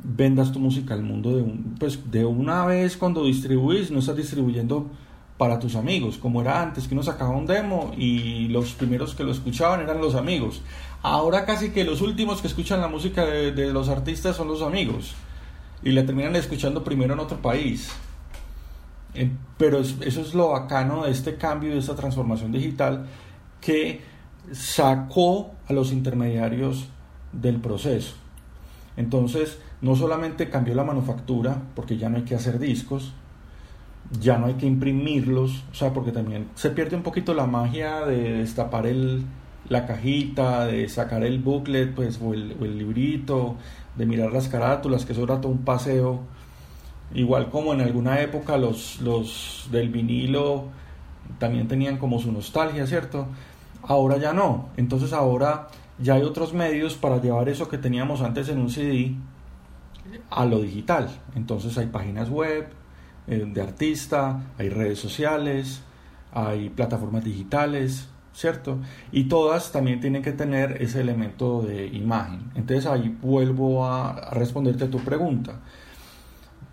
vendas 0.03 0.51
tu 0.51 0.59
música 0.59 0.93
al 0.93 1.03
mundo 1.03 1.35
de, 1.35 1.41
un, 1.41 1.75
pues 1.79 2.11
de 2.11 2.25
una 2.25 2.65
vez 2.65 2.97
cuando 2.97 3.23
distribuís, 3.23 3.91
no 3.91 3.99
estás 3.99 4.15
distribuyendo 4.15 4.87
para 5.37 5.57
tus 5.57 5.75
amigos, 5.75 6.17
como 6.17 6.41
era 6.41 6.61
antes, 6.61 6.87
que 6.87 6.93
uno 6.93 7.01
sacaba 7.01 7.29
un 7.29 7.45
demo 7.45 7.93
y 7.97 8.49
los 8.49 8.73
primeros 8.73 9.15
que 9.15 9.23
lo 9.23 9.31
escuchaban 9.31 9.79
eran 9.79 10.01
los 10.01 10.15
amigos. 10.15 10.61
Ahora 11.01 11.45
casi 11.45 11.69
que 11.69 11.85
los 11.85 12.01
últimos 12.01 12.41
que 12.41 12.47
escuchan 12.47 12.81
la 12.81 12.89
música 12.89 13.25
de, 13.25 13.71
los 13.71 13.87
artistas 13.87 14.35
son 14.35 14.49
los 14.49 14.61
amigos 14.61 15.13
y 15.81 15.91
la 15.91 16.05
terminan 16.05 16.35
escuchando 16.35 16.83
primero 16.83 17.13
en 17.13 17.21
otro 17.21 17.41
país. 17.41 17.89
Eh, 19.13 19.31
pero 19.57 19.79
eso 19.79 20.01
es 20.01 20.33
lo 20.33 20.49
bacano 20.49 21.05
de 21.05 21.11
este 21.11 21.35
cambio, 21.35 21.71
de 21.71 21.79
esta 21.79 21.95
transformación 21.95 22.51
digital 22.51 23.07
que 23.61 24.01
sacó 24.51 25.51
a 25.67 25.73
los 25.73 25.91
intermediarios 25.91 26.87
del 27.31 27.57
proceso. 27.57 28.15
Entonces, 28.97 29.59
no 29.81 29.95
solamente 29.95 30.49
cambió 30.49 30.75
la 30.75 30.83
manufactura, 30.83 31.61
porque 31.75 31.97
ya 31.97 32.09
no 32.09 32.17
hay 32.17 32.23
que 32.23 32.35
hacer 32.35 32.59
discos, 32.59 33.13
ya 34.19 34.37
no 34.37 34.47
hay 34.47 34.55
que 34.55 34.65
imprimirlos, 34.65 35.63
o 35.71 35.75
sea, 35.75 35.93
porque 35.93 36.11
también 36.11 36.47
se 36.55 36.71
pierde 36.71 36.95
un 36.95 37.03
poquito 37.03 37.33
la 37.33 37.45
magia 37.45 38.05
de 38.05 38.39
destapar 38.39 38.87
el, 38.87 39.23
la 39.69 39.85
cajita, 39.85 40.65
de 40.65 40.89
sacar 40.89 41.23
el 41.23 41.39
booklet, 41.39 41.93
pues, 41.93 42.19
o 42.21 42.33
el, 42.33 42.77
librito, 42.77 43.55
de 43.95 44.05
mirar 44.05 44.33
las 44.33 44.47
carátulas, 44.47 45.05
que 45.05 45.13
eso 45.13 45.23
era 45.23 45.39
todo 45.39 45.51
un 45.51 45.59
paseo. 45.59 46.21
Igual 47.13 47.49
como 47.49 47.73
en 47.73 47.81
alguna 47.81 48.21
época 48.21 48.57
los, 48.57 48.99
los 49.01 49.67
del 49.71 49.89
vinilo 49.89 50.65
también 51.37 51.67
tenían 51.67 51.97
como 51.97 52.19
su 52.19 52.31
nostalgia, 52.31 52.87
¿cierto? 52.87 53.27
Ahora 53.83 54.17
ya 54.17 54.33
no. 54.33 54.69
Entonces 54.77 55.13
ahora 55.13 55.67
ya 55.97 56.15
hay 56.15 56.23
otros 56.23 56.53
medios 56.53 56.95
para 56.95 57.21
llevar 57.21 57.49
eso 57.49 57.67
que 57.67 57.77
teníamos 57.77 58.21
antes 58.21 58.49
en 58.49 58.59
un 58.59 58.69
CD 58.69 59.15
a 60.29 60.45
lo 60.45 60.61
digital. 60.61 61.09
Entonces 61.35 61.77
hay 61.77 61.87
páginas 61.87 62.29
web, 62.29 62.67
eh, 63.27 63.45
de 63.45 63.61
artista, 63.61 64.41
hay 64.57 64.69
redes 64.69 64.99
sociales, 64.99 65.81
hay 66.31 66.69
plataformas 66.69 67.23
digitales, 67.23 68.09
¿cierto? 68.33 68.79
Y 69.11 69.25
todas 69.25 69.71
también 69.71 69.99
tienen 69.99 70.21
que 70.21 70.31
tener 70.31 70.81
ese 70.81 71.01
elemento 71.01 71.61
de 71.61 71.87
imagen. 71.87 72.51
Entonces 72.55 72.85
ahí 72.85 73.15
vuelvo 73.21 73.85
a, 73.85 74.31
responderte 74.31 74.85
a 74.85 74.89
tu 74.89 74.99
pregunta. 74.99 75.59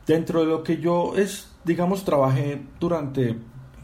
Dentro 0.06 0.40
de 0.40 0.46
lo 0.46 0.62
que 0.62 0.78
yo 0.78 1.14
es, 1.16 1.52
digamos, 1.64 2.04
trabajé 2.04 2.62
durante 2.78 3.36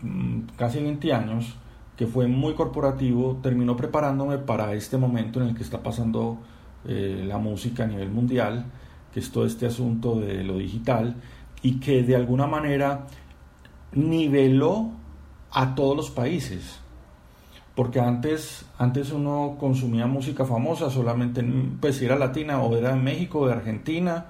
mm, 0.03 0.41
casi 0.57 0.81
20 0.81 1.13
años, 1.13 1.57
que 1.97 2.07
fue 2.07 2.27
muy 2.27 2.55
corporativo, 2.55 3.39
terminó 3.43 3.77
preparándome 3.77 4.39
para 4.39 4.75
este 4.75 4.97
momento 4.97 5.41
en 5.41 5.49
el 5.49 5.55
que 5.55 5.63
está 5.63 5.83
pasando 5.83 6.39
eh, 6.87 7.25
la 7.27 7.39
música 7.39 7.85
a 7.85 7.87
nivel 7.87 8.11
mundial, 8.11 8.65
que 9.13 9.21
es 9.21 9.31
todo 9.31 9.47
este 9.47 9.67
asunto 9.67 10.19
de 10.21 10.43
lo 10.43 10.59
digital 10.59 11.17
y 11.63 11.79
que 11.79 12.03
de 12.03 12.17
alguna 12.17 12.47
manera 12.47 13.07
niveló 13.93 14.91
a 15.51 15.75
todos 15.75 15.97
los 15.97 16.11
países. 16.11 16.81
Porque 17.75 18.01
antes, 18.01 18.67
antes 18.79 19.13
uno 19.13 19.57
consumía 19.59 20.07
música 20.07 20.45
famosa 20.45 20.91
solamente, 20.91 21.45
pues 21.81 21.97
si 21.97 22.05
era 22.05 22.17
latina 22.17 22.61
o 22.61 22.77
era 22.77 22.91
de 22.91 23.01
México, 23.01 23.47
de 23.47 23.53
Argentina, 23.53 24.27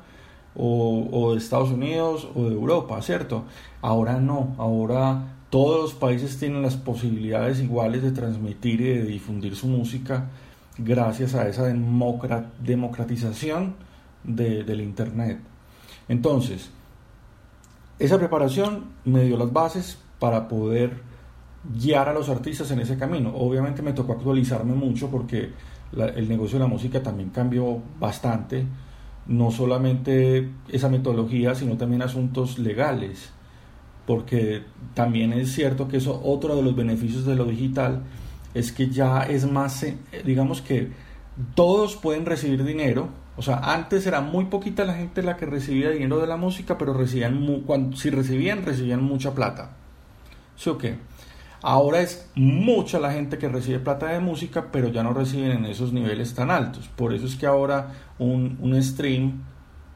o, 0.54 1.08
o, 1.10 1.32
de 1.32 1.38
Estados 1.38 1.70
Unidos 1.70 2.28
o 2.34 2.44
de 2.44 2.54
Europa, 2.54 3.00
¿cierto? 3.02 3.44
Ahora 3.80 4.20
no, 4.20 4.54
ahora 4.58 5.22
todos 5.52 5.80
los 5.82 5.92
países 5.92 6.38
tienen 6.38 6.62
las 6.62 6.78
posibilidades 6.78 7.60
iguales 7.60 8.02
de 8.02 8.12
transmitir 8.12 8.80
y 8.80 8.84
de 8.84 9.04
difundir 9.04 9.54
su 9.54 9.66
música 9.66 10.30
gracias 10.78 11.34
a 11.34 11.46
esa 11.46 11.64
democratización 11.64 13.74
de, 14.24 14.64
del 14.64 14.80
Internet. 14.80 15.40
Entonces, 16.08 16.70
esa 17.98 18.18
preparación 18.18 18.86
me 19.04 19.24
dio 19.24 19.36
las 19.36 19.52
bases 19.52 19.98
para 20.18 20.48
poder 20.48 21.02
guiar 21.78 22.08
a 22.08 22.14
los 22.14 22.30
artistas 22.30 22.70
en 22.70 22.80
ese 22.80 22.96
camino. 22.96 23.36
Obviamente 23.36 23.82
me 23.82 23.92
tocó 23.92 24.14
actualizarme 24.14 24.72
mucho 24.72 25.10
porque 25.10 25.50
el 25.92 26.28
negocio 26.30 26.58
de 26.58 26.64
la 26.64 26.70
música 26.70 27.02
también 27.02 27.28
cambió 27.28 27.78
bastante. 28.00 28.64
No 29.26 29.50
solamente 29.50 30.48
esa 30.68 30.88
metodología, 30.88 31.54
sino 31.54 31.76
también 31.76 32.00
asuntos 32.00 32.58
legales. 32.58 33.34
Porque 34.06 34.62
también 34.94 35.32
es 35.32 35.52
cierto 35.52 35.88
que 35.88 35.98
eso, 35.98 36.20
otro 36.24 36.56
de 36.56 36.62
los 36.62 36.74
beneficios 36.74 37.24
de 37.24 37.36
lo 37.36 37.44
digital, 37.44 38.02
es 38.54 38.72
que 38.72 38.88
ya 38.88 39.22
es 39.22 39.50
más, 39.50 39.82
eh, 39.82 39.96
digamos 40.24 40.60
que 40.60 40.90
todos 41.54 41.96
pueden 41.96 42.26
recibir 42.26 42.64
dinero, 42.64 43.08
o 43.36 43.42
sea, 43.42 43.58
antes 43.72 44.06
era 44.06 44.20
muy 44.20 44.46
poquita 44.46 44.84
la 44.84 44.94
gente 44.94 45.22
la 45.22 45.36
que 45.36 45.46
recibía 45.46 45.90
dinero 45.90 46.18
de 46.18 46.26
la 46.26 46.36
música, 46.36 46.76
pero 46.76 46.92
recibían 46.92 47.64
si 47.94 48.10
recibían, 48.10 48.64
recibían 48.64 49.02
mucha 49.02 49.34
plata. 49.34 49.70
¿Sí 50.56 50.68
o 50.68 50.76
qué? 50.76 50.96
Ahora 51.62 52.00
es 52.00 52.28
mucha 52.34 52.98
la 52.98 53.12
gente 53.12 53.38
que 53.38 53.48
recibe 53.48 53.78
plata 53.78 54.08
de 54.08 54.20
música, 54.20 54.66
pero 54.72 54.88
ya 54.88 55.02
no 55.02 55.14
reciben 55.14 55.52
en 55.52 55.64
esos 55.64 55.92
niveles 55.92 56.34
tan 56.34 56.50
altos. 56.50 56.88
Por 56.88 57.14
eso 57.14 57.26
es 57.26 57.36
que 57.36 57.46
ahora 57.46 57.92
un, 58.18 58.58
un 58.60 58.82
stream 58.82 59.44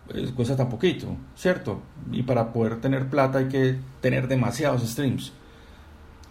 pues, 0.09 0.33
cuesta 0.33 0.57
tan 0.57 0.69
poquito, 0.69 1.09
¿cierto? 1.35 1.83
Y 2.13 2.23
para 2.23 2.53
poder 2.53 2.81
tener 2.81 3.09
plata 3.09 3.39
hay 3.39 3.49
que 3.49 3.79
tener 4.01 4.29
demasiados 4.29 4.83
streams. 4.83 5.33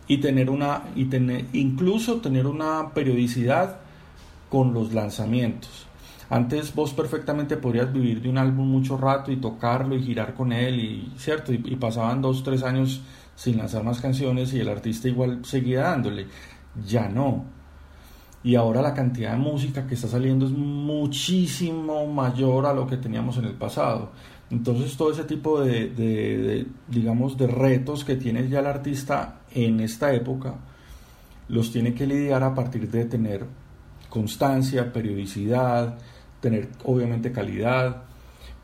Y 0.07 0.17
tener 0.17 0.49
una, 0.49 0.83
y 0.95 1.05
tener, 1.05 1.45
incluso 1.53 2.21
tener 2.21 2.45
una 2.45 2.93
periodicidad 2.93 3.79
con 4.49 4.73
los 4.73 4.93
lanzamientos. 4.93 5.87
Antes 6.29 6.73
vos 6.73 6.93
perfectamente 6.93 7.57
podrías 7.57 7.91
vivir 7.91 8.21
de 8.21 8.29
un 8.29 8.37
álbum 8.37 8.67
mucho 8.67 8.97
rato 8.97 9.31
y 9.31 9.37
tocarlo 9.37 9.95
y 9.95 10.03
girar 10.03 10.33
con 10.33 10.51
él, 10.51 10.79
y, 10.79 11.13
¿cierto? 11.17 11.53
Y, 11.53 11.57
pasaban 11.75 12.21
dos, 12.21 12.43
tres 12.43 12.63
años 12.63 13.01
sin 13.35 13.57
lanzar 13.57 13.83
más 13.83 13.99
canciones 13.99 14.53
y 14.53 14.59
el 14.59 14.69
artista 14.69 15.07
igual 15.07 15.43
seguía 15.43 15.81
dándole. 15.81 16.27
Ya 16.85 17.07
no. 17.07 17.45
Y 18.45 18.53
ahora 18.53 18.79
la 18.79 18.93
cantidad 18.93 19.31
de 19.31 19.39
música 19.39 19.87
que 19.87 19.95
está 19.95 20.07
saliendo 20.07 20.45
es 20.45 20.51
muchísimo 20.51 22.05
mayor 22.05 22.67
a 22.67 22.73
lo 22.75 22.85
que 22.85 22.97
teníamos 22.97 23.37
en 23.37 23.45
el 23.45 23.55
pasado. 23.55 24.11
Entonces 24.51 24.95
todo 24.95 25.11
ese 25.11 25.23
tipo 25.23 25.61
de, 25.61 26.67
digamos, 26.87 27.39
de 27.39 27.47
retos 27.47 28.05
que 28.05 28.15
tiene 28.15 28.47
ya 28.47 28.59
el 28.59 28.67
artista 28.67 29.39
en 29.51 29.79
esta 29.79 30.13
época, 30.13 30.53
los 31.47 31.71
tiene 31.71 31.95
que 31.95 32.05
lidiar 32.05 32.43
a 32.43 32.53
partir 32.53 32.87
de 32.91 33.05
tener 33.05 33.47
constancia, 34.09 34.93
periodicidad, 34.93 35.97
tener 36.39 36.69
obviamente 36.83 37.31
calidad, 37.31 38.03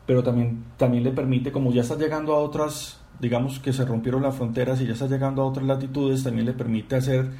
pero 0.06 0.22
también, 0.22 0.62
también 0.76 1.02
le 1.02 1.10
permite, 1.10 1.50
como 1.50 1.72
ya 1.72 1.82
está 1.82 1.96
llegando 1.96 2.34
a 2.34 2.38
otras, 2.38 3.00
digamos 3.18 3.58
que 3.58 3.72
se 3.72 3.84
rompieron 3.84 4.22
las 4.22 4.36
fronteras 4.36 4.80
y 4.80 4.86
ya 4.86 4.92
está 4.92 5.08
llegando 5.08 5.42
a 5.42 5.46
otras 5.46 5.66
latitudes, 5.66 6.22
también 6.22 6.46
le 6.46 6.52
permite 6.52 6.94
hacer 6.94 7.32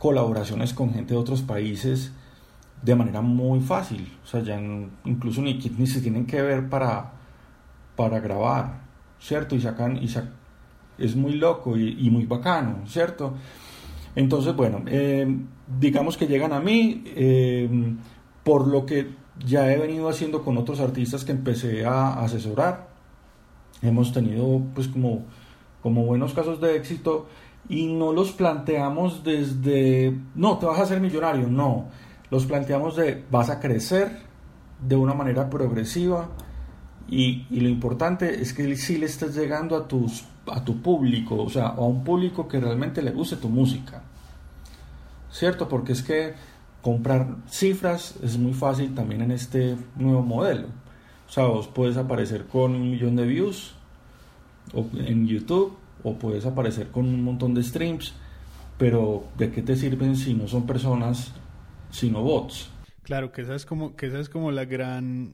colaboraciones 0.00 0.72
con 0.72 0.94
gente 0.94 1.12
de 1.12 1.20
otros 1.20 1.42
países 1.42 2.10
de 2.82 2.94
manera 2.96 3.20
muy 3.20 3.60
fácil. 3.60 4.10
O 4.24 4.26
sea, 4.26 4.42
ya 4.42 4.58
incluso 5.04 5.42
ni, 5.42 5.54
ni 5.76 5.86
se 5.86 6.00
tienen 6.00 6.24
que 6.24 6.40
ver 6.40 6.70
para, 6.70 7.12
para 7.96 8.18
grabar, 8.18 8.80
¿cierto? 9.20 9.54
Y 9.54 9.60
sacan, 9.60 10.02
y 10.02 10.08
es 10.98 11.16
muy 11.16 11.34
loco 11.34 11.76
y, 11.76 12.08
muy 12.10 12.24
bacano, 12.24 12.78
¿cierto? 12.86 13.34
Entonces, 14.16 14.56
bueno, 14.56 14.82
eh, 14.86 15.28
digamos 15.78 16.16
que 16.16 16.26
llegan 16.26 16.54
a 16.54 16.60
mí, 16.60 17.04
eh, 17.04 17.68
por 18.42 18.66
lo 18.68 18.86
que 18.86 19.14
ya 19.44 19.70
he 19.70 19.78
venido 19.78 20.08
haciendo 20.08 20.42
con 20.42 20.56
otros 20.56 20.80
artistas 20.80 21.26
que 21.26 21.32
empecé 21.32 21.84
a 21.84 22.14
asesorar. 22.22 22.88
Hemos 23.82 24.14
tenido 24.14 24.62
pues 24.74 24.88
como, 24.88 25.26
como 25.82 26.06
buenos 26.06 26.32
casos 26.32 26.58
de 26.58 26.76
éxito 26.76 27.28
y 27.68 27.86
no 27.86 28.12
los 28.12 28.32
planteamos 28.32 29.22
desde, 29.22 30.16
no, 30.34 30.58
te 30.58 30.66
vas 30.66 30.80
a 30.80 30.82
hacer 30.82 31.00
millonario, 31.00 31.48
no, 31.48 31.86
los 32.30 32.46
planteamos 32.46 32.96
de, 32.96 33.24
vas 33.30 33.50
a 33.50 33.60
crecer 33.60 34.22
de 34.80 34.96
una 34.96 35.14
manera 35.14 35.48
progresiva 35.50 36.28
y, 37.08 37.46
y 37.50 37.60
lo 37.60 37.68
importante 37.68 38.40
es 38.40 38.52
que 38.52 38.76
sí 38.76 38.98
le 38.98 39.06
estés 39.06 39.34
llegando 39.34 39.76
a, 39.76 39.86
tus, 39.86 40.24
a 40.46 40.64
tu 40.64 40.80
público, 40.80 41.36
o 41.42 41.50
sea, 41.50 41.68
a 41.68 41.80
un 41.80 42.02
público 42.02 42.48
que 42.48 42.60
realmente 42.60 43.02
le 43.02 43.10
guste 43.10 43.36
tu 43.36 43.48
música, 43.48 44.02
¿cierto? 45.30 45.68
Porque 45.68 45.92
es 45.92 46.02
que 46.02 46.34
comprar 46.82 47.36
cifras 47.48 48.16
es 48.22 48.38
muy 48.38 48.54
fácil 48.54 48.94
también 48.94 49.22
en 49.22 49.32
este 49.32 49.76
nuevo 49.96 50.22
modelo. 50.22 50.68
O 51.28 51.32
sea, 51.32 51.44
vos 51.44 51.68
puedes 51.68 51.96
aparecer 51.96 52.46
con 52.46 52.74
un 52.74 52.90
millón 52.90 53.14
de 53.14 53.24
views 53.24 53.74
en 54.72 55.26
YouTube 55.26 55.76
o 56.04 56.18
puedes 56.18 56.46
aparecer 56.46 56.88
con 56.88 57.06
un 57.06 57.22
montón 57.22 57.54
de 57.54 57.62
streams, 57.62 58.14
pero 58.78 59.24
¿de 59.36 59.50
qué 59.50 59.62
te 59.62 59.76
sirven 59.76 60.16
si 60.16 60.34
no 60.34 60.48
son 60.48 60.66
personas, 60.66 61.32
sino 61.90 62.22
bots? 62.22 62.70
Claro, 63.02 63.32
que 63.32 63.42
esa 63.42 63.54
es 63.54 63.66
como, 63.66 63.96
que 63.96 64.06
esa 64.06 64.20
es 64.20 64.28
como 64.28 64.52
la 64.52 64.64
gran 64.64 65.32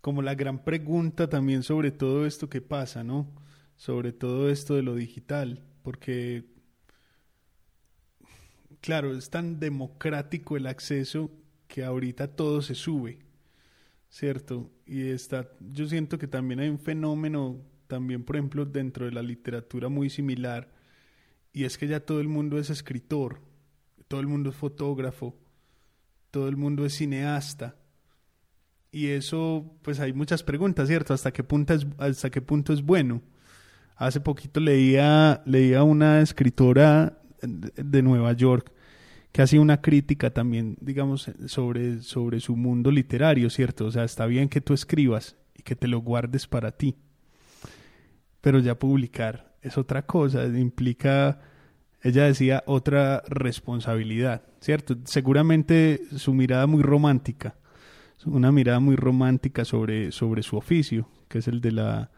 como 0.00 0.20
la 0.20 0.34
gran 0.34 0.62
pregunta 0.62 1.30
también 1.30 1.62
sobre 1.62 1.90
todo 1.90 2.26
esto 2.26 2.50
que 2.50 2.60
pasa, 2.60 3.02
¿no? 3.02 3.26
Sobre 3.76 4.12
todo 4.12 4.50
esto 4.50 4.74
de 4.74 4.82
lo 4.82 4.94
digital, 4.94 5.64
porque 5.82 6.44
claro, 8.82 9.16
es 9.16 9.30
tan 9.30 9.58
democrático 9.58 10.58
el 10.58 10.66
acceso 10.66 11.30
que 11.68 11.84
ahorita 11.84 12.36
todo 12.36 12.60
se 12.60 12.74
sube, 12.74 13.20
¿cierto? 14.10 14.70
Y 14.84 15.08
está, 15.08 15.48
yo 15.58 15.86
siento 15.86 16.18
que 16.18 16.28
también 16.28 16.60
hay 16.60 16.68
un 16.68 16.78
fenómeno, 16.78 17.56
también 17.86 18.24
por 18.24 18.36
ejemplo, 18.36 18.64
dentro 18.64 19.06
de 19.06 19.12
la 19.12 19.22
literatura 19.22 19.88
muy 19.88 20.10
similar, 20.10 20.70
y 21.52 21.64
es 21.64 21.78
que 21.78 21.86
ya 21.86 22.00
todo 22.00 22.20
el 22.20 22.28
mundo 22.28 22.58
es 22.58 22.70
escritor, 22.70 23.40
todo 24.08 24.20
el 24.20 24.26
mundo 24.26 24.50
es 24.50 24.56
fotógrafo, 24.56 25.36
todo 26.30 26.48
el 26.48 26.56
mundo 26.56 26.84
es 26.84 26.94
cineasta. 26.94 27.76
Y 28.90 29.08
eso, 29.08 29.76
pues 29.82 29.98
hay 30.00 30.12
muchas 30.12 30.42
preguntas, 30.42 30.88
¿cierto? 30.88 31.14
¿Hasta 31.14 31.32
qué 31.32 31.42
punto 31.42 31.74
es, 31.74 31.86
hasta 31.98 32.30
qué 32.30 32.40
punto 32.40 32.72
es 32.72 32.82
bueno? 32.82 33.22
Hace 33.96 34.20
poquito 34.20 34.60
leía, 34.60 35.42
leía 35.46 35.82
una 35.82 36.20
escritora 36.20 37.20
de 37.42 38.02
Nueva 38.02 38.32
York 38.32 38.72
que 39.34 39.42
hacía 39.42 39.60
una 39.60 39.80
crítica 39.80 40.30
también, 40.30 40.76
digamos, 40.80 41.28
sobre, 41.46 42.02
sobre 42.02 42.38
su 42.38 42.54
mundo 42.54 42.92
literario, 42.92 43.50
¿cierto? 43.50 43.86
O 43.86 43.90
sea, 43.90 44.04
está 44.04 44.26
bien 44.26 44.48
que 44.48 44.60
tú 44.60 44.74
escribas 44.74 45.36
y 45.56 45.62
que 45.62 45.74
te 45.74 45.88
lo 45.88 45.98
guardes 45.98 46.46
para 46.46 46.70
ti, 46.70 46.96
pero 48.44 48.58
ya 48.58 48.78
publicar 48.78 49.54
es 49.62 49.78
otra 49.78 50.02
cosa, 50.02 50.44
implica, 50.44 51.40
ella 52.02 52.24
decía, 52.24 52.62
otra 52.66 53.22
responsabilidad, 53.26 54.42
¿cierto? 54.60 54.98
Seguramente 55.04 56.02
su 56.14 56.34
mirada 56.34 56.66
muy 56.66 56.82
romántica, 56.82 57.56
una 58.26 58.52
mirada 58.52 58.80
muy 58.80 58.96
romántica 58.96 59.64
sobre, 59.64 60.12
sobre 60.12 60.42
su 60.42 60.58
oficio, 60.58 61.08
que 61.26 61.38
es 61.38 61.48
el 61.48 61.62
de 61.62 61.72
la, 61.72 62.10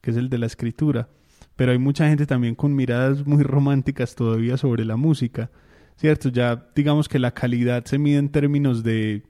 que 0.00 0.12
es 0.12 0.16
el 0.16 0.28
de 0.28 0.38
la 0.38 0.46
escritura, 0.46 1.08
pero 1.56 1.72
hay 1.72 1.78
mucha 1.78 2.08
gente 2.08 2.26
también 2.26 2.54
con 2.54 2.76
miradas 2.76 3.26
muy 3.26 3.42
románticas 3.42 4.14
todavía 4.14 4.56
sobre 4.56 4.84
la 4.84 4.94
música, 4.94 5.50
¿cierto? 5.96 6.28
Ya 6.28 6.70
digamos 6.76 7.08
que 7.08 7.18
la 7.18 7.34
calidad 7.34 7.84
se 7.86 7.98
mide 7.98 8.18
en 8.18 8.28
términos 8.28 8.84
de, 8.84 9.24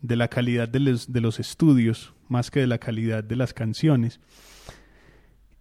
de 0.00 0.16
la 0.16 0.28
calidad 0.28 0.66
de 0.66 0.80
los, 0.80 1.12
de 1.12 1.20
los 1.20 1.38
estudios 1.40 2.14
más 2.28 2.50
que 2.50 2.60
de 2.60 2.68
la 2.68 2.78
calidad 2.78 3.22
de 3.22 3.36
las 3.36 3.52
canciones. 3.52 4.18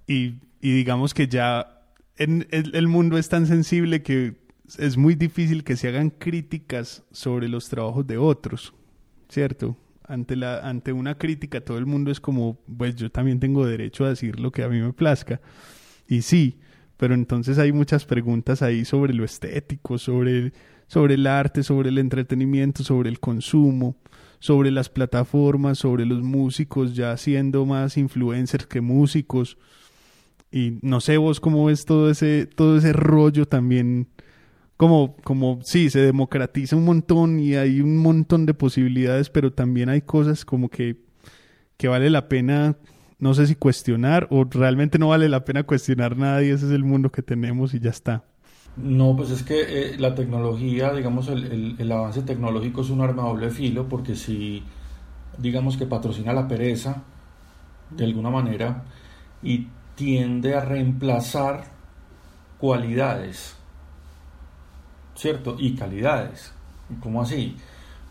Y, 0.08 0.36
y 0.62 0.72
digamos 0.72 1.14
que 1.14 1.28
ya 1.28 1.82
en, 2.18 2.48
el, 2.52 2.76
el 2.76 2.88
mundo 2.88 3.18
es 3.18 3.30
tan 3.30 3.48
sensible 3.48 4.04
que 4.04 4.44
es 4.78 4.98
muy 4.98 5.16
difícil 5.16 5.64
que 5.64 5.76
se 5.76 5.88
hagan 5.88 6.10
críticas 6.10 7.04
sobre 7.12 7.48
los 7.48 7.70
trabajos 7.70 8.08
de 8.08 8.18
otros, 8.18 8.74
¿cierto? 9.30 9.78
Ante, 10.06 10.36
la, 10.36 10.60
ante 10.60 10.92
una 10.94 11.18
crítica 11.18 11.62
todo 11.62 11.78
el 11.78 11.86
mundo 11.86 12.12
es 12.12 12.20
como, 12.20 12.60
pues 12.78 12.96
yo 12.96 13.10
también 13.10 13.40
tengo 13.40 13.66
derecho 13.66 14.06
a 14.06 14.10
decir 14.10 14.40
lo 14.40 14.52
que 14.52 14.64
a 14.64 14.70
mí 14.70 14.80
me 14.80 14.94
plazca. 14.94 15.42
Y 16.08 16.22
sí, 16.22 16.60
pero 16.98 17.14
entonces 17.14 17.58
hay 17.58 17.72
muchas 17.72 18.06
preguntas 18.06 18.62
ahí 18.62 18.86
sobre 18.86 19.14
lo 19.14 19.24
estético, 19.24 19.98
sobre, 19.98 20.54
sobre 20.88 21.16
el 21.16 21.28
arte, 21.28 21.64
sobre 21.64 21.90
el 21.90 21.98
entretenimiento, 21.98 22.84
sobre 22.84 23.10
el 23.10 23.20
consumo, 23.20 23.98
sobre 24.40 24.72
las 24.72 24.90
plataformas, 24.90 25.80
sobre 25.80 26.06
los 26.06 26.22
músicos 26.22 26.96
ya 26.96 27.16
siendo 27.18 27.66
más 27.66 27.98
influencers 27.98 28.68
que 28.68 28.82
músicos. 28.82 29.58
Y 30.54 30.78
no 30.84 31.02
sé 31.02 31.18
vos 31.18 31.40
cómo 31.40 31.66
ves 31.66 31.86
todo 31.86 32.12
ese, 32.12 32.46
todo 32.46 32.78
ese 32.78 32.94
rollo 32.94 33.48
también, 33.48 34.08
como, 34.78 35.16
como 35.24 35.60
sí, 35.64 35.90
se 35.90 36.00
democratiza 36.00 36.76
un 36.76 36.86
montón 36.86 37.40
y 37.40 37.56
hay 37.56 37.82
un 37.82 37.98
montón 37.98 38.46
de 38.46 38.54
posibilidades, 38.54 39.32
pero 39.32 39.52
también 39.52 39.90
hay 39.90 40.02
cosas 40.02 40.46
como 40.46 40.70
que, 40.70 40.98
que 41.76 41.88
vale 41.88 42.12
la 42.12 42.30
pena 42.30 42.78
no 43.18 43.34
sé 43.34 43.48
si 43.48 43.56
cuestionar 43.56 44.28
o 44.30 44.44
realmente 44.44 45.00
no 45.00 45.08
vale 45.08 45.30
la 45.30 45.44
pena 45.44 45.64
cuestionar 45.64 46.18
nada 46.18 46.44
y 46.44 46.50
ese 46.50 46.66
es 46.66 46.72
el 46.72 46.84
mundo 46.84 47.10
que 47.10 47.24
tenemos 47.24 47.74
y 47.74 47.80
ya 47.80 47.90
está. 47.90 48.26
No, 48.76 49.16
pues 49.16 49.32
es 49.32 49.44
que 49.44 49.62
eh, 49.62 49.98
la 49.98 50.14
tecnología, 50.14 50.92
digamos, 50.94 51.30
el, 51.30 51.76
el, 51.80 51.92
avance 51.92 52.22
tecnológico 52.24 52.82
es 52.82 52.90
un 52.90 53.02
arma 53.02 53.24
doble 53.24 53.50
filo 53.50 53.88
porque 53.88 54.16
si, 54.16 54.62
digamos, 55.38 55.78
que 55.78 55.86
patrocina 55.86 56.34
la 56.34 56.48
pereza, 56.48 57.04
de 57.92 58.04
alguna 58.04 58.30
manera, 58.30 58.84
y 59.42 59.68
tiende 59.96 60.56
a 60.56 60.62
reemplazar 60.62 61.66
cualidades, 62.58 63.56
¿cierto? 65.16 65.56
Y 65.60 65.76
calidades. 65.76 66.54
¿Cómo 67.02 67.22
así? 67.22 67.58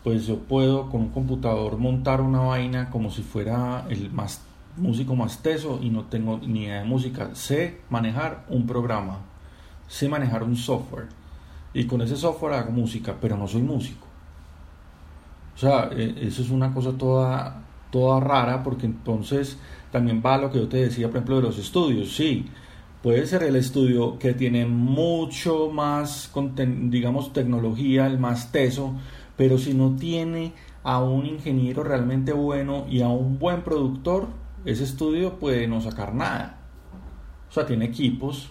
Pues 0.03 0.25
yo 0.27 0.39
puedo 0.39 0.89
con 0.89 1.01
un 1.01 1.09
computador 1.09 1.77
montar 1.77 2.21
una 2.21 2.39
vaina 2.39 2.89
como 2.89 3.09
si 3.09 3.21
fuera 3.21 3.85
el 3.89 4.11
más 4.11 4.41
músico 4.77 5.15
más 5.15 5.41
teso 5.41 5.79
y 5.81 5.89
no 5.89 6.05
tengo 6.05 6.39
ni 6.39 6.63
idea 6.63 6.81
de 6.81 6.85
música. 6.85 7.35
Sé 7.35 7.81
manejar 7.89 8.45
un 8.49 8.65
programa, 8.65 9.19
sé 9.87 10.09
manejar 10.09 10.43
un 10.43 10.55
software 10.55 11.07
y 11.73 11.85
con 11.85 12.01
ese 12.01 12.15
software 12.15 12.53
hago 12.53 12.71
música, 12.71 13.15
pero 13.19 13.37
no 13.37 13.47
soy 13.47 13.61
músico. 13.61 14.07
O 15.55 15.57
sea, 15.57 15.89
e, 15.91 16.27
eso 16.27 16.41
es 16.41 16.49
una 16.49 16.73
cosa 16.73 16.91
toda, 16.93 17.61
toda 17.93 18.19
rara 18.19 18.63
porque 18.63 18.87
entonces 18.87 19.59
también 19.91 20.23
va 20.25 20.39
lo 20.39 20.51
que 20.51 20.57
yo 20.57 20.67
te 20.67 20.77
decía, 20.77 21.07
por 21.07 21.17
ejemplo, 21.17 21.35
de 21.35 21.43
los 21.43 21.59
estudios. 21.59 22.15
Sí, 22.15 22.47
puede 23.03 23.27
ser 23.27 23.43
el 23.43 23.55
estudio 23.55 24.17
que 24.17 24.33
tiene 24.33 24.65
mucho 24.65 25.69
más, 25.69 26.31
digamos, 26.65 27.31
tecnología, 27.31 28.07
el 28.07 28.17
más 28.17 28.51
teso, 28.51 28.95
pero 29.37 29.59
si 29.59 29.75
no 29.75 29.95
tiene 29.95 30.53
a 30.81 31.03
un 31.03 31.27
ingeniero 31.27 31.83
realmente 31.83 32.33
bueno 32.33 32.85
y 32.89 33.01
a 33.01 33.07
un 33.09 33.37
buen 33.37 33.61
productor, 33.61 34.27
ese 34.65 34.83
estudio 34.83 35.37
puede 35.37 35.67
no 35.67 35.79
sacar 35.79 36.15
nada. 36.15 36.61
O 37.49 37.53
sea, 37.53 37.67
tiene 37.67 37.85
equipos, 37.85 38.49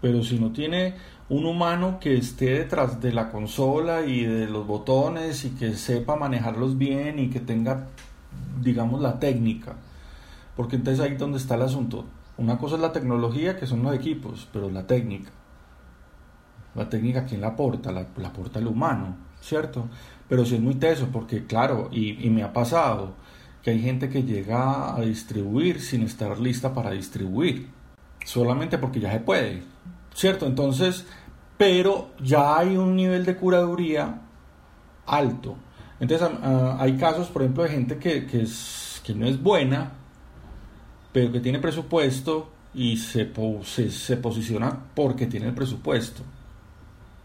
pero 0.00 0.22
si 0.22 0.38
no 0.38 0.52
tiene 0.52 0.94
un 1.28 1.46
humano 1.46 1.98
que 1.98 2.16
esté 2.16 2.58
detrás 2.58 3.00
de 3.00 3.12
la 3.12 3.32
consola 3.32 4.02
y 4.06 4.24
de 4.24 4.46
los 4.46 4.64
botones 4.64 5.44
y 5.44 5.50
que 5.50 5.74
sepa 5.74 6.14
manejarlos 6.14 6.78
bien 6.78 7.18
y 7.18 7.30
que 7.30 7.40
tenga, 7.40 7.88
digamos, 8.60 9.00
la 9.00 9.18
técnica. 9.18 9.74
Porque 10.56 10.76
entonces 10.76 11.04
ahí 11.04 11.12
es 11.12 11.18
donde 11.18 11.38
está 11.38 11.54
el 11.56 11.62
asunto. 11.62 12.04
Una 12.36 12.58
cosa 12.58 12.76
es 12.76 12.80
la 12.80 12.92
tecnología, 12.92 13.56
que 13.56 13.66
son 13.66 13.82
los 13.82 13.94
equipos, 13.94 14.48
pero 14.52 14.70
la 14.70 14.86
técnica. 14.86 15.30
La 16.74 16.88
técnica, 16.88 17.24
¿quién 17.24 17.40
la 17.40 17.48
aporta? 17.48 17.92
La, 17.92 18.00
aporta 18.24 18.58
el 18.58 18.66
humano, 18.66 19.16
¿cierto? 19.40 19.88
Pero 20.28 20.44
si 20.44 20.56
es 20.56 20.60
muy 20.60 20.74
teso, 20.74 21.08
porque 21.12 21.46
claro, 21.46 21.88
y 21.92 22.28
me 22.30 22.42
ha 22.42 22.52
pasado, 22.52 23.14
que 23.64 23.70
hay 23.70 23.80
gente 23.80 24.10
que 24.10 24.22
llega 24.22 24.94
a 24.94 25.00
distribuir 25.00 25.80
sin 25.80 26.02
estar 26.02 26.38
lista 26.38 26.74
para 26.74 26.90
distribuir, 26.90 27.70
solamente 28.22 28.76
porque 28.76 29.00
ya 29.00 29.10
se 29.10 29.20
puede, 29.20 29.62
¿cierto? 30.14 30.46
Entonces, 30.46 31.06
pero 31.56 32.10
ya 32.22 32.58
hay 32.58 32.76
un 32.76 32.94
nivel 32.94 33.24
de 33.24 33.36
curaduría 33.36 34.20
alto. 35.06 35.56
Entonces, 36.00 36.28
hay 36.42 36.96
casos, 36.96 37.28
por 37.28 37.42
ejemplo, 37.42 37.62
de 37.62 37.70
gente 37.70 37.98
que, 37.98 38.26
que, 38.26 38.42
es, 38.42 39.00
que 39.04 39.14
no 39.14 39.26
es 39.26 39.40
buena, 39.42 39.92
pero 41.12 41.30
que 41.30 41.40
tiene 41.40 41.58
presupuesto 41.58 42.50
y 42.74 42.96
se, 42.96 43.30
se, 43.62 43.90
se 43.90 44.16
posiciona 44.16 44.76
porque 44.94 45.26
tiene 45.26 45.46
el 45.46 45.54
presupuesto. 45.54 46.22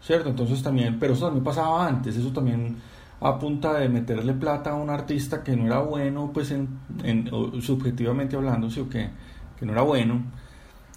¿Cierto? 0.02 0.30
Entonces 0.30 0.62
también, 0.62 0.98
pero 0.98 1.12
eso 1.12 1.26
también 1.26 1.44
pasaba 1.44 1.86
antes, 1.86 2.16
eso 2.16 2.32
también 2.32 2.76
a 3.20 3.38
punta 3.38 3.74
de 3.74 3.88
meterle 3.88 4.32
plata 4.32 4.70
a 4.70 4.74
un 4.74 4.88
artista 4.88 5.42
que 5.42 5.54
no 5.54 5.66
era 5.66 5.80
bueno, 5.80 6.30
pues 6.32 6.50
en, 6.52 7.30
subjetivamente 7.60 8.36
hablando, 8.36 8.70
sí 8.70 8.80
o 8.80 8.88
que, 8.88 9.10
que 9.58 9.66
no 9.66 9.72
era 9.72 9.82
bueno, 9.82 10.22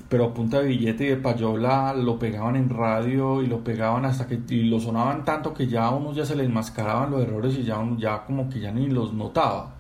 pero 0.10 0.26
a 0.26 0.34
punta 0.34 0.60
de 0.60 0.68
billete 0.68 1.06
y 1.06 1.08
de 1.10 1.18
payola 1.18 1.94
lo 1.94 2.20
pegaban 2.20 2.56
en 2.56 2.70
radio 2.70 3.42
y 3.42 3.48
lo 3.48 3.64
pegaban 3.64 4.06
hasta 4.06 4.28
que 4.28 4.42
y 4.50 4.64
lo 4.64 4.80
sonaban 4.80 5.26
tanto 5.26 5.54
que 5.54 5.68
ya 5.68 5.86
a 5.86 5.92
unos 5.92 6.16
ya 6.16 6.26
se 6.26 6.36
les 6.36 6.46
enmascaraban 6.46 7.12
los 7.12 7.22
errores 7.22 7.56
y 7.58 7.64
ya, 7.64 7.84
ya 7.98 8.24
como 8.26 8.50
que 8.50 8.60
ya 8.60 8.72
ni 8.72 8.88
los 8.88 9.14
notaba, 9.14 9.74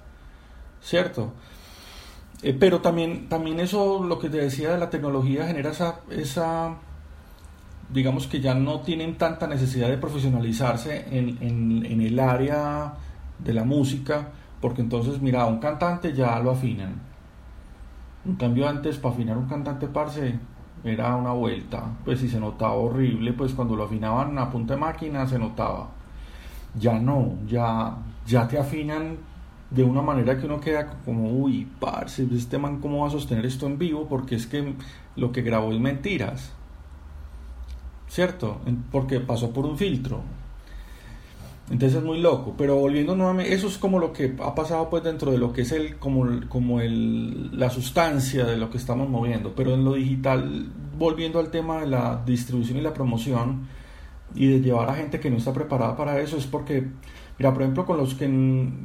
¿cierto? 0.81 1.33
Eh, 2.41 2.55
pero 2.59 2.81
también, 2.81 3.29
también 3.29 3.59
eso, 3.59 4.03
lo 4.03 4.19
que 4.19 4.29
te 4.29 4.37
decía 4.37 4.73
de 4.73 4.77
la 4.77 4.89
tecnología, 4.89 5.47
genera 5.47 5.71
esa, 5.71 6.01
esa 6.09 6.75
digamos 7.89 8.27
que 8.27 8.41
ya 8.41 8.53
no 8.53 8.81
tienen 8.81 9.17
tanta 9.17 9.47
necesidad 9.47 9.87
de 9.87 9.97
profesionalizarse 9.97 11.05
en, 11.11 11.37
en, 11.41 12.01
el 12.01 12.19
área 12.19 12.95
de 13.39 13.53
la 13.53 13.63
música, 13.63 14.29
porque 14.59 14.81
entonces, 14.81 15.21
mira, 15.21 15.45
un 15.45 15.59
cantante 15.59 16.13
ya 16.13 16.37
lo 16.39 16.51
afinan. 16.51 17.12
En 18.25 18.35
cambio, 18.35 18.67
antes, 18.67 18.97
para 18.97 19.13
afinar 19.13 19.37
un 19.37 19.47
cantante, 19.47 19.87
parce, 19.87 20.39
era 20.83 21.15
una 21.15 21.31
vuelta, 21.31 21.83
pues 22.05 22.19
si 22.19 22.29
se 22.29 22.39
notaba 22.39 22.73
horrible, 22.73 23.33
pues 23.33 23.53
cuando 23.53 23.75
lo 23.75 23.83
afinaban 23.83 24.37
a 24.37 24.49
punta 24.49 24.75
de 24.75 24.79
máquina 24.79 25.25
se 25.27 25.39
notaba. 25.39 25.89
Ya 26.79 26.99
no, 26.99 27.35
ya, 27.47 27.97
ya 28.25 28.47
te 28.47 28.57
afinan 28.57 29.17
de 29.69 29.83
una 29.83 30.01
manera 30.01 30.37
que 30.37 30.45
uno 30.45 30.59
queda 30.59 30.99
como, 31.05 31.31
uy, 31.31 31.67
parce, 31.79 32.27
este 32.31 32.57
man 32.57 32.79
cómo 32.79 33.01
va 33.01 33.07
a 33.07 33.11
sostener 33.11 33.45
esto 33.45 33.65
en 33.67 33.77
vivo, 33.77 34.07
porque 34.07 34.35
es 34.35 34.47
que 34.47 34.75
lo 35.15 35.31
que 35.31 35.41
grabó 35.41 35.71
es 35.71 35.79
mentiras 35.79 36.53
¿cierto? 38.13 38.61
Porque 38.91 39.19
pasó 39.19 39.51
por 39.51 39.65
un 39.65 39.75
filtro. 39.75 40.21
Entonces 41.71 41.99
es 41.99 42.03
muy 42.03 42.19
loco, 42.19 42.55
pero 42.57 42.75
volviendo 42.75 43.15
nuevamente, 43.15 43.53
eso 43.53 43.67
es 43.67 43.77
como 43.77 43.97
lo 43.97 44.11
que 44.11 44.35
ha 44.43 44.53
pasado 44.53 44.89
pues 44.89 45.01
dentro 45.03 45.31
de 45.31 45.37
lo 45.37 45.53
que 45.53 45.61
es 45.61 45.71
el 45.71 45.95
como, 45.97 46.27
como 46.49 46.81
el, 46.81 47.57
la 47.57 47.69
sustancia 47.69 48.43
de 48.45 48.57
lo 48.57 48.69
que 48.69 48.77
estamos 48.77 49.09
moviendo, 49.09 49.53
pero 49.55 49.73
en 49.73 49.85
lo 49.85 49.93
digital, 49.93 50.67
volviendo 50.97 51.39
al 51.39 51.51
tema 51.51 51.79
de 51.79 51.87
la 51.87 52.21
distribución 52.25 52.79
y 52.79 52.81
la 52.81 52.93
promoción 52.93 53.67
y 54.35 54.47
de 54.47 54.59
llevar 54.59 54.89
a 54.89 54.95
gente 54.95 55.21
que 55.21 55.29
no 55.29 55.37
está 55.37 55.53
preparada 55.53 55.95
para 55.95 56.19
eso, 56.19 56.35
es 56.35 56.45
porque, 56.45 56.85
mira, 57.39 57.53
por 57.53 57.61
ejemplo, 57.61 57.85
con 57.85 57.97
los 57.97 58.13
que 58.15 58.27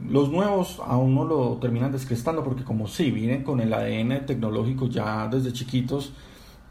los 0.09 0.31
nuevos 0.31 0.81
aún 0.87 1.17
no 1.17 1.25
lo 1.25 1.57
terminan 1.57 1.91
descrestando, 1.91 2.45
porque 2.45 2.63
como 2.63 2.87
sí, 2.87 3.11
vienen 3.11 3.43
con 3.43 3.61
el 3.61 3.73
ADN 3.73 4.25
tecnológico 4.25 4.87
ya 4.87 5.27
desde 5.27 5.53
chiquitos, 5.53 6.13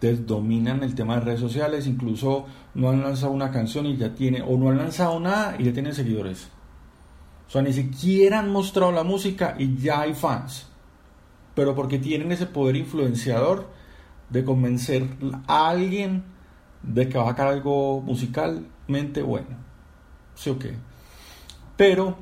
dominan 0.02 0.84
el 0.84 0.96
tema 0.96 1.16
de 1.16 1.22
redes 1.22 1.40
sociales, 1.40 1.88
incluso 1.88 2.46
no 2.76 2.90
han 2.90 3.02
lanzado 3.02 3.32
una 3.32 3.52
canción 3.52 3.86
y 3.86 3.98
ya 3.98 4.14
tiene, 4.14 4.42
o 4.42 4.58
no 4.58 4.70
han 4.70 4.78
lanzado 4.78 5.20
nada 5.20 5.56
y 5.58 5.64
ya 5.64 5.74
tienen 5.74 5.96
seguidores. 5.96 6.50
O 7.48 7.50
sea, 7.50 7.62
ni 7.62 7.74
siquiera 7.74 8.40
han 8.40 8.52
mostrado 8.52 8.92
la 8.92 9.04
música 9.04 9.56
y 9.58 9.78
ya 9.78 10.02
hay 10.02 10.14
fans. 10.14 10.68
Pero 11.56 11.74
porque 11.74 11.98
tienen 11.98 12.32
ese 12.32 12.46
poder 12.46 12.76
influenciador 12.76 13.70
de 14.30 14.44
convencer 14.44 15.08
a 15.48 15.70
alguien 15.70 16.24
de 16.84 17.10
que 17.10 17.18
va 17.18 17.24
a 17.24 17.28
sacar 17.30 17.48
algo 17.48 18.02
musicalmente 18.02 19.22
bueno. 19.22 19.58
Sí 20.36 20.50
o 20.50 20.60
qué. 20.60 20.74
Pero 21.76 22.18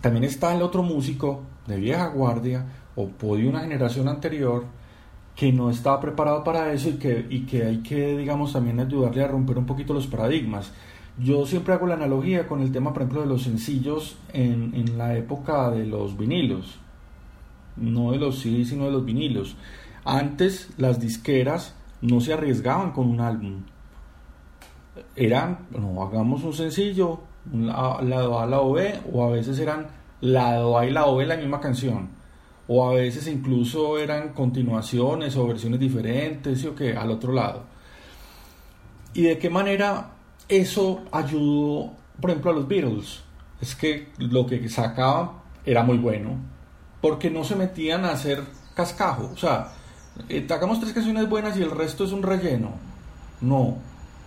también 0.00 0.24
está 0.24 0.54
el 0.54 0.62
otro 0.62 0.82
músico 0.82 1.42
de 1.66 1.76
vieja 1.76 2.06
guardia 2.06 2.64
o 2.96 3.06
de 3.36 3.48
una 3.48 3.60
generación 3.60 4.08
anterior 4.08 4.64
que 5.34 5.52
no 5.52 5.70
estaba 5.70 6.00
preparado 6.00 6.44
para 6.44 6.72
eso 6.72 6.90
y 6.90 6.92
que, 6.94 7.26
y 7.28 7.40
que 7.40 7.64
hay 7.64 7.78
que, 7.78 8.16
digamos, 8.16 8.52
también 8.52 8.78
ayudarle 8.78 9.24
a 9.24 9.28
romper 9.28 9.58
un 9.58 9.66
poquito 9.66 9.92
los 9.92 10.06
paradigmas. 10.06 10.72
Yo 11.18 11.46
siempre 11.46 11.74
hago 11.74 11.86
la 11.86 11.94
analogía 11.94 12.46
con 12.46 12.60
el 12.60 12.72
tema, 12.72 12.92
por 12.92 13.02
ejemplo, 13.02 13.22
de 13.22 13.26
los 13.26 13.42
sencillos 13.42 14.16
en, 14.32 14.74
en 14.74 14.98
la 14.98 15.16
época 15.16 15.70
de 15.70 15.86
los 15.86 16.16
vinilos, 16.16 16.78
no 17.76 18.12
de 18.12 18.18
los 18.18 18.40
CDs, 18.40 18.68
sino 18.68 18.84
de 18.84 18.92
los 18.92 19.04
vinilos. 19.04 19.56
Antes 20.04 20.70
las 20.76 21.00
disqueras 21.00 21.74
no 22.00 22.20
se 22.20 22.32
arriesgaban 22.32 22.92
con 22.92 23.08
un 23.08 23.20
álbum. 23.20 23.62
Eran, 25.16 25.66
no, 25.76 26.02
hagamos 26.02 26.44
un 26.44 26.52
sencillo, 26.52 27.20
lado 27.52 28.38
A, 28.38 28.46
lado 28.46 28.72
B, 28.72 29.00
o 29.12 29.24
a 29.24 29.30
veces 29.30 29.58
eran 29.58 29.88
lado 30.20 30.78
A 30.78 30.86
y 30.86 30.90
lado 30.90 31.16
B 31.16 31.26
la 31.26 31.36
misma 31.36 31.60
canción 31.60 32.13
o 32.66 32.88
a 32.88 32.94
veces 32.94 33.26
incluso 33.26 33.98
eran 33.98 34.30
continuaciones 34.30 35.36
o 35.36 35.46
versiones 35.46 35.80
diferentes, 35.80 36.64
o 36.64 36.74
que 36.74 36.96
al 36.96 37.10
otro 37.10 37.32
lado. 37.32 37.62
¿Y 39.12 39.22
de 39.22 39.38
qué 39.38 39.50
manera 39.50 40.12
eso 40.48 41.02
ayudó, 41.12 41.92
por 42.20 42.30
ejemplo, 42.30 42.50
a 42.50 42.54
los 42.54 42.68
Beatles? 42.68 43.20
Es 43.60 43.74
que 43.74 44.08
lo 44.18 44.46
que 44.46 44.68
sacaban 44.68 45.30
era 45.64 45.82
muy 45.82 45.98
bueno, 45.98 46.36
porque 47.00 47.30
no 47.30 47.44
se 47.44 47.56
metían 47.56 48.04
a 48.04 48.12
hacer 48.12 48.42
cascajo, 48.74 49.30
o 49.32 49.36
sea, 49.36 49.72
eh, 50.28 50.44
sacamos 50.48 50.80
tres 50.80 50.92
canciones 50.92 51.28
buenas 51.28 51.56
y 51.56 51.62
el 51.62 51.70
resto 51.70 52.04
es 52.04 52.12
un 52.12 52.22
relleno. 52.22 52.72
No, 53.40 53.78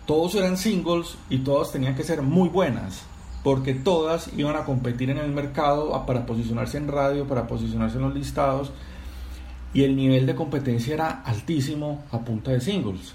todos 0.06 0.36
eran 0.36 0.58
singles 0.58 1.18
y 1.30 1.40
todas 1.40 1.72
tenían 1.72 1.96
que 1.96 2.04
ser 2.04 2.22
muy 2.22 2.50
buenas 2.50 3.04
porque 3.44 3.74
todas 3.74 4.32
iban 4.38 4.56
a 4.56 4.66
competir 4.66 5.10
en 5.10 5.18
el 5.18 5.32
mercado 5.32 6.06
para 6.06 6.26
posicionarse 6.26 6.78
en 6.78 6.88
radio, 6.88 7.28
para 7.28 7.48
posicionarse 7.48 7.98
en 7.98 8.04
los 8.04 8.14
listados, 8.14 8.72
y 9.74 9.84
el 9.84 9.96
nivel 9.96 10.26
de 10.26 10.36
competencia 10.36 10.94
era 10.94 11.22
altísimo 11.24 12.04
a 12.12 12.20
punta 12.20 12.52
de 12.52 12.62
singles, 12.62 13.14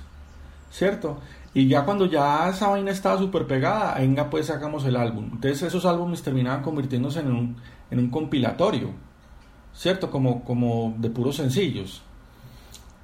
¿cierto? 0.70 1.18
Y 1.54 1.68
ya 1.68 1.84
cuando 1.84 2.06
ya 2.06 2.48
esa 2.48 2.68
vaina 2.68 2.90
estaba 2.90 3.18
súper 3.18 3.46
pegada, 3.46 3.96
venga 3.98 4.30
pues 4.30 4.46
sacamos 4.46 4.84
el 4.86 4.96
álbum. 4.96 5.24
Entonces 5.32 5.62
esos 5.62 5.84
álbumes 5.84 6.22
terminaban 6.22 6.62
convirtiéndose 6.62 7.20
en 7.20 7.32
un, 7.32 7.56
en 7.90 7.98
un 7.98 8.08
compilatorio, 8.08 8.90
¿cierto? 9.74 10.10
Como, 10.10 10.44
como 10.44 10.94
de 10.98 11.10
puros 11.10 11.36
sencillos. 11.36 12.02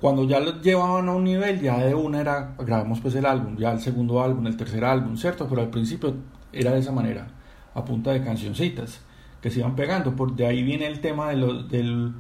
Cuando 0.00 0.24
ya 0.24 0.38
lo 0.40 0.62
llevaban 0.62 1.09
a 1.09 1.12
un 1.12 1.24
nivel, 1.24 1.61
ya 1.61 1.78
de 1.78 1.94
una 1.94 2.20
era, 2.20 2.54
grabamos 2.59 3.00
pues 3.00 3.14
el 3.16 3.26
álbum, 3.26 3.57
ya 3.57 3.72
el 3.72 3.81
segundo 3.81 4.22
álbum, 4.22 4.46
el 4.46 4.57
tercer 4.57 4.85
álbum, 4.85 5.16
¿cierto? 5.16 5.46
Pero 5.48 5.61
al 5.61 5.70
principio 5.70 6.14
era 6.52 6.72
de 6.72 6.80
esa 6.80 6.92
manera, 6.92 7.28
a 7.74 7.84
punta 7.84 8.12
de 8.12 8.22
cancioncitas 8.22 9.00
que 9.40 9.50
se 9.50 9.61
iban 9.61 9.76
pegando. 9.76 10.16
Por 10.16 10.34
de 10.34 10.46
ahí 10.46 10.62
viene 10.62 10.87
el 10.87 11.00
tema 11.00 11.30
de 11.30 11.37
del, 11.68 12.14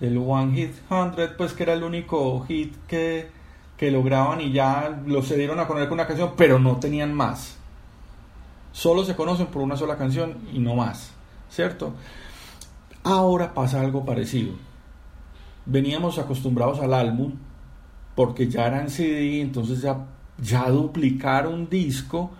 del 0.00 0.18
One 0.18 0.54
Hit 0.54 0.74
100, 0.88 1.36
pues 1.36 1.52
que 1.52 1.62
era 1.62 1.74
el 1.74 1.82
único 1.82 2.44
hit 2.46 2.74
que, 2.86 3.28
que 3.76 3.90
lograban 3.90 4.40
y 4.40 4.52
ya 4.52 5.02
lo 5.06 5.22
se 5.22 5.36
dieron 5.36 5.60
a 5.60 5.68
poner 5.68 5.88
con 5.88 5.94
una 5.94 6.06
canción, 6.06 6.32
pero 6.36 6.58
no 6.58 6.76
tenían 6.76 7.14
más. 7.14 7.56
Solo 8.72 9.04
se 9.04 9.16
conocen 9.16 9.46
por 9.46 9.62
una 9.62 9.76
sola 9.76 9.96
canción 9.96 10.36
y 10.52 10.58
no 10.58 10.74
más, 10.74 11.12
¿cierto? 11.48 11.94
Ahora 13.02 13.54
pasa 13.54 13.80
algo 13.80 14.04
parecido. 14.04 14.52
Veníamos 15.64 16.18
acostumbrados 16.18 16.80
al 16.80 16.92
álbum 16.92 17.34
porque 18.14 18.48
ya 18.48 18.66
era 18.66 18.80
en 18.80 18.90
CD, 18.90 19.40
entonces 19.40 19.80
ya, 19.80 20.06
ya 20.38 20.66
un 20.66 21.68
disco 21.68 22.32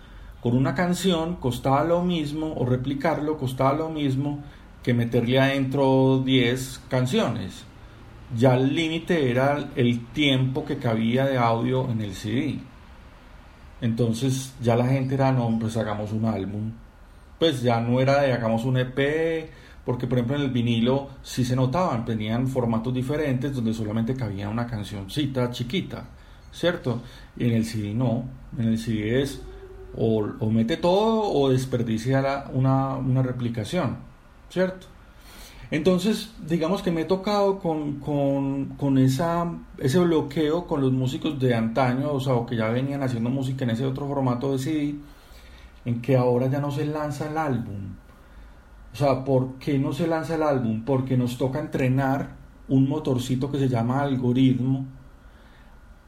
con 0.47 0.57
una 0.57 0.77
canción 0.77 1.35
costaba 1.41 1.83
lo 1.83 2.05
mismo, 2.05 2.55
o 2.57 2.65
replicarlo 2.65 3.37
costaba 3.37 3.73
lo 3.73 3.89
mismo 3.89 4.45
que 4.81 4.95
meterle 4.95 5.41
adentro 5.41 6.23
10 6.25 6.83
canciones. 6.89 7.65
Ya 8.39 8.55
el 8.55 8.73
límite 8.73 9.29
era 9.29 9.71
el 9.75 10.07
tiempo 10.13 10.65
que 10.65 10.77
cabía 10.77 11.25
de 11.27 11.37
audio 11.37 11.91
en 11.91 12.01
el 12.01 12.15
CD. 12.15 12.61
Entonces 13.81 14.55
ya 14.63 14.77
la 14.77 14.87
gente 14.87 15.17
era, 15.17 15.33
no, 15.33 15.59
pues 15.59 15.77
hagamos 15.77 16.13
un 16.13 16.27
álbum. 16.27 16.71
Pues 17.41 17.61
ya 17.61 17.81
no 17.81 18.01
era 18.01 18.21
de 18.21 18.33
hagamos 18.33 18.65
un 18.67 18.77
EP, 18.77 19.51
porque 19.85 20.07
por 20.07 20.19
ejemplo 20.19 20.37
en 20.37 20.43
el 20.43 20.51
vinilo 20.53 21.09
sí 21.25 21.45
se 21.45 21.57
notaban, 21.57 22.05
tenían 22.05 22.47
formatos 22.47 22.95
diferentes 22.95 23.53
donde 23.53 23.75
solamente 23.75 24.15
cabía 24.15 24.49
una 24.49 24.69
cancioncita 24.69 25.51
chiquita, 25.51 26.05
¿cierto? 26.53 27.03
Y 27.37 27.47
en 27.47 27.55
el 27.55 27.65
CD 27.65 27.93
no, 27.93 28.27
en 28.57 28.69
el 28.69 28.79
CD 28.79 29.23
es 29.23 29.43
o, 29.97 30.51
mete 30.51 30.77
todo 30.77 31.31
o 31.33 31.51
desperdicia 31.51 32.45
una, 32.53 32.97
una, 32.97 33.23
replicación, 33.23 33.97
¿cierto? 34.51 34.87
Entonces, 35.71 36.33
digamos 36.47 36.83
que 36.83 36.93
me 36.93 37.03
he 37.03 37.05
tocado 37.05 37.59
con, 37.59 37.99
con, 37.99 38.67
con, 38.77 38.99
esa, 38.99 39.53
ese 39.79 39.99
bloqueo 39.99 40.67
con 40.67 40.81
los 40.81 40.93
músicos 40.93 41.39
de 41.41 41.55
antaño, 41.55 42.13
o 42.13 42.21
sea, 42.21 42.35
o 42.35 42.47
que 42.47 42.57
ya 42.57 42.69
venían 42.69 43.03
haciendo 43.03 43.31
música 43.31 43.65
en 43.65 43.71
ese 43.71 43.85
otro 43.85 44.07
formato 44.07 44.53
de 44.53 44.59
CD, 44.59 44.95
en 45.85 46.01
que 46.01 46.17
ahora 46.17 46.47
ya 46.49 46.61
no 46.61 46.71
se 46.71 46.87
lanza 46.87 47.29
el 47.29 47.39
álbum. 47.39 47.95
O 48.93 48.97
sea, 48.97 49.25
¿por 49.25 49.55
qué 49.55 49.79
no 49.79 49.93
se 49.93 50.07
lanza 50.07 50.37
el 50.37 50.43
álbum? 50.43 50.85
Porque 50.85 51.17
nos 51.17 51.37
toca 51.37 51.59
entrenar 51.59 52.31
un 52.69 52.89
motorcito 52.89 53.51
que 53.51 53.59
se 53.59 53.69
llama 53.69 54.01
algoritmo, 54.03 54.87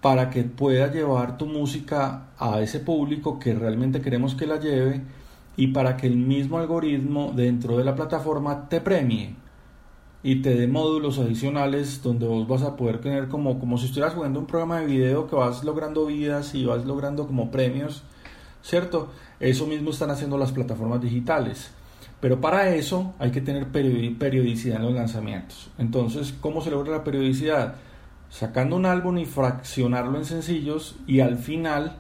para 0.00 0.30
que 0.30 0.44
pueda 0.44 0.92
llevar 0.92 1.37
tu 1.37 1.46
música 1.46 2.28
a 2.38 2.61
ese 2.61 2.80
público 2.80 3.38
que 3.38 3.54
realmente 3.54 4.00
queremos 4.00 4.34
que 4.34 4.46
la 4.46 4.61
lleve 4.61 5.02
y 5.56 5.68
para 5.68 5.96
que 5.96 6.06
el 6.06 6.16
mismo 6.16 6.58
algoritmo 6.58 7.32
dentro 7.34 7.78
de 7.78 7.84
la 7.84 7.96
plataforma 7.96 8.68
te 8.68 8.80
premie 8.80 9.34
y 10.22 10.37
te 10.37 10.54
dé 10.54 10.66
módulos 10.66 11.18
adicionales 11.18 12.02
donde 12.02 12.26
vos 12.26 12.46
vas 12.46 12.62
a 12.62 12.76
poder 12.76 13.00
tener 13.00 13.28
como, 13.28 13.58
como 13.58 13.78
si 13.78 13.87
estuvieras 13.87 14.14
jugando 14.14 14.40
un 14.40 14.46
programa 14.46 14.80
de 14.80 14.87
video 14.87 15.26
que 15.26 15.37
vas 15.37 15.64
logrando 15.64 16.06
vidas 16.06 16.54
y 16.54 16.64
vas 16.64 16.84
logrando 16.84 17.26
como 17.26 17.50
premios, 17.50 18.02
¿cierto? 18.62 19.08
Eso 19.40 19.66
mismo 19.66 19.90
están 19.90 20.11
haciendo 20.11 20.38
las 20.38 20.52
plataformas 20.52 21.00
digitales. 21.00 21.70
Pero 22.20 22.40
para 22.40 22.74
eso 22.74 23.14
hay 23.20 23.30
que 23.30 23.40
tener 23.40 23.68
periodicidad 23.68 24.78
en 24.78 24.82
los 24.82 24.94
lanzamientos. 24.94 25.70
Entonces, 25.78 26.34
¿cómo 26.40 26.61
se 26.61 26.70
logra 26.70 26.92
la 26.92 27.04
periodicidad? 27.04 27.76
Sacando 28.28 28.76
un 28.76 28.86
álbum 28.86 29.18
y 29.18 29.26
fraccionarlo 29.26 30.18
en 30.18 30.24
sencillos 30.24 30.96
y 31.06 31.20
al 31.20 31.38
final 31.38 31.96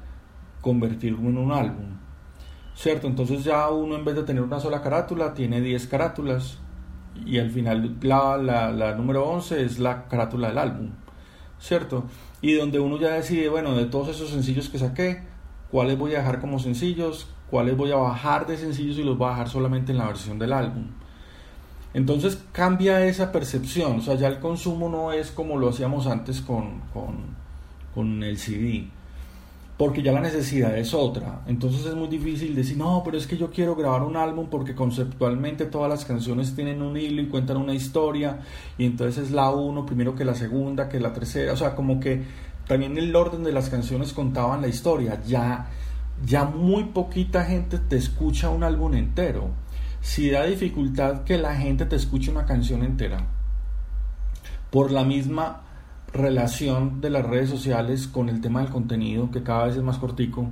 convertirlo 0.60 1.28
en 1.28 1.38
un 1.38 1.52
álbum. 1.52 1.98
¿Cierto? 2.74 3.06
Entonces 3.06 3.42
ya 3.42 3.68
uno 3.70 3.96
en 3.96 4.04
vez 4.04 4.14
de 4.14 4.22
tener 4.22 4.42
una 4.42 4.60
sola 4.60 4.82
carátula 4.82 5.34
tiene 5.34 5.60
10 5.60 5.86
carátulas 5.88 6.58
y 7.26 7.38
al 7.38 7.50
final 7.50 7.96
la, 8.02 8.94
número 8.96 9.26
11 9.28 9.64
es 9.64 9.78
la 9.78 10.06
carátula 10.06 10.48
del 10.48 10.58
álbum. 10.58 10.90
¿Cierto? 11.58 12.04
Y 12.40 12.52
donde 12.54 12.78
uno 12.78 12.98
ya 12.98 13.10
decide, 13.10 13.48
bueno, 13.48 13.74
de 13.74 13.86
todos 13.86 14.08
esos 14.08 14.30
sencillos 14.30 14.68
que 14.68 14.78
saqué, 14.78 15.24
cuáles 15.72 15.98
voy 15.98 16.14
a 16.14 16.18
dejar 16.18 16.40
como 16.40 16.60
sencillos, 16.60 17.28
cuáles 17.50 17.76
voy 17.76 17.90
a 17.90 17.96
bajar 17.96 18.46
de 18.46 18.56
sencillos 18.56 18.96
y 18.98 19.02
los 19.02 19.18
voy 19.18 19.26
a 19.26 19.30
dejar 19.30 19.48
solamente 19.48 19.90
en 19.90 19.98
la 19.98 20.06
versión 20.06 20.38
del 20.38 20.52
álbum. 20.52 20.86
Entonces 21.98 22.38
cambia 22.52 23.04
esa 23.06 23.32
percepción, 23.32 23.98
o 23.98 24.00
sea, 24.00 24.14
ya 24.14 24.28
el 24.28 24.38
consumo 24.38 24.88
no 24.88 25.10
es 25.10 25.32
como 25.32 25.56
lo 25.56 25.70
hacíamos 25.70 26.06
antes 26.06 26.40
con, 26.40 26.82
con, 26.92 28.22
el 28.22 28.38
CD, 28.38 28.86
porque 29.76 30.00
ya 30.00 30.12
la 30.12 30.20
necesidad 30.20 30.78
es 30.78 30.94
otra. 30.94 31.40
Entonces 31.48 31.84
es 31.86 31.96
muy 31.96 32.06
difícil 32.06 32.54
decir, 32.54 32.76
no, 32.76 33.02
pero 33.04 33.18
es 33.18 33.26
que 33.26 33.36
yo 33.36 33.50
quiero 33.50 33.74
grabar 33.74 34.04
un 34.04 34.16
álbum 34.16 34.46
porque 34.48 34.76
conceptualmente 34.76 35.66
todas 35.66 35.90
las 35.90 36.04
canciones 36.04 36.54
tienen 36.54 36.82
un 36.82 36.96
hilo 36.96 37.20
y 37.20 37.26
cuentan 37.26 37.56
una 37.56 37.74
historia, 37.74 38.42
y 38.78 38.86
entonces 38.86 39.24
es 39.24 39.30
la 39.32 39.50
uno 39.50 39.84
primero 39.84 40.14
que 40.14 40.24
la 40.24 40.36
segunda, 40.36 40.88
que 40.88 41.00
la 41.00 41.12
tercera, 41.12 41.52
o 41.52 41.56
sea, 41.56 41.74
como 41.74 41.98
que 41.98 42.22
también 42.68 42.96
el 42.96 43.16
orden 43.16 43.42
de 43.42 43.50
las 43.50 43.70
canciones 43.70 44.12
contaban 44.12 44.62
la 44.62 44.68
historia, 44.68 45.20
ya 45.26 45.68
ya 46.24 46.44
muy 46.44 46.84
poquita 46.84 47.44
gente 47.44 47.78
te 47.78 47.96
escucha 47.96 48.50
un 48.50 48.62
álbum 48.62 48.94
entero. 48.94 49.50
Si 50.00 50.30
da 50.30 50.44
dificultad 50.44 51.24
que 51.24 51.38
la 51.38 51.56
gente 51.56 51.86
te 51.86 51.96
escuche 51.96 52.30
una 52.30 52.44
canción 52.44 52.82
entera, 52.82 53.26
por 54.70 54.90
la 54.90 55.04
misma 55.04 55.62
relación 56.12 57.00
de 57.00 57.10
las 57.10 57.24
redes 57.24 57.50
sociales 57.50 58.06
con 58.06 58.28
el 58.28 58.40
tema 58.40 58.60
del 58.60 58.70
contenido, 58.70 59.30
que 59.30 59.42
cada 59.42 59.66
vez 59.66 59.76
es 59.76 59.82
más 59.82 59.98
cortico, 59.98 60.50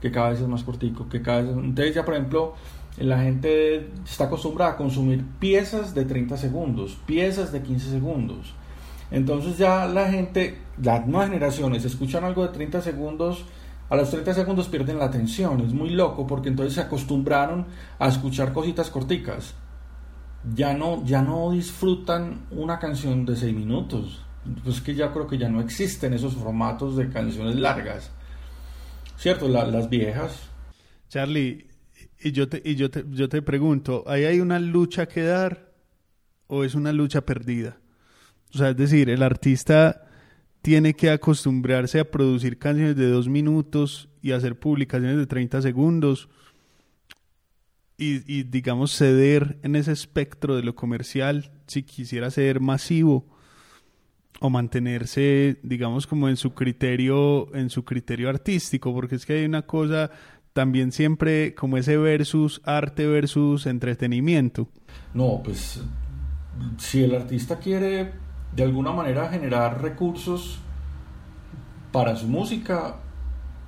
que 0.00 0.10
cada 0.10 0.30
vez 0.30 0.40
es 0.40 0.48
más 0.48 0.62
cortico, 0.62 1.08
que 1.08 1.22
cada 1.22 1.42
vez... 1.42 1.50
Entonces 1.50 1.94
ya, 1.94 2.04
por 2.04 2.14
ejemplo, 2.14 2.54
la 2.98 3.20
gente 3.20 3.90
está 4.04 4.24
acostumbrada 4.24 4.72
a 4.72 4.76
consumir 4.76 5.24
piezas 5.38 5.94
de 5.94 6.04
30 6.04 6.36
segundos, 6.36 6.98
piezas 7.06 7.52
de 7.52 7.62
15 7.62 7.90
segundos. 7.90 8.54
Entonces 9.10 9.58
ya 9.58 9.86
la 9.86 10.10
gente, 10.10 10.58
las 10.82 11.06
nuevas 11.06 11.28
generaciones, 11.28 11.84
escuchan 11.84 12.24
algo 12.24 12.46
de 12.46 12.52
30 12.52 12.82
segundos, 12.82 13.44
a 13.90 13.96
los 13.96 14.10
30 14.10 14.34
segundos 14.34 14.68
pierden 14.68 14.98
la 14.98 15.06
atención. 15.06 15.60
Es 15.60 15.72
muy 15.72 15.90
loco 15.90 16.24
porque 16.26 16.48
entonces 16.48 16.74
se 16.74 16.80
acostumbraron 16.80 17.66
a 17.98 18.08
escuchar 18.08 18.52
cositas 18.52 18.88
corticas. 18.88 19.54
Ya 20.54 20.72
no, 20.72 21.04
ya 21.04 21.22
no 21.22 21.50
disfrutan 21.50 22.46
una 22.52 22.78
canción 22.78 23.26
de 23.26 23.34
6 23.34 23.52
minutos. 23.52 24.24
Pues 24.64 24.80
que 24.80 24.94
ya 24.94 25.12
creo 25.12 25.26
que 25.26 25.36
ya 25.36 25.48
no 25.48 25.60
existen 25.60 26.14
esos 26.14 26.34
formatos 26.34 26.96
de 26.96 27.10
canciones 27.10 27.56
largas. 27.56 28.12
¿Cierto? 29.18 29.48
las 29.48 29.90
viejas. 29.90 30.48
Charlie, 31.08 31.66
y 32.20 32.30
yo 32.30 32.48
te, 32.48 32.62
y 32.64 32.76
yo 32.76 32.90
te, 32.90 33.04
yo 33.10 33.28
te 33.28 33.42
pregunto, 33.42 34.04
¿ahí 34.06 34.24
hay 34.24 34.40
una 34.40 34.60
lucha 34.60 35.06
que 35.06 35.22
dar 35.22 35.72
o 36.46 36.62
es 36.62 36.76
una 36.76 36.92
lucha 36.92 37.22
perdida? 37.22 37.78
O 38.54 38.58
sea, 38.58 38.70
es 38.70 38.76
decir, 38.76 39.10
el 39.10 39.22
artista 39.22 40.06
tiene 40.62 40.94
que 40.94 41.10
acostumbrarse 41.10 42.00
a 42.00 42.10
producir 42.10 42.58
canciones 42.58 42.96
de 42.96 43.08
dos 43.08 43.28
minutos 43.28 44.08
y 44.22 44.32
hacer 44.32 44.58
publicaciones 44.58 45.16
de 45.16 45.26
30 45.26 45.62
segundos 45.62 46.28
y, 47.96 48.22
y, 48.32 48.44
digamos 48.44 48.96
ceder 48.96 49.58
en 49.62 49.76
ese 49.76 49.92
espectro 49.92 50.56
de 50.56 50.62
lo 50.62 50.74
comercial 50.74 51.52
si 51.66 51.82
quisiera 51.82 52.30
ser 52.30 52.60
masivo 52.60 53.26
o 54.40 54.48
mantenerse 54.48 55.58
digamos 55.62 56.06
como 56.06 56.28
en 56.28 56.36
su 56.36 56.54
criterio 56.54 57.54
en 57.54 57.68
su 57.68 57.84
criterio 57.84 58.30
artístico 58.30 58.94
porque 58.94 59.16
es 59.16 59.26
que 59.26 59.34
hay 59.34 59.44
una 59.44 59.62
cosa 59.62 60.10
también 60.52 60.92
siempre 60.92 61.54
como 61.54 61.76
ese 61.76 61.96
versus 61.96 62.60
arte 62.64 63.06
versus 63.06 63.66
entretenimiento. 63.66 64.68
No 65.14 65.42
pues 65.42 65.80
si 66.78 67.04
el 67.04 67.14
artista 67.14 67.58
quiere 67.58 68.12
de 68.54 68.62
alguna 68.62 68.92
manera 68.92 69.28
generar 69.28 69.82
recursos 69.82 70.58
para 71.92 72.16
su 72.16 72.28
música, 72.28 72.96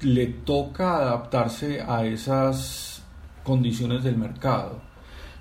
le 0.00 0.26
toca 0.26 0.96
adaptarse 0.96 1.82
a 1.82 2.04
esas 2.04 3.02
condiciones 3.44 4.04
del 4.04 4.16
mercado. 4.16 4.80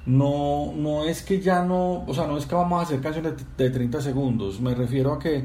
No, 0.06 0.74
no 0.76 1.04
es 1.04 1.22
que 1.22 1.42
ya 1.42 1.64
no, 1.64 2.04
o 2.06 2.14
sea, 2.14 2.26
no 2.26 2.38
es 2.38 2.46
que 2.46 2.56
vamos 2.56 2.80
a 2.80 2.84
hacer 2.84 3.02
canciones 3.02 3.34
de, 3.56 3.70
30 3.70 4.02
segundos, 4.02 4.60
me 4.60 4.74
refiero 4.74 5.14
a 5.14 5.20
que, 5.20 5.44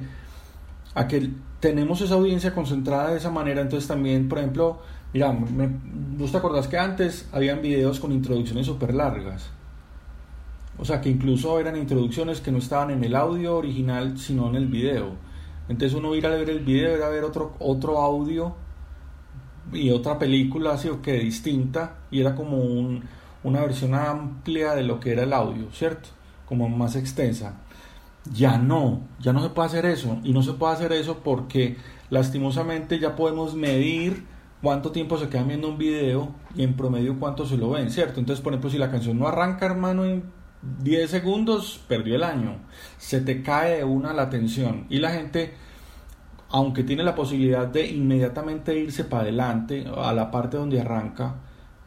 a 0.95 1.07
que 1.07 1.31
tenemos 1.61 2.01
esa 2.01 2.15
audiencia 2.15 2.55
concentrada 2.55 3.11
de 3.11 3.19
esa 3.19 3.31
manera, 3.31 3.61
entonces 3.61 3.87
también, 3.87 4.29
por 4.29 4.39
ejemplo, 4.39 4.79
mira, 5.13 5.31
me, 5.33 5.69
¿vos 6.17 6.33
te 6.33 6.39
acordás 6.39 6.69
que 6.69 6.79
antes 6.79 7.29
habían 7.33 7.61
videos 7.61 8.01
con 8.01 8.13
introducciones 8.13 8.65
súper 8.67 8.95
largas? 8.95 9.51
O 10.79 10.85
sea, 10.85 11.01
que 11.01 11.09
incluso 11.09 11.59
eran 11.59 11.77
introducciones 11.77 12.41
que 12.41 12.53
no 12.53 12.59
estaban 12.59 12.91
en 12.91 13.03
el 13.03 13.17
audio 13.17 13.57
original, 13.57 14.19
sino 14.19 14.49
en 14.49 14.57
el 14.57 14.67
video. 14.67 15.13
Entonces 15.69 15.97
uno 15.97 16.15
ir 16.15 16.27
a 16.27 16.31
ver 16.31 16.51
el 16.51 16.61
video 16.61 16.95
era 16.95 17.09
ver 17.09 17.25
otro, 17.25 17.55
otro 17.59 17.99
audio 17.99 18.55
y 19.73 19.91
otra 19.91 20.19
película 20.19 20.75
así 20.75 20.89
o 20.89 21.03
que 21.03 21.15
distinta 21.15 21.99
y 22.11 22.21
era 22.21 22.35
como 22.35 22.59
un, 22.59 23.03
una 23.43 23.61
versión 23.63 23.95
amplia 23.95 24.75
de 24.75 24.85
lo 24.85 25.01
que 25.01 25.13
era 25.13 25.25
el 25.25 25.33
audio, 25.33 25.71
¿cierto? 25.73 26.11
Como 26.47 26.69
más 26.69 26.95
extensa. 26.95 27.61
Ya 28.33 28.59
no, 28.59 29.03
ya 29.21 29.33
no 29.33 29.43
se 29.43 29.51
puede 29.51 29.69
hacer 29.69 29.87
eso 29.87 30.19
y 30.25 30.33
no 30.33 30.43
se 30.43 30.53
puede 30.53 30.75
hacer 30.75 30.93
eso 30.93 31.21
porque 31.25 31.77
lastimosamente 32.11 32.99
ya 32.99 33.17
podemos 33.17 33.55
medir 33.55 34.25
cuánto 34.63 34.91
tiempo 34.91 35.19
se 35.19 35.29
quedan 35.29 35.49
viendo 35.49 35.69
un 35.69 35.79
video 35.79 36.31
y 36.55 36.63
en 36.63 36.75
promedio 36.75 37.19
cuánto 37.19 37.47
se 37.47 37.57
lo 37.57 37.71
ven, 37.71 37.91
¿cierto? 37.91 38.21
Entonces, 38.21 38.43
por 38.43 38.53
ejemplo, 38.53 38.71
si 38.71 38.79
la 38.79 38.91
canción 38.91 39.19
no 39.19 39.29
arranca, 39.29 39.67
hermano, 39.67 40.05
en 40.05 40.25
10 40.63 41.11
segundos, 41.11 41.81
perdió 41.89 42.17
el 42.17 42.23
año. 42.23 42.59
Se 42.99 43.21
te 43.21 43.43
cae 43.43 43.79
de 43.79 43.85
una 43.85 44.13
la 44.13 44.23
atención. 44.23 44.87
Y 44.89 44.99
la 44.99 45.11
gente, 45.11 45.55
aunque 46.51 46.83
tiene 46.85 47.05
la 47.05 47.15
posibilidad 47.15 47.67
de 47.67 47.87
inmediatamente 47.87 48.79
irse 48.79 49.05
para 49.05 49.23
adelante, 49.23 49.87
a 49.97 50.13
la 50.13 50.31
parte 50.31 50.57
donde 50.57 50.81
arranca, 50.81 51.37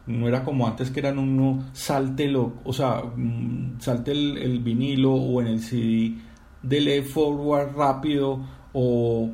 no 0.08 0.28
era 0.28 0.44
como 0.44 0.68
antes 0.68 0.90
que 0.90 1.02
eran 1.02 1.20
uno 1.20 1.66
salte 1.74 2.28
lo, 2.28 2.54
o 2.64 2.74
sea, 2.74 3.04
mm, 3.16 3.80
salte 3.80 4.12
el, 4.12 4.60
vinilo 4.60 5.14
o 5.14 5.42
en 5.42 5.48
el 5.48 5.60
CD, 5.60 6.16
dele 6.64 7.04
forward 7.04 7.76
rápido 7.76 8.40
o, 8.74 9.30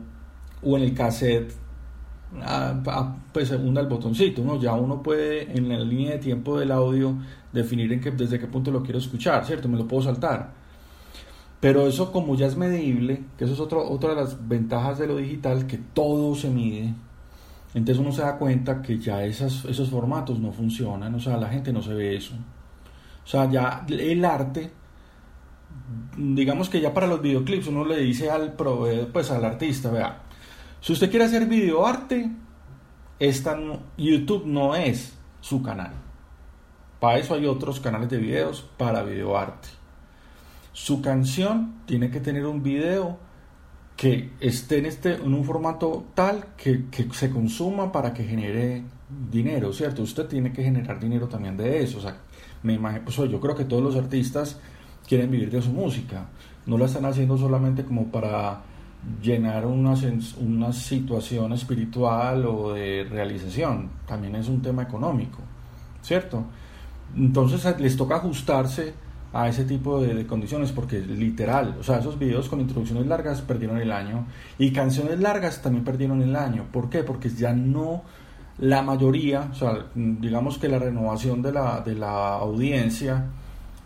o 0.62 0.78
en 0.78 0.84
el 0.84 0.94
cassette 0.94 1.66
a, 2.44 3.16
pues 3.32 3.50
según 3.50 3.78
el 3.78 3.88
botoncito, 3.88 4.44
¿no? 4.44 4.60
Ya 4.60 4.74
uno 4.74 5.02
puede 5.02 5.52
en 5.58 5.70
la 5.70 5.80
línea 5.80 6.12
de 6.14 6.20
tiempo 6.20 6.60
del 6.60 6.72
audio 6.72 7.18
definir 7.56 7.92
en 7.92 8.18
desde 8.18 8.40
qué 8.40 8.46
punto 8.46 8.70
lo 8.70 8.84
quiero 8.84 9.00
escuchar, 9.00 9.44
¿cierto? 9.46 9.68
Me 9.68 9.78
lo 9.78 9.88
puedo 9.88 10.04
saltar. 10.04 10.54
Pero 11.60 11.88
eso 11.88 12.12
como 12.12 12.36
ya 12.36 12.46
es 12.46 12.56
medible, 12.56 13.24
que 13.38 13.46
eso 13.46 13.54
es 13.54 13.60
otro, 13.60 13.90
otra 13.90 14.12
de 14.12 14.18
las 14.18 14.48
ventajas 14.48 15.00
de 15.00 15.08
lo 15.08 15.16
digital, 15.16 15.66
que 15.66 15.78
todo 15.78 16.36
se 16.36 16.50
mide, 16.50 16.94
entonces 17.74 18.00
uno 18.00 18.12
se 18.12 18.22
da 18.22 18.38
cuenta 18.38 18.82
que 18.82 19.00
ya 19.00 19.24
esos 19.24 19.90
formatos 19.90 20.40
no 20.40 20.52
funcionan, 20.52 21.16
o 21.16 21.20
sea, 21.20 21.38
la 21.38 21.50
gente 21.50 21.74
no 21.74 21.82
se 21.82 21.94
ve 21.94 22.16
eso. 22.16 22.36
O 23.24 23.28
sea, 23.28 23.50
ya 23.50 23.86
el 23.90 24.24
arte, 24.24 24.72
digamos 26.16 26.70
que 26.70 26.80
ya 26.80 26.94
para 26.94 27.08
los 27.08 27.22
videoclips 27.22 27.68
uno 27.68 27.84
le 27.84 27.98
dice 27.98 28.30
al 28.30 28.54
proveedor, 28.54 29.08
pues 29.12 29.32
al 29.32 29.44
artista, 29.44 29.90
vea, 29.90 30.22
si 30.80 30.94
usted 30.94 31.10
quiere 31.10 31.26
hacer 31.26 31.48
videoarte, 31.48 32.30
esta 33.18 33.58
YouTube 33.98 34.46
no 34.46 34.76
es 34.76 35.18
su 35.42 35.64
canal. 35.64 36.05
Para 37.00 37.20
eso 37.20 37.34
hay 37.34 37.46
otros 37.46 37.80
canales 37.80 38.10
de 38.10 38.18
videos 38.18 38.70
para 38.78 39.04
videoarte. 39.04 39.68
Su 40.74 41.02
canción 41.02 41.82
tiene 41.86 42.10
que 42.10 42.20
tener 42.20 42.46
un 42.46 42.62
video 42.62 43.18
que 43.96 44.32
esté 44.40 44.80
en, 44.80 44.86
este, 44.88 45.16
en 45.16 45.34
un 45.34 45.46
formato 45.46 46.06
tal 46.14 46.48
que, 46.58 46.86
se 47.14 47.30
consuma 47.30 47.92
para 47.92 48.14
que 48.14 48.24
genere 48.24 48.84
dinero, 49.32 49.72
¿cierto? 49.72 50.02
Usted 50.02 50.26
tiene 50.26 50.52
que 50.52 50.64
generar 50.64 51.00
dinero 51.00 51.28
también 51.28 51.56
de 51.56 51.82
eso. 51.82 52.00
O 52.00 52.02
sea, 52.02 52.18
me 52.64 52.74
imagino, 52.74 53.06
pues, 53.06 53.16
yo 53.16 53.40
creo 53.40 53.56
que 53.56 53.66
todos 53.66 53.82
los 53.82 53.96
artistas 53.96 54.60
quieren 55.08 55.32
vivir 55.32 55.50
de 55.50 55.62
su 55.62 55.72
música. 55.72 56.26
No 56.66 56.78
la 56.78 56.86
están 56.86 57.06
haciendo 57.06 57.38
solamente 57.38 57.86
como 57.86 58.12
para 58.12 58.64
llenar 59.22 59.66
una, 59.66 59.94
una 60.40 60.74
situación 60.74 61.54
espiritual 61.54 62.46
o 62.46 62.74
de 62.74 63.06
realización, 63.10 63.92
también 64.08 64.36
es 64.36 64.48
un 64.50 64.62
tema 64.62 64.84
económico, 64.84 65.40
¿cierto? 66.02 66.46
Entonces 67.16 67.80
les 67.80 67.96
toca 67.96 68.16
ajustarse 68.18 68.94
a 69.34 69.50
ese 69.50 69.66
tipo 69.66 70.02
de, 70.02 70.26
condiciones 70.26 70.72
porque 70.72 71.00
literal, 71.00 71.76
o 71.80 71.84
sea, 71.84 72.00
esos 72.00 72.18
videos 72.18 72.48
con 72.48 72.62
introducciones 72.62 73.06
largas 73.06 73.42
perdieron 73.42 73.78
el 73.78 73.92
año 73.92 74.26
y 74.58 74.72
canciones 74.72 75.20
largas 75.20 75.62
también 75.62 75.84
perdieron 75.84 76.22
el 76.22 76.36
año. 76.36 76.66
¿Por 76.72 76.90
qué? 76.90 77.04
Porque 77.04 77.30
ya 77.30 77.54
no 77.54 78.04
la 78.60 78.82
mayoría, 78.82 79.50
o 79.52 79.56
sea, 79.56 79.88
digamos 79.94 80.58
que 80.58 80.70
la 80.70 80.80
renovación 80.80 81.42
de 81.42 81.52
la, 81.52 81.82
de 81.82 81.96
la 81.96 82.36
audiencia 82.36 83.26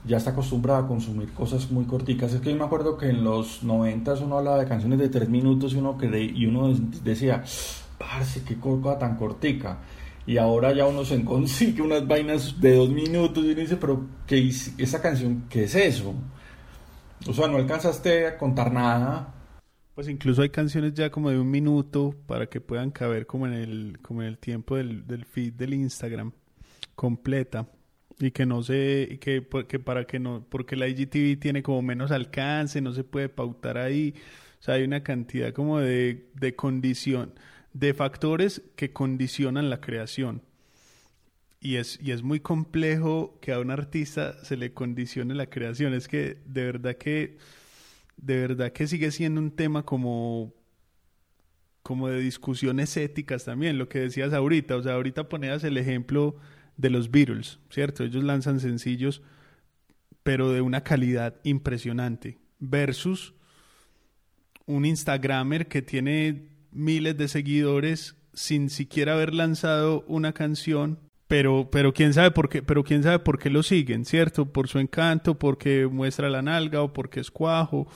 ya 0.05 0.17
está 0.17 0.31
acostumbrada 0.31 0.81
a 0.81 0.87
consumir 0.87 1.33
cosas 1.33 1.71
muy 1.71 1.85
corticas. 1.85 2.33
Es 2.33 2.41
que 2.41 2.51
yo 2.51 2.55
me 2.55 2.65
acuerdo 2.65 2.97
que 2.97 3.09
en 3.09 3.23
los 3.23 3.63
90 3.63 4.13
uno 4.23 4.37
hablaba 4.37 4.59
de 4.59 4.67
canciones 4.67 4.99
de 4.99 5.09
3 5.09 5.29
minutos 5.29 5.73
y 5.73 5.77
uno, 5.77 5.97
y 6.01 6.45
uno 6.45 6.73
decía, 7.03 7.43
parce, 7.97 8.43
qué 8.43 8.59
cosa 8.59 8.99
tan 8.99 9.15
cortica. 9.15 9.79
Y 10.29 10.37
ahora 10.37 10.71
ya 10.73 10.85
uno 10.85 11.03
se 11.05 11.25
consigue 11.25 11.81
unas 11.81 12.07
vainas 12.07 12.61
de 12.61 12.75
2 12.75 12.91
minutos 12.91 13.43
y 13.43 13.47
uno 13.49 13.61
dice, 13.61 13.77
pero 13.77 14.05
¿qué 14.27 14.47
esa 14.77 15.01
canción 15.01 15.45
qué 15.49 15.63
es 15.63 15.73
eso? 15.73 16.13
O 17.27 17.33
sea, 17.33 17.47
no 17.47 17.57
alcanzaste 17.57 18.27
a 18.27 18.37
contar 18.37 18.71
nada. 18.71 19.33
Pues 19.95 20.07
incluso 20.07 20.43
hay 20.43 20.49
canciones 20.49 20.93
ya 20.93 21.09
como 21.09 21.31
de 21.31 21.39
un 21.39 21.49
minuto 21.49 22.13
para 22.27 22.45
que 22.45 22.61
puedan 22.61 22.91
caber 22.91 23.25
como 23.25 23.47
en 23.47 23.53
el, 23.53 23.97
como 24.03 24.21
en 24.21 24.27
el 24.27 24.37
tiempo 24.37 24.75
del, 24.75 25.07
del 25.07 25.25
feed 25.25 25.53
del 25.53 25.73
Instagram 25.73 26.31
completa 26.93 27.67
y 28.19 28.29
que 28.29 28.45
no 28.45 28.61
sé, 28.61 29.17
que, 29.19 29.47
que 29.67 29.79
para 29.79 30.05
que 30.05 30.19
no, 30.19 30.45
porque 30.47 30.75
la 30.75 30.87
IGTV 30.87 31.39
tiene 31.39 31.63
como 31.63 31.81
menos 31.81 32.11
alcance, 32.11 32.81
no 32.81 32.93
se 32.93 33.03
puede 33.03 33.29
pautar 33.29 33.79
ahí. 33.79 34.13
O 34.59 34.63
sea, 34.63 34.75
hay 34.75 34.83
una 34.83 35.01
cantidad 35.01 35.53
como 35.53 35.79
de, 35.79 36.29
de 36.35 36.55
condición, 36.55 37.33
de 37.73 37.93
factores 37.93 38.61
que 38.75 38.91
condicionan 38.91 39.69
la 39.69 39.81
creación. 39.81 40.41
Y 41.61 41.75
es, 41.75 41.99
y 42.01 42.11
es 42.11 42.23
muy 42.23 42.39
complejo 42.39 43.37
que 43.41 43.51
a 43.51 43.59
un 43.59 43.69
artista 43.69 44.43
se 44.43 44.57
le 44.57 44.73
condicione 44.73 45.35
la 45.35 45.49
creación. 45.49 45.93
Es 45.93 46.07
que 46.07 46.37
de 46.45 46.65
verdad 46.65 46.95
que, 46.95 47.37
de 48.17 48.39
verdad 48.39 48.71
que 48.71 48.87
sigue 48.87 49.11
siendo 49.11 49.41
un 49.41 49.51
tema 49.51 49.83
como 49.83 50.53
como 51.89 52.07
de 52.07 52.19
discusiones 52.19 52.95
éticas 52.97 53.45
también, 53.45 53.79
lo 53.79 53.89
que 53.89 53.99
decías 53.99 54.33
ahorita, 54.33 54.75
o 54.75 54.83
sea, 54.83 54.93
ahorita 54.93 55.27
ponías 55.27 55.63
el 55.63 55.75
ejemplo 55.75 56.35
de 56.77 56.91
los 56.91 57.09
Beatles, 57.09 57.59
¿cierto? 57.71 58.03
Ellos 58.03 58.23
lanzan 58.23 58.59
sencillos, 58.59 59.23
pero 60.21 60.51
de 60.51 60.61
una 60.61 60.83
calidad 60.83 61.39
impresionante, 61.43 62.37
versus 62.59 63.33
un 64.67 64.85
Instagramer 64.85 65.67
que 65.67 65.81
tiene 65.81 66.49
miles 66.71 67.17
de 67.17 67.27
seguidores 67.27 68.15
sin 68.33 68.69
siquiera 68.69 69.13
haber 69.13 69.33
lanzado 69.33 70.05
una 70.07 70.33
canción, 70.33 70.99
pero, 71.27 71.69
pero 71.71 71.93
quién 71.93 72.13
sabe 72.13 72.31
por 72.31 72.49
qué, 72.49 72.63
pero 72.63 72.83
quién 72.83 73.03
sabe 73.03 73.19
por 73.19 73.37
qué 73.37 73.49
lo 73.49 73.63
siguen, 73.63 74.05
¿cierto? 74.05 74.51
Por 74.51 74.67
su 74.67 74.79
encanto, 74.79 75.37
porque 75.37 75.87
muestra 75.87 76.29
la 76.29 76.41
nalga 76.41 76.81
o 76.81 76.93
porque 76.93 77.19
es 77.19 77.31
cuajo. 77.31 77.87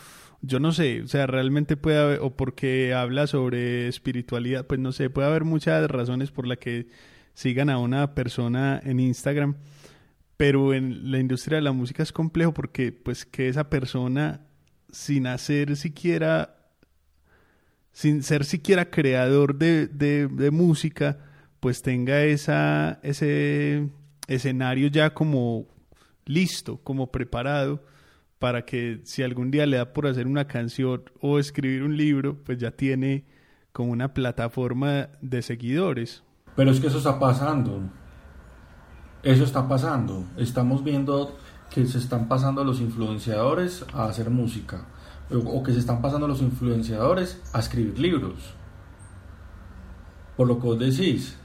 Yo 0.41 0.59
no 0.59 0.71
sé, 0.71 1.01
o 1.01 1.07
sea, 1.07 1.26
realmente 1.26 1.78
puede 1.78 1.97
haber, 1.97 2.19
o 2.21 2.36
porque 2.36 2.93
habla 2.93 3.28
sobre 3.28 3.88
espiritualidad, 3.88 4.67
pues 4.67 4.80
no 4.80 4.91
sé, 4.91 5.09
puede 5.09 5.28
haber 5.30 5.45
muchas 5.45 5.89
razones 5.89 6.32
por 6.32 6.45
las 6.45 6.57
que 6.57 6.88
sigan 7.34 7.69
a 7.69 7.80
una 7.80 8.13
persona 8.13 8.82
en 8.84 8.99
Instagram, 8.99 9.55
pero 10.38 10.74
en 10.74 11.11
la 11.11 11.19
industria 11.19 11.55
de 11.57 11.63
la 11.63 11.71
música 11.71 12.03
es 12.03 12.11
complejo 12.11 12.53
porque 12.53 12.91
pues 12.91 13.26
que 13.26 13.47
esa 13.47 13.69
persona 13.69 14.41
sin 14.91 15.26
hacer 15.28 15.76
siquiera 15.76 16.62
sin 17.94 18.24
ser 18.24 18.44
siquiera 18.44 18.89
creador 18.89 19.56
de, 19.56 19.88
de, 19.88 20.52
música, 20.52 21.20
pues 21.60 21.82
tenga 21.82 22.24
esa, 22.24 23.00
ese 23.04 23.88
escenario 24.28 24.88
ya 24.88 25.14
como 25.14 25.68
listo, 26.26 26.80
como 26.84 27.12
preparado, 27.12 27.84
para 28.39 28.66
que 28.66 29.00
si 29.04 29.22
algún 29.24 29.52
día 29.52 29.66
le 29.68 29.78
da 29.78 29.94
por 29.94 30.08
hacer 30.08 30.28
una 30.28 30.48
canción 30.48 31.04
o 31.22 31.39
escribir 31.39 31.84
un 31.84 31.96
libro, 31.96 32.36
pues 32.44 32.58
ya 32.58 32.72
tiene 32.72 33.26
como 33.72 33.91
una 33.91 34.14
plataforma 34.14 35.10
de 35.22 35.41
seguidores. 35.44 36.24
Pero 36.56 36.72
es 36.72 36.80
que 36.80 36.88
eso 36.88 36.98
está 36.98 37.20
pasando. 37.20 37.80
Eso 39.22 39.44
está 39.44 39.68
pasando. 39.68 40.26
Estamos 40.36 40.84
viendo 40.84 41.38
que 41.70 41.86
se 41.86 42.00
están 42.00 42.28
pasando 42.28 42.64
los 42.64 42.82
influenciadores 42.82 43.86
a 43.94 44.06
hacer 44.06 44.30
música 44.30 44.88
o 45.36 45.64
que 45.64 45.74
se 45.74 45.80
están 45.80 46.02
pasando 46.02 46.28
los 46.28 46.42
influenciadores 46.42 47.42
a 47.54 47.60
escribir 47.60 47.98
libros. 48.00 48.54
Por 50.38 50.48
lo 50.48 50.60
que 50.60 50.68
vos 50.68 50.80
decís, 50.80 51.38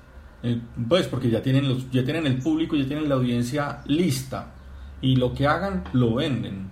eh, 0.43 0.61
pues 0.89 1.09
porque 1.09 1.30
ya 1.30 1.43
tienen, 1.43 1.68
los, 1.68 1.91
ya 1.91 2.05
tienen 2.05 2.26
el 2.26 2.39
público, 2.39 2.76
ya 2.76 2.86
tienen 2.86 3.09
la 3.09 3.16
audiencia 3.16 3.82
lista 3.86 4.53
y 5.01 5.16
lo 5.16 5.34
que 5.34 5.47
hagan 5.47 5.84
lo 5.93 6.14
venden. 6.14 6.70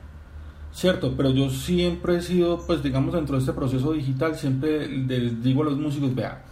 Cierto, 0.73 1.15
pero 1.17 1.31
yo 1.31 1.49
siempre 1.51 2.17
he 2.17 2.23
sido, 2.23 2.65
pues 2.67 2.83
digamos, 2.83 3.15
dentro 3.15 3.37
de 3.37 3.41
este 3.41 3.53
proceso 3.53 3.93
digital, 3.93 4.37
siempre 4.37 4.87
les 4.87 5.43
digo 5.43 5.63
a 5.63 5.67
los 5.67 5.79
músicos, 5.79 6.15
vea, 6.15 6.45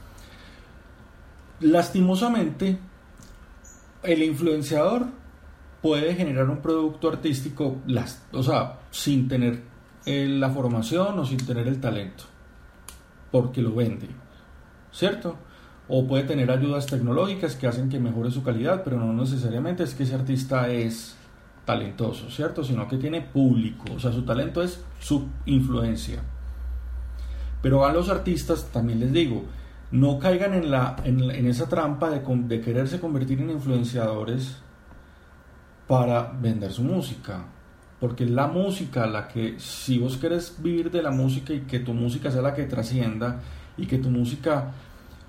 lastimosamente, 1.61 2.79
el 4.03 4.23
influenciador 4.23 5.07
puede 5.83 6.15
generar 6.15 6.49
un 6.49 6.63
producto 6.63 7.11
artístico, 7.11 7.77
o 8.33 8.43
sea, 8.43 8.81
sin 8.91 9.29
tener 9.29 9.74
la 10.07 10.51
formación 10.51 11.19
o 11.19 11.25
sin 11.25 11.39
tener 11.39 11.67
el 11.67 11.81
talento, 11.81 12.25
porque 13.31 13.63
lo 13.63 13.75
vende, 13.75 14.09
¿cierto? 14.93 15.37
O 15.89 16.07
puede 16.07 16.25
tener 16.25 16.51
ayudas 16.51 16.87
tecnológicas 16.87 17.57
que 17.57 17.67
hacen 17.67 17.89
que 17.89 17.99
mejore 17.99 18.31
su 18.31 18.43
calidad, 18.43 18.83
pero 18.85 18.99
no 18.99 19.13
necesariamente 19.13 19.83
es 19.83 19.95
que 19.95 20.03
ese 20.03 20.15
artista 20.15 20.69
es 20.69 21.17
talentoso, 21.65 22.31
¿cierto? 22.31 22.63
Sino 22.63 22.87
que 22.87 22.99
tiene 22.99 23.23
público, 23.23 23.85
o 23.95 23.99
sea, 23.99 24.13
su 24.13 24.23
talento 24.23 24.63
es 24.63 24.83
su 25.01 25.27
influencia. 25.47 26.23
Pero 27.63 27.87
a 27.87 27.93
los 27.93 28.11
artistas 28.11 28.69
también 28.73 29.01
les 29.01 29.13
digo, 29.13 29.45
no 29.91 30.19
caigan 30.19 30.53
en, 30.53 30.71
la, 30.71 30.97
en, 31.05 31.47
esa 31.47 31.67
trampa 31.67 32.11
de 32.11 32.61
quererse 32.61 33.01
convertir 33.01 33.41
en 33.41 33.51
influenciadores 33.51 34.59
para 35.87 36.31
vender 36.33 36.73
su 36.73 36.83
música 36.83 37.47
porque 38.05 38.27
la 38.27 38.49
música 38.49 39.07
la 39.07 39.29
que, 39.29 39.59
si 39.59 39.99
vos 39.99 40.19
querés 40.19 40.57
vivir 40.59 40.91
de 40.91 41.03
la 41.03 41.11
música 41.11 41.55
y 41.55 41.61
que 41.61 41.79
tu 41.79 41.95
música 41.95 42.31
sea 42.31 42.43
la 42.43 42.53
que 42.53 42.65
trascienda 42.65 43.41
y 43.79 43.87
que 43.87 43.97
tu 43.97 44.11
música 44.11 44.73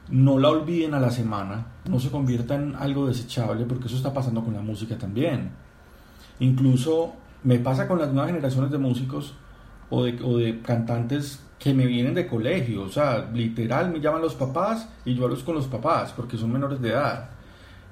no 0.10 0.38
la 0.38 0.50
olviden 0.50 0.94
a 0.94 1.00
la 1.00 1.10
semana, 1.10 1.68
no 1.90 2.02
se 2.02 2.12
convierta 2.12 2.56
en 2.56 2.76
algo 2.76 3.08
desechable, 3.08 3.64
porque 3.64 3.86
eso 3.86 3.96
está 3.96 4.14
pasando 4.14 4.44
con 4.44 4.54
la 4.54 4.60
música 4.60 4.98
también. 4.98 5.52
Incluso 6.42 7.14
me 7.46 7.60
pasa 7.60 7.88
con 7.88 7.98
las 7.98 8.10
nuevas 8.10 8.28
generaciones 8.28 8.70
de 8.72 8.78
músicos 8.78 9.36
o 9.90 10.04
de, 10.04 10.22
o 10.22 10.36
de 10.36 10.60
cantantes 10.60 11.42
que 11.58 11.74
me 11.74 11.86
vienen 11.86 12.14
de 12.14 12.28
colegio, 12.28 12.82
o 12.82 12.90
sea, 12.90 13.30
literal 13.34 13.90
me 13.90 14.02
llaman 14.02 14.22
los 14.22 14.36
papás 14.36 14.90
y 15.06 15.16
yo 15.16 15.24
hablo 15.24 15.38
con 15.46 15.56
los 15.56 15.68
papás 15.68 16.12
porque 16.12 16.36
son 16.36 16.52
menores 16.52 16.82
de 16.82 16.90
edad 16.90 17.30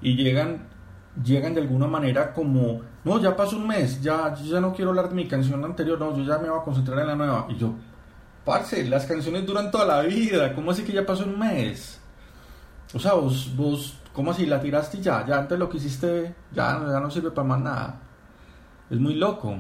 y 0.02 0.18
llegan 0.18 0.73
llegan 1.22 1.54
de 1.54 1.62
alguna 1.62 1.88
manera 1.88 2.34
como, 2.34 2.82
no, 3.04 3.22
ya 3.22 3.36
pasó 3.36 3.58
un 3.58 3.68
mes, 3.68 4.02
ya, 4.02 4.34
ya 4.36 4.60
no 4.60 4.74
quiero 4.74 4.92
hablar 4.92 5.10
de 5.10 5.16
mi 5.16 5.28
canción 5.28 5.64
anterior, 5.64 6.00
no, 6.00 6.16
yo 6.18 6.24
ya 6.24 6.40
me 6.40 6.50
voy 6.50 6.60
a 6.60 6.64
concentrar 6.64 7.00
en 7.00 7.08
la 7.08 7.16
nueva. 7.16 7.48
Y 7.50 7.58
yo, 7.58 7.74
parce, 8.46 8.84
las 8.88 9.06
canciones 9.06 9.46
duran 9.46 9.72
toda 9.72 9.86
la 9.86 10.02
vida, 10.02 10.54
¿cómo 10.56 10.72
así 10.72 10.84
que 10.84 10.94
ya 10.94 11.06
pasó 11.06 11.26
un 11.26 11.38
mes? 11.38 12.00
O 12.94 13.00
sea, 13.00 13.14
vos, 13.14 13.56
vos 13.56 13.98
¿cómo 14.14 14.32
así? 14.32 14.46
La 14.46 14.62
tiraste 14.62 15.02
ya, 15.02 15.26
ya 15.26 15.40
antes 15.40 15.60
lo 15.60 15.70
que 15.70 15.78
hiciste, 15.78 16.34
ya, 16.54 16.80
ya 16.80 17.00
no 17.00 17.10
sirve 17.12 17.32
para 17.32 17.48
más 17.48 17.62
nada. 17.62 18.02
Es 18.90 19.00
muy 19.00 19.16
loco. 19.16 19.56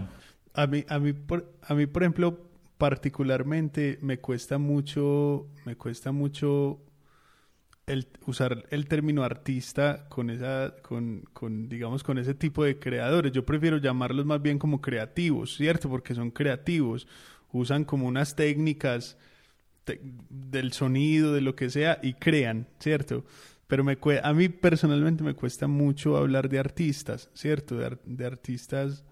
A 0.53 0.67
mí, 0.67 0.85
a 0.87 0.99
mí, 0.99 1.13
por, 1.13 1.51
a 1.63 1.73
mí, 1.73 1.87
por 1.87 2.03
ejemplo, 2.03 2.39
particularmente 2.77 3.97
me 4.01 4.19
cuesta 4.19 4.57
mucho, 4.57 5.47
me 5.65 5.75
cuesta 5.75 6.11
mucho 6.11 6.79
el, 7.87 8.07
usar 8.25 8.65
el 8.69 8.87
término 8.87 9.23
artista 9.23 10.07
con 10.09 10.29
esa, 10.29 10.75
con, 10.81 11.21
con, 11.33 11.69
digamos, 11.69 12.03
con 12.03 12.17
ese 12.17 12.33
tipo 12.33 12.63
de 12.63 12.79
creadores. 12.79 13.31
Yo 13.31 13.45
prefiero 13.45 13.77
llamarlos 13.77 14.25
más 14.25 14.41
bien 14.41 14.59
como 14.59 14.81
creativos, 14.81 15.55
¿cierto? 15.55 15.89
Porque 15.89 16.15
son 16.15 16.31
creativos, 16.31 17.07
usan 17.51 17.83
como 17.83 18.07
unas 18.07 18.35
técnicas 18.35 19.17
del 20.29 20.71
sonido, 20.71 21.33
de 21.33 21.41
lo 21.41 21.55
que 21.55 21.69
sea, 21.69 21.99
y 22.01 22.13
crean, 22.13 22.67
¿cierto? 22.79 23.25
Pero 23.67 23.83
me 23.83 23.97
a 24.23 24.33
mí 24.33 24.49
personalmente 24.49 25.23
me 25.23 25.33
cuesta 25.33 25.67
mucho 25.67 26.15
hablar 26.15 26.47
de 26.47 26.59
artistas, 26.59 27.29
¿cierto? 27.33 27.77
de 27.77 28.25
artistas 28.25 29.03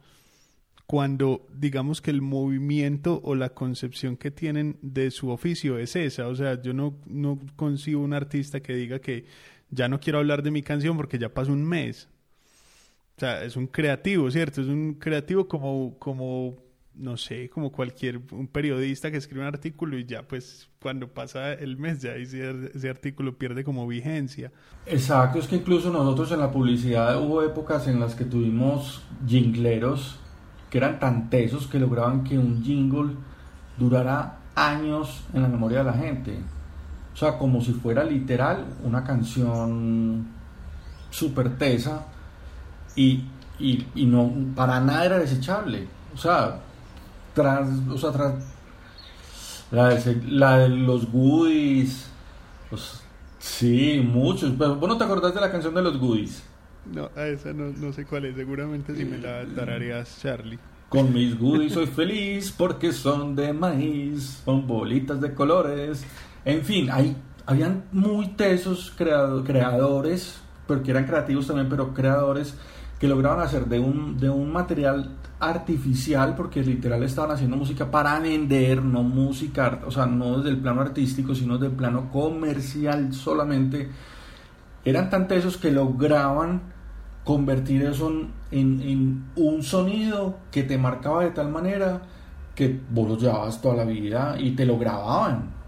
cuando 0.91 1.47
digamos 1.57 2.01
que 2.01 2.11
el 2.11 2.21
movimiento 2.21 3.21
o 3.23 3.33
la 3.33 3.51
concepción 3.51 4.17
que 4.17 4.29
tienen 4.29 4.77
de 4.81 5.09
su 5.09 5.29
oficio 5.29 5.77
es 5.77 5.95
esa. 5.95 6.27
O 6.27 6.35
sea, 6.35 6.61
yo 6.61 6.73
no, 6.73 6.97
no 7.05 7.39
concibo 7.55 8.03
un 8.03 8.11
artista 8.13 8.59
que 8.59 8.75
diga 8.75 8.99
que 8.99 9.23
ya 9.69 9.87
no 9.87 10.01
quiero 10.01 10.19
hablar 10.19 10.43
de 10.43 10.51
mi 10.51 10.61
canción 10.61 10.97
porque 10.97 11.17
ya 11.17 11.29
pasó 11.29 11.53
un 11.53 11.63
mes. 11.63 12.09
O 13.15 13.21
sea, 13.21 13.41
es 13.41 13.55
un 13.55 13.67
creativo, 13.67 14.29
¿cierto? 14.31 14.59
Es 14.59 14.67
un 14.67 14.95
creativo 14.95 15.47
como, 15.47 15.95
como 15.97 16.57
no 16.93 17.15
sé, 17.15 17.49
como 17.49 17.71
cualquier 17.71 18.19
un 18.33 18.47
periodista 18.47 19.09
que 19.09 19.15
escribe 19.15 19.43
un 19.43 19.47
artículo 19.47 19.97
y 19.97 20.03
ya 20.03 20.23
pues 20.23 20.67
cuando 20.81 21.07
pasa 21.07 21.53
el 21.53 21.77
mes 21.77 22.01
ya 22.01 22.15
ese, 22.15 22.69
ese 22.75 22.89
artículo 22.89 23.37
pierde 23.37 23.63
como 23.63 23.87
vigencia. 23.87 24.51
Exacto, 24.85 25.39
es 25.39 25.47
que 25.47 25.55
incluso 25.55 25.89
nosotros 25.89 26.33
en 26.33 26.39
la 26.39 26.51
publicidad 26.51 27.17
hubo 27.23 27.43
épocas 27.43 27.87
en 27.87 27.97
las 28.01 28.13
que 28.13 28.25
tuvimos 28.25 29.01
jingleros 29.25 30.17
que 30.71 30.77
eran 30.77 30.99
tan 30.99 31.29
tesos 31.29 31.67
que 31.67 31.77
lograban 31.77 32.23
que 32.23 32.39
un 32.39 32.63
jingle 32.63 33.13
durara 33.77 34.37
años 34.55 35.23
en 35.33 35.41
la 35.41 35.49
memoria 35.49 35.79
de 35.79 35.83
la 35.83 35.93
gente. 35.93 36.39
O 37.13 37.17
sea, 37.17 37.37
como 37.37 37.61
si 37.61 37.73
fuera 37.73 38.05
literal 38.05 38.65
una 38.83 39.03
canción 39.03 40.27
súper 41.09 41.57
tesa 41.57 42.05
y, 42.95 43.25
no, 43.95 44.31
para 44.55 44.79
nada 44.79 45.05
era 45.05 45.19
desechable. 45.19 45.87
O 46.15 46.17
sea, 46.17 46.61
tras, 47.33 47.67
o 47.89 47.97
sea, 47.97 48.11
tras 48.11 48.33
la 49.71 49.89
de, 49.89 50.21
la 50.29 50.57
de 50.59 50.69
los 50.69 51.11
goodies, 51.11 52.07
pues, 52.69 53.01
sí, 53.39 54.01
muchos. 54.05 54.53
Pero 54.57 54.77
vos 54.77 54.87
no 54.87 54.97
te 54.97 55.03
acordás 55.03 55.33
de 55.33 55.41
la 55.41 55.51
canción 55.51 55.75
de 55.75 55.81
los 55.81 55.99
goodies. 55.99 56.43
No, 56.85 57.09
a 57.15 57.27
esa 57.27 57.53
no, 57.53 57.71
no 57.77 57.93
sé 57.93 58.05
cuál 58.05 58.25
es. 58.25 58.35
Seguramente 58.35 58.95
si 58.95 59.05
me 59.05 59.17
la 59.17 59.45
tararías, 59.55 60.19
Charlie. 60.21 60.59
Con 60.89 61.13
mis 61.13 61.39
goodies 61.39 61.73
soy 61.73 61.87
feliz 61.87 62.51
porque 62.51 62.91
son 62.91 63.35
de 63.35 63.53
maíz, 63.53 64.41
son 64.43 64.67
bolitas 64.67 65.21
de 65.21 65.33
colores. 65.33 66.03
En 66.43 66.63
fin, 66.63 66.89
hay, 66.91 67.15
habían 67.45 67.85
muy 67.91 68.29
tesos 68.29 68.93
creadores, 68.97 70.41
porque 70.67 70.91
eran 70.91 71.05
creativos 71.05 71.47
también, 71.47 71.69
pero 71.69 71.93
creadores 71.93 72.55
que 72.99 73.07
lograban 73.07 73.39
hacer 73.39 73.65
de 73.65 73.79
un, 73.79 74.17
de 74.17 74.29
un 74.29 74.51
material 74.51 75.15
artificial, 75.39 76.35
porque 76.35 76.61
literal 76.61 77.01
estaban 77.03 77.31
haciendo 77.31 77.57
música 77.57 77.89
para 77.89 78.19
vender, 78.19 78.83
no 78.83 79.01
música, 79.01 79.79
o 79.85 79.91
sea, 79.91 80.05
no 80.05 80.37
desde 80.37 80.49
el 80.49 80.57
plano 80.57 80.81
artístico, 80.81 81.33
sino 81.33 81.53
desde 81.53 81.67
el 81.67 81.77
plano 81.77 82.11
comercial 82.11 83.13
solamente 83.13 83.89
eran 84.83 85.09
tan 85.09 85.27
tesos 85.27 85.57
que 85.57 85.71
lograban 85.71 86.61
convertir 87.23 87.83
eso 87.83 88.11
en, 88.51 89.25
un 89.35 89.63
sonido 89.63 90.37
que 90.51 90.63
te 90.63 90.77
marcaba 90.77 91.23
de 91.23 91.31
tal 91.31 91.49
manera 91.49 92.01
que 92.55 92.79
vos 92.89 93.07
lo 93.07 93.17
llevabas 93.17 93.61
toda 93.61 93.75
la 93.75 93.85
vida 93.85 94.35
y 94.39 94.51
te 94.51 94.65
lo 94.65 94.77
grababan. 94.77 95.61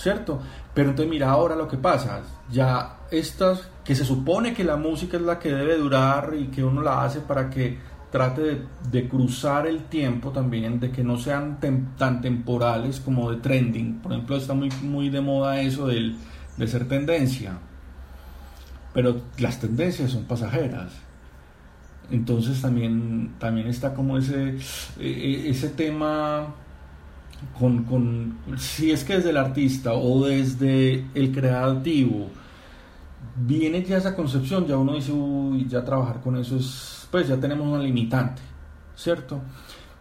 ¿cierto? 0.00 0.40
Pero 0.72 0.90
entonces 0.90 1.10
mira 1.10 1.30
ahora 1.30 1.54
lo 1.54 1.68
que 1.68 1.76
pasa, 1.76 2.22
ya 2.50 2.96
estas 3.10 3.68
que 3.84 3.94
se 3.94 4.04
supone 4.04 4.54
que 4.54 4.64
la 4.64 4.76
música 4.76 5.16
es 5.16 5.22
la 5.22 5.38
que 5.38 5.52
debe 5.52 5.76
durar 5.76 6.32
y 6.38 6.46
que 6.46 6.64
uno 6.64 6.80
la 6.80 7.04
hace 7.04 7.20
para 7.20 7.50
que 7.50 7.78
trate 8.10 8.62
de, 8.90 9.08
cruzar 9.08 9.66
el 9.66 9.84
tiempo 9.84 10.30
también, 10.30 10.80
de 10.80 10.90
que 10.90 11.04
no 11.04 11.16
sean 11.16 11.58
tan 11.96 12.20
temporales 12.20 12.98
como 12.98 13.30
de 13.30 13.36
trending. 13.38 14.00
Por 14.00 14.12
ejemplo, 14.12 14.36
está 14.36 14.54
muy, 14.54 14.70
muy 14.82 15.10
de 15.10 15.20
moda 15.20 15.60
eso 15.60 15.86
del, 15.86 16.16
de 16.56 16.66
ser 16.66 16.88
tendencia, 16.88 17.58
pero 18.92 19.20
las 19.38 19.60
tendencias 19.60 20.10
son 20.10 20.24
pasajeras. 20.24 20.92
Entonces 22.10 22.60
también, 22.60 23.34
también 23.38 23.68
está 23.68 23.94
como 23.94 24.18
ese, 24.18 24.56
e, 24.98 25.06
e, 25.08 25.50
ese 25.50 25.68
tema 25.68 26.54
con, 27.58 27.84
con, 27.84 28.38
si 28.58 28.90
es 28.90 29.04
que 29.04 29.16
desde 29.16 29.30
el 29.30 29.36
artista 29.36 29.92
o 29.94 30.26
desde 30.26 31.04
el 31.14 31.32
creativo 31.32 32.28
viene 33.36 33.82
ya 33.84 33.98
esa 33.98 34.14
concepción, 34.14 34.66
ya 34.66 34.76
uno 34.76 34.94
dice, 34.94 35.12
uy, 35.12 35.66
ya 35.68 35.84
trabajar 35.84 36.20
con 36.20 36.36
eso 36.36 36.56
es, 36.56 37.06
pues 37.10 37.28
ya 37.28 37.36
tenemos 37.36 37.66
una 37.66 37.82
limitante, 37.82 38.42
¿cierto? 38.96 39.40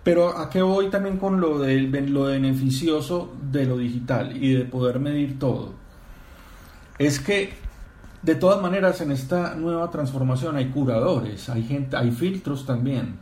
Pero 0.03 0.37
a 0.37 0.49
qué 0.49 0.61
voy 0.61 0.89
también 0.89 1.17
con 1.17 1.39
lo, 1.39 1.59
de 1.59 1.81
lo 2.07 2.23
beneficioso 2.23 3.33
de 3.51 3.65
lo 3.65 3.77
digital 3.77 4.35
y 4.41 4.53
de 4.53 4.65
poder 4.65 4.99
medir 4.99 5.37
todo. 5.37 5.73
Es 6.97 7.19
que 7.19 7.53
de 8.21 8.35
todas 8.35 8.61
maneras 8.61 9.01
en 9.01 9.11
esta 9.11 9.55
nueva 9.55 9.89
transformación 9.89 10.57
hay 10.57 10.69
curadores, 10.69 11.49
hay 11.49 11.63
gente, 11.63 11.95
hay 11.95 12.11
filtros 12.11 12.65
también. 12.65 13.17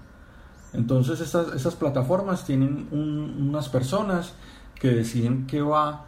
Entonces 0.74 1.22
estas 1.22 1.76
plataformas 1.76 2.46
tienen 2.46 2.88
unas 2.92 3.70
personas 3.70 4.34
que 4.76 4.90
deciden 4.90 5.48
qué 5.48 5.62
va 5.62 6.06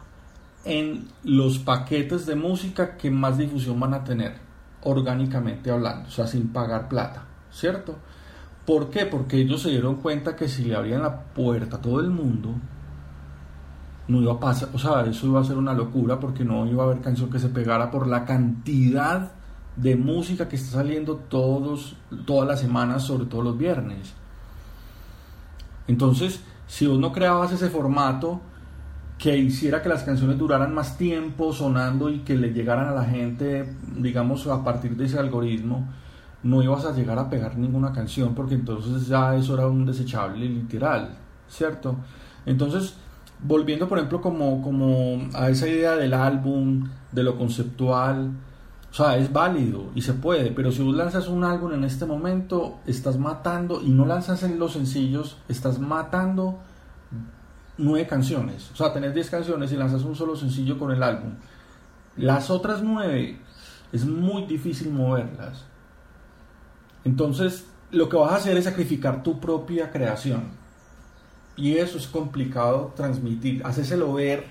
en 0.66 1.08
los 1.24 1.60
paquetes 1.60 2.26
de 2.26 2.36
música 2.36 2.98
que 2.98 3.10
más 3.10 3.38
difusión 3.38 3.80
van 3.80 3.94
a 3.94 4.04
tener, 4.04 4.36
orgánicamente 4.84 5.72
hablando, 5.72 6.10
o 6.10 6.12
sea, 6.12 6.28
sin 6.28 6.50
pagar 6.50 6.90
plata, 6.90 7.24
¿cierto? 7.52 7.96
¿Por 8.66 8.90
qué? 8.90 9.06
Porque 9.06 9.38
ellos 9.38 9.62
se 9.62 9.70
dieron 9.70 9.96
cuenta 9.96 10.36
que 10.36 10.48
si 10.48 10.66
le 10.66 10.76
abrían 10.76 11.02
la 11.02 11.24
puerta 11.24 11.78
a 11.78 11.82
todo 11.82 12.02
el 12.02 12.10
mundo, 12.10 12.54
no 14.10 14.22
iba 14.22 14.34
a 14.34 14.40
pasar, 14.40 14.70
o 14.74 14.80
sea, 14.80 15.06
eso 15.06 15.28
iba 15.28 15.40
a 15.40 15.44
ser 15.44 15.58
una 15.58 15.74
locura 15.74 16.20
porque 16.20 16.44
no 16.44 16.66
iba 16.66 16.84
a 16.84 16.88
haber 16.88 17.00
canción 17.00 17.30
que 17.30 17.40
se 17.40 17.50
pegara 17.50 17.92
por 17.92 18.08
la 18.08 18.26
cantidad 18.26 19.32
de 19.76 19.96
música 19.96 20.50
que 20.50 20.56
está 20.56 20.80
saliendo 20.80 21.16
todos, 21.16 21.96
todas 22.26 22.48
las 22.48 22.60
semanas, 22.60 23.04
sobre 23.04 23.26
todo 23.26 23.44
los 23.44 23.58
viernes. 23.58 24.14
Entonces, 25.88 26.42
si 26.68 26.88
vos 26.88 27.00
no 27.00 27.14
creabas 27.14 27.52
ese 27.52 27.70
formato, 27.70 28.42
que 29.20 29.38
hiciera 29.38 29.82
que 29.84 29.90
las 29.90 30.04
canciones 30.04 30.38
duraran 30.38 30.74
más 30.74 30.98
tiempo 30.98 31.54
sonando 31.54 32.10
y 32.10 32.20
que 32.20 32.36
le 32.36 32.54
llegaran 32.54 32.88
a 32.88 32.94
la 32.94 33.04
gente, 33.04 33.76
digamos, 33.98 34.48
a 34.48 34.64
partir 34.64 34.96
de 34.96 35.06
ese 35.06 35.20
algoritmo, 35.20 35.88
no 36.42 36.64
ibas 36.64 36.86
a 36.86 36.94
llegar 36.94 37.20
a 37.20 37.30
pegar 37.30 37.58
ninguna 37.58 37.92
canción 37.92 38.34
porque 38.34 38.56
entonces 38.56 39.08
ya 39.08 39.36
eso 39.36 39.54
era 39.56 39.68
un 39.68 39.86
desechable 39.86 40.48
literal, 40.48 41.18
¿cierto? 41.50 41.98
Entonces, 42.46 42.96
volviendo 43.42 43.88
por 43.88 43.98
ejemplo 43.98 44.22
como, 44.22 44.62
como 44.62 45.30
a 45.34 45.50
esa 45.50 45.68
idea 45.68 45.96
del 45.96 46.14
álbum, 46.14 46.90
de 47.12 47.24
lo 47.24 47.38
conceptual, 47.38 48.32
o 48.92 48.94
sea, 48.94 49.18
es 49.18 49.32
válido 49.32 49.92
y 49.94 50.02
se 50.02 50.14
puede, 50.14 50.52
pero 50.52 50.72
si 50.72 50.82
vos 50.82 50.96
lanzas 50.96 51.28
un 51.28 51.44
álbum 51.44 51.74
en 51.74 51.84
este 51.84 52.06
momento, 52.06 52.80
estás 52.88 53.18
matando 53.18 53.82
y 53.84 53.90
no 53.90 54.06
lanzas 54.06 54.44
en 54.44 54.58
los 54.58 54.74
sencillos, 54.74 55.38
estás 55.48 55.80
matando 55.80 56.60
nueve 57.78 58.08
canciones. 58.08 58.72
O 58.72 58.76
sea, 58.76 58.92
tenés 58.92 59.14
diez 59.14 59.30
canciones 59.30 59.72
y 59.72 59.78
lanzas 59.78 60.04
un 60.04 60.16
solo 60.16 60.36
sencillo 60.36 60.80
con 60.80 60.92
el 60.92 61.04
álbum. 61.04 61.34
Las 62.18 62.50
otras 62.50 62.82
nueve 62.82 63.40
es 63.92 64.06
muy 64.06 64.46
difícil 64.46 64.92
moverlas. 64.92 65.66
Entonces, 67.06 67.66
lo 67.92 68.10
que 68.10 68.18
vas 68.18 68.32
a 68.32 68.36
hacer 68.38 68.58
es 68.58 68.66
sacrificar 68.66 69.24
tu 69.24 69.40
propia 69.40 69.92
creación. 69.92 70.44
Y 71.60 71.78
eso 71.78 71.98
es 71.98 72.08
complicado 72.08 72.94
transmitir. 72.96 73.62
Hacéselo 73.66 74.14
ver 74.14 74.46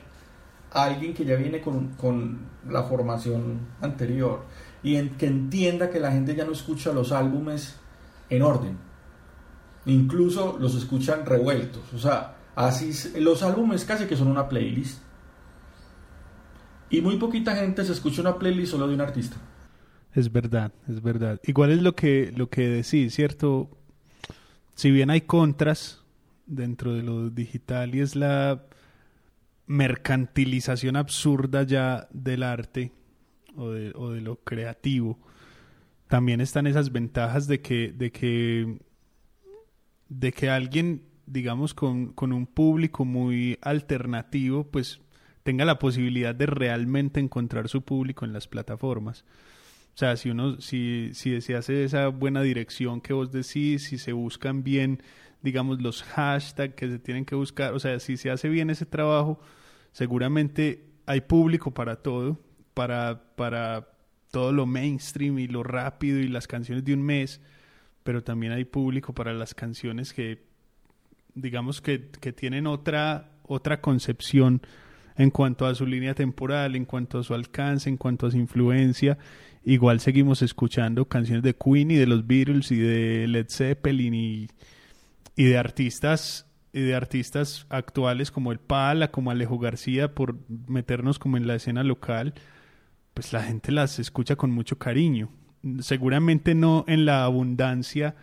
a 0.71 0.85
alguien 0.85 1.15
que 1.15 1.25
ya 1.25 1.37
viene 1.37 1.61
con, 1.61 1.95
con 1.95 2.41
la 2.69 2.83
formación 2.85 3.61
anterior 3.81 4.43
y 4.83 5.01
que 5.11 5.27
entienda 5.27 5.91
que 5.91 6.01
la 6.01 6.13
gente 6.13 6.35
ya 6.35 6.45
no 6.45 6.53
escucha 6.53 6.93
los 6.93 7.13
álbumes 7.13 7.77
en 8.29 8.43
orden. 8.43 8.77
Incluso 9.87 10.59
los 10.61 10.75
escuchan 10.75 11.25
revueltos. 11.25 11.83
O 11.95 11.99
sea, 11.99 12.35
Así, 12.59 12.91
los 13.21 13.45
álbumes 13.45 13.85
casi 13.85 14.07
que 14.07 14.17
son 14.17 14.27
una 14.27 14.49
playlist. 14.49 15.01
Y 16.91 17.01
muy 17.01 17.17
poquita 17.17 17.55
gente 17.55 17.85
se 17.85 17.93
escucha 17.93 18.21
una 18.21 18.37
playlist 18.37 18.73
solo 18.73 18.89
de 18.89 18.95
un 18.95 19.01
artista. 19.01 19.37
Es 20.13 20.33
verdad, 20.33 20.73
es 20.89 21.01
verdad. 21.01 21.39
Igual 21.45 21.71
es 21.71 21.83
lo 21.83 21.95
que, 21.95 22.33
lo 22.37 22.51
que 22.51 22.69
decís, 22.69 23.15
¿cierto? 23.15 23.71
Si 24.75 24.91
bien 24.91 25.09
hay 25.09 25.21
contras 25.21 25.98
dentro 26.49 26.95
de 26.95 27.03
lo 27.03 27.31
digital 27.31 27.95
y 27.95 28.01
es 28.01 28.17
la 28.17 28.65
mercantilización 29.67 30.97
absurda 30.97 31.63
ya 31.63 32.09
del 32.11 32.43
arte 32.43 32.93
o 33.55 33.71
de, 33.71 34.21
lo 34.21 34.37
creativo, 34.37 35.19
también 36.09 36.41
están 36.41 36.67
esas 36.67 36.91
ventajas 36.91 37.47
de 37.47 37.61
que, 37.61 37.93
de 37.93 38.11
que, 38.11 38.79
de 40.09 40.33
que 40.33 40.49
alguien 40.49 41.09
digamos, 41.31 41.75
con, 41.75 42.13
con 42.13 42.33
un 42.33 42.47
público 42.47 43.05
muy 43.05 43.59
alternativo, 43.61 44.65
pues 44.65 45.01
tenga 45.43 45.65
la 45.65 45.79
posibilidad 45.79 46.35
de 46.35 46.47
realmente 46.47 47.21
encontrar 47.21 47.69
su 47.69 47.83
público 47.83 48.25
en 48.25 48.33
las 48.33 48.49
plataformas. 48.49 49.25
O 49.95 49.99
sea, 49.99 50.17
si 50.17 50.31
uno, 50.31 50.61
si, 50.61 51.11
si 51.15 51.41
se 51.41 51.57
hace 51.57 51.85
esa 51.85 52.09
buena 52.09 52.43
dirección 52.43 53.01
que 53.01 53.13
vos 53.13 53.33
decís, 53.33 53.85
si 53.85 53.99
se 53.99 54.13
buscan 54.13 54.63
bien, 54.63 55.03
digamos, 55.43 55.81
los 55.81 56.03
hashtags 56.03 56.75
que 56.75 56.89
se 56.89 56.99
tienen 56.99 57.25
que 57.25 57.35
buscar, 57.35 57.75
o 57.75 57.79
sea, 57.79 57.99
si 58.01 58.17
se 58.17 58.31
hace 58.31 58.49
bien 58.49 58.71
ese 58.71 58.87
trabajo, 58.87 59.41
seguramente 59.93 60.85
hay 61.07 61.21
público 61.23 61.73
para 61.73 61.97
todo, 61.97 62.39
para, 62.75 63.35
para 63.37 63.89
todo 64.31 64.53
lo 64.53 64.67
mainstream 64.67 65.39
y 65.39 65.47
lo 65.47 65.63
rápido 65.63 66.19
y 66.19 66.29
las 66.29 66.47
canciones 66.47 66.85
de 66.85 66.95
un 66.95 67.03
mes, 67.03 67.41
pero 68.05 68.23
también 68.23 68.53
hay 68.53 68.65
público 68.65 69.15
para 69.15 69.33
las 69.33 69.55
canciones 69.55 70.13
que 70.13 70.47
digamos 71.35 71.81
que, 71.81 72.11
que 72.21 72.33
tienen 72.33 72.67
otra, 72.67 73.31
otra 73.45 73.81
concepción 73.81 74.63
en 75.17 75.31
cuanto 75.31 75.67
a 75.67 75.75
su 75.75 75.87
línea 75.87 76.15
temporal, 76.15 76.77
en 76.77 76.85
cuanto 76.85 77.19
a 77.19 77.25
su 77.25 77.35
alcance, 77.35 77.89
en 77.89 77.97
cuanto 77.97 78.27
a 78.27 78.31
su 78.31 78.37
influencia. 78.37 79.19
Igual 79.65 80.01
seguimos 80.01 80.43
escuchando 80.43 81.07
canciones 81.07 81.43
de 81.43 81.55
Queen 81.55 81.91
y 81.91 81.97
de 81.97 82.07
los 82.07 82.27
Beatles 82.27 82.71
y 82.71 82.77
de 82.77 83.27
Led 83.29 83.47
Zeppelin 83.49 84.15
y, 84.15 84.49
y 85.39 85.45
de 85.45 85.57
artistas 85.57 86.47
y 86.73 86.81
de 86.81 86.97
artistas 86.97 87.65
actuales 87.71 88.33
como 88.33 88.51
el 88.51 88.59
Pala, 88.59 89.13
como 89.13 89.31
Alejo 89.31 89.57
García, 89.61 90.13
por 90.13 90.37
meternos 90.67 91.21
como 91.21 91.37
en 91.37 91.47
la 91.47 91.55
escena 91.55 91.85
local, 91.85 92.35
pues 93.15 93.33
la 93.33 93.45
gente 93.45 93.71
las 93.71 94.01
escucha 94.01 94.35
con 94.35 94.51
mucho 94.51 94.79
cariño. 94.79 95.31
Seguramente 95.81 96.57
no 96.57 96.85
en 96.89 97.05
la 97.05 97.23
abundancia 97.23 98.17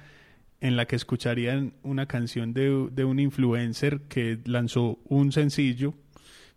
en 0.59 0.75
la 0.75 0.87
que 0.87 0.97
escucharían 0.97 1.73
una 1.83 2.05
canción 2.05 2.53
de, 2.53 2.89
de 2.91 3.05
un 3.05 3.19
influencer 3.19 4.01
que 4.09 4.39
lanzó 4.43 4.99
un 5.05 5.31
sencillo, 5.31 5.93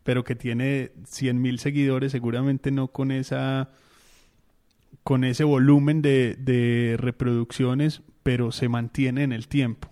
pero 0.03 0.25
que 0.25 0.35
tiene 0.35 0.91
100 1.05 1.41
mil 1.41 1.61
seguidores, 1.61 2.11
seguramente 2.11 2.73
no 2.73 2.89
con 2.89 3.13
esa 3.13 3.71
con 5.05 5.23
ese 5.23 5.45
volumen 5.45 6.03
de, 6.03 6.35
de 6.35 6.97
reproducciones, 6.99 8.03
pero 8.25 8.51
se 8.51 8.69
mantiene 8.69 9.23
en 9.23 9.33
el 9.33 9.47
tiempo. 9.47 9.89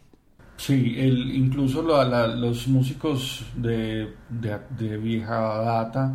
Sí, 0.56 0.96
el, 0.98 1.34
incluso 1.34 1.82
los 1.82 2.66
músicos 2.68 3.44
de, 3.56 4.14
de, 4.30 4.58
de, 4.78 4.96
vieja 4.96 5.58
data, 5.58 6.14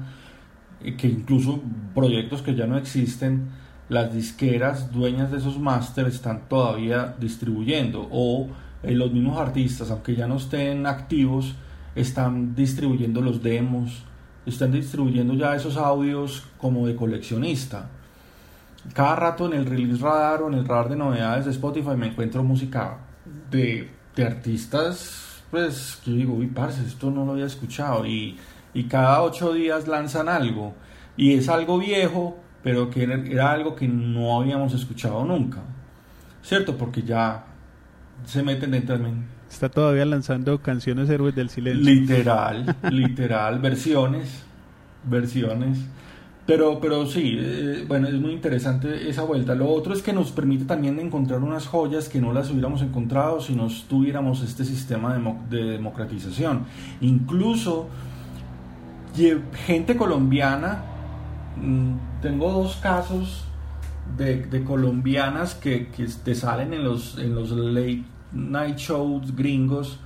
eh, 0.84 0.96
que 0.96 1.08
incluso 1.08 1.62
proyectos 1.94 2.42
que 2.42 2.56
ya 2.56 2.66
no 2.66 2.78
existen, 2.78 3.50
las 3.88 4.14
disqueras 4.14 4.92
dueñas 4.92 5.32
de 5.32 5.38
esos 5.38 5.60
máster 5.60 6.08
están 6.08 6.48
todavía 6.50 7.14
distribuyendo 7.20 8.08
o 8.12 8.48
eh, 8.84 8.94
los 8.94 9.12
mismos 9.12 9.38
artistas, 9.38 9.92
aunque 9.92 10.16
ya 10.16 10.28
no 10.28 10.38
estén 10.38 10.88
activos, 10.88 11.54
están 11.94 12.56
distribuyendo 12.56 13.22
los 13.22 13.44
demos, 13.44 14.06
están 14.46 14.72
distribuyendo 14.72 15.34
ya 15.36 15.56
esos 15.56 15.78
audios 15.78 16.48
como 16.58 16.88
de 16.88 16.96
coleccionista. 16.96 17.89
Cada 18.94 19.16
rato 19.16 19.46
en 19.46 19.54
el 19.54 19.66
release 19.66 20.02
radar 20.02 20.42
o 20.42 20.48
en 20.48 20.56
el 20.56 20.66
radar 20.66 20.89
de 20.89 20.96
novedades 20.96 21.46
de 21.46 21.52
Spotify 21.52 21.96
me 21.96 22.08
encuentro 22.08 22.44
música 22.44 22.98
de, 23.52 23.89
de 24.16 24.26
artistas, 24.26 25.43
pues 25.51 25.99
que 26.03 26.12
digo, 26.12 26.34
uy, 26.34 26.47
parce, 26.47 26.86
esto 26.86 27.12
no 27.12 27.26
lo 27.26 27.34
había 27.34 27.45
escuchado 27.45 28.05
y, 28.05 28.38
y 28.74 28.84
cada 28.86 29.22
ocho 29.22 29.53
días 29.53 29.88
lanzan 29.88 30.30
algo 30.30 30.74
y 31.18 31.34
es 31.34 31.49
algo 31.49 31.78
viejo 31.78 32.38
pero 32.64 32.89
que 32.89 33.03
era, 33.03 33.51
algo 33.51 33.76
que 33.76 33.88
no 33.88 34.39
habíamos 34.39 34.74
escuchado 34.74 35.24
nunca, 35.26 35.59
¿cierto? 36.43 36.78
Porque 36.78 37.01
ya 37.01 37.45
se 38.26 38.43
meten 38.43 38.72
dentro 38.72 38.97
de 38.97 39.12
Está 39.49 39.70
todavía 39.70 40.05
lanzando 40.05 40.62
canciones 40.62 41.09
héroes 41.09 41.36
del 41.36 41.49
silencio. 41.49 41.84
Literal, 41.84 42.76
literal, 42.89 43.59
versiones, 43.59 44.43
versiones. 45.03 45.80
Pero, 46.52 46.82
pero 46.82 47.08
sí, 47.08 47.38
eh, 47.39 47.86
bueno, 47.88 48.10
es 48.10 48.16
muy 48.16 48.34
interesante 48.34 49.10
esa 49.10 49.24
vuelta. 49.24 49.56
Lo 49.56 49.70
otro 49.70 49.93
es 49.93 50.02
que 50.02 50.12
nos 50.12 50.34
permite 50.34 50.66
también 50.66 50.99
encontrar 50.99 51.39
unas 51.39 51.66
joyas 51.66 52.10
que 52.10 52.20
no 52.20 52.34
las 52.34 52.52
hubiéramos 52.52 52.82
encontrado 52.82 53.39
si 53.39 53.56
no 53.56 53.70
tuviéramos 53.88 54.43
este 54.43 54.66
sistema 54.66 55.18
de, 55.49 55.64
democratización. 55.64 56.66
Incluso 56.99 57.88
gente 59.66 59.95
colombiana, 59.95 60.84
mm, 61.56 62.22
tengo 62.22 62.52
dos 62.52 62.76
casos 62.76 63.45
de, 64.18 64.62
colombianas 64.66 65.56
que, 65.56 65.88
que, 65.88 66.06
te 66.22 66.36
salen 66.36 66.74
en 66.74 66.84
los, 66.84 67.18
en 67.18 67.34
los 67.34 67.52
late 67.52 68.04
night 68.34 68.76
shows 68.76 69.34
gringos 69.38 69.99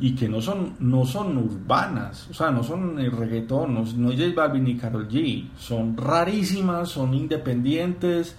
y 0.00 0.14
que 0.14 0.28
no 0.28 0.40
son, 0.40 0.76
no 0.78 1.04
son 1.04 1.36
urbanas, 1.36 2.28
o 2.30 2.34
sea, 2.34 2.50
no 2.50 2.62
son 2.62 2.96
reggaetón, 2.96 3.74
no, 3.74 3.84
no 3.96 4.10
es 4.10 4.20
J 4.20 4.32
Balvin 4.34 4.64
ni 4.64 4.76
Carol 4.76 5.08
G, 5.08 5.48
son 5.56 5.96
rarísimas, 5.96 6.90
son 6.90 7.14
independientes 7.14 8.36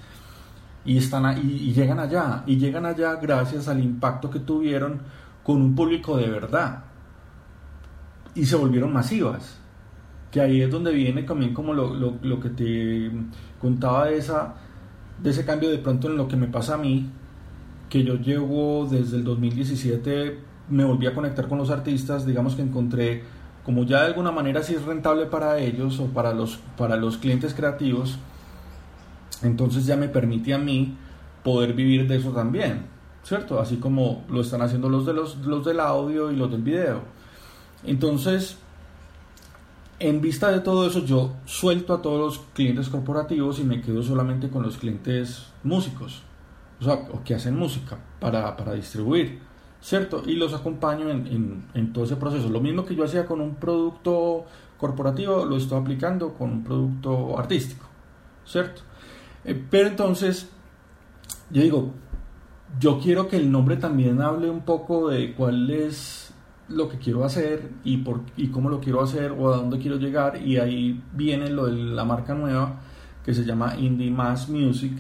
y, 0.86 0.98
están 0.98 1.38
y, 1.38 1.74
llegan 1.74 2.00
allá, 2.00 2.44
y 2.48 2.58
llegan 2.58 2.86
allá 2.86 3.16
gracias 3.16 3.68
al 3.68 3.84
impacto 3.84 4.30
que 4.30 4.40
tuvieron 4.40 5.02
con 5.44 5.62
un 5.62 5.76
público 5.76 6.16
de 6.16 6.30
verdad. 6.30 6.86
Y 8.36 8.46
se 8.46 8.56
volvieron 8.56 8.94
masivas, 8.94 9.58
que 10.32 10.40
ahí 10.40 10.62
es 10.62 10.72
donde 10.72 10.94
viene 10.94 11.24
también 11.24 11.54
como 11.54 11.74
lo, 11.74 11.94
lo, 11.94 12.16
lo 12.22 12.40
que 12.40 12.50
te 12.50 13.12
contaba 13.60 14.06
de, 14.06 14.18
esa, 14.18 14.56
de 15.22 15.32
ese 15.32 15.44
cambio 15.44 15.70
de 15.70 15.80
pronto 15.80 16.08
en 16.08 16.16
lo 16.16 16.28
que 16.28 16.38
me 16.38 16.48
pasa 16.48 16.76
a 16.76 16.78
mí, 16.78 17.10
que 17.90 18.04
yo 18.04 18.16
llevo 18.16 18.88
desde 18.90 19.18
el 19.18 19.26
2017 19.26 20.49
me 20.70 20.84
volví 20.84 21.08
a 21.08 21.14
conectar 21.14 21.48
con 21.48 21.58
los 21.58 21.70
artistas, 21.70 22.26
digamos 22.26 22.56
que 22.56 22.62
encontré, 22.62 23.24
como 23.64 23.84
ya 23.84 24.02
de 24.02 24.08
alguna 24.08 24.32
manera 24.32 24.64
si 24.64 24.76
es 24.76 24.84
rentable 24.84 25.26
para 25.26 25.60
ellos 25.60 26.00
o 26.00 26.08
para 26.08 26.34
los, 26.34 26.60
para 26.78 26.96
los 26.96 27.18
clientes 27.18 27.54
creativos, 27.54 28.18
entonces 29.44 29.86
ya 29.86 29.96
me 29.96 30.10
permite 30.10 30.54
a 30.54 30.58
mí 30.58 30.96
poder 31.44 31.74
vivir 31.74 32.08
de 32.08 32.18
eso 32.18 32.32
también, 32.32 32.86
¿cierto? 33.24 33.60
Así 33.60 33.78
como 33.78 34.26
lo 34.30 34.42
están 34.42 34.62
haciendo 34.62 34.90
los, 34.90 35.06
de 35.06 35.14
los, 35.14 35.38
los 35.38 35.66
del 35.66 35.80
audio 35.80 36.32
y 36.32 36.36
los 36.36 36.52
del 36.52 36.62
video. 36.62 37.02
Entonces, 37.84 38.58
en 40.00 40.22
vista 40.22 40.52
de 40.52 40.60
todo 40.60 40.88
eso, 40.88 41.06
yo 41.06 41.36
suelto 41.46 41.94
a 41.94 42.02
todos 42.02 42.20
los 42.20 42.46
clientes 42.54 42.90
corporativos 42.90 43.60
y 43.60 43.64
me 43.64 43.82
quedo 43.82 44.04
solamente 44.04 44.50
con 44.50 44.64
los 44.64 44.78
clientes 44.78 45.48
músicos, 45.64 46.24
o 46.80 46.84
sea, 46.84 47.08
que 47.24 47.36
hacen 47.36 47.56
música 47.56 47.98
para, 48.20 48.56
para 48.56 48.74
distribuir. 48.74 49.49
¿Cierto? 49.82 50.24
Y 50.26 50.36
los 50.36 50.54
acompaño 50.54 51.10
en, 51.10 51.66
en, 51.74 51.94
todo 51.94 52.04
ese 52.04 52.16
proceso. 52.16 52.50
Lo 52.50 52.60
mismo 52.60 52.86
que 52.86 52.96
yo 52.96 53.04
hacía 53.04 53.26
con 53.26 53.42
un 53.42 53.56
producto 53.56 54.46
corporativo, 54.78 55.46
lo 55.46 55.58
estoy 55.58 55.80
aplicando 55.80 56.34
con 56.34 56.52
un 56.52 56.64
producto 56.64 57.38
artístico, 57.38 57.86
¿cierto? 58.46 58.82
Eh, 59.44 59.62
pero 59.70 59.88
entonces, 59.88 60.50
yo 61.50 61.62
digo, 61.62 61.94
yo 62.80 63.00
quiero 63.00 63.28
que 63.28 63.38
el 63.38 63.52
nombre 63.52 63.78
también 63.78 64.22
hable 64.22 64.50
un 64.50 64.62
poco 64.62 65.10
de 65.10 65.34
cuál 65.34 65.70
es 65.70 66.34
lo 66.68 66.88
que 66.88 66.98
quiero 66.98 67.24
hacer 67.24 67.72
y, 67.84 67.98
por, 67.98 68.22
y 68.38 68.50
cómo 68.50 68.70
lo 68.70 68.80
quiero 68.80 69.02
hacer 69.02 69.32
o 69.32 69.52
a 69.52 69.58
dónde 69.58 69.80
quiero 69.80 69.98
llegar 69.98 70.42
y 70.42 70.58
ahí 70.58 71.04
viene 71.14 71.50
lo 71.50 71.66
de 71.66 71.74
la 71.74 72.06
marca 72.06 72.36
nueva 72.36 72.80
que 73.26 73.34
se 73.34 73.44
llama 73.44 73.76
Indie 73.76 74.12
Mass 74.12 74.50
Music 74.50 74.94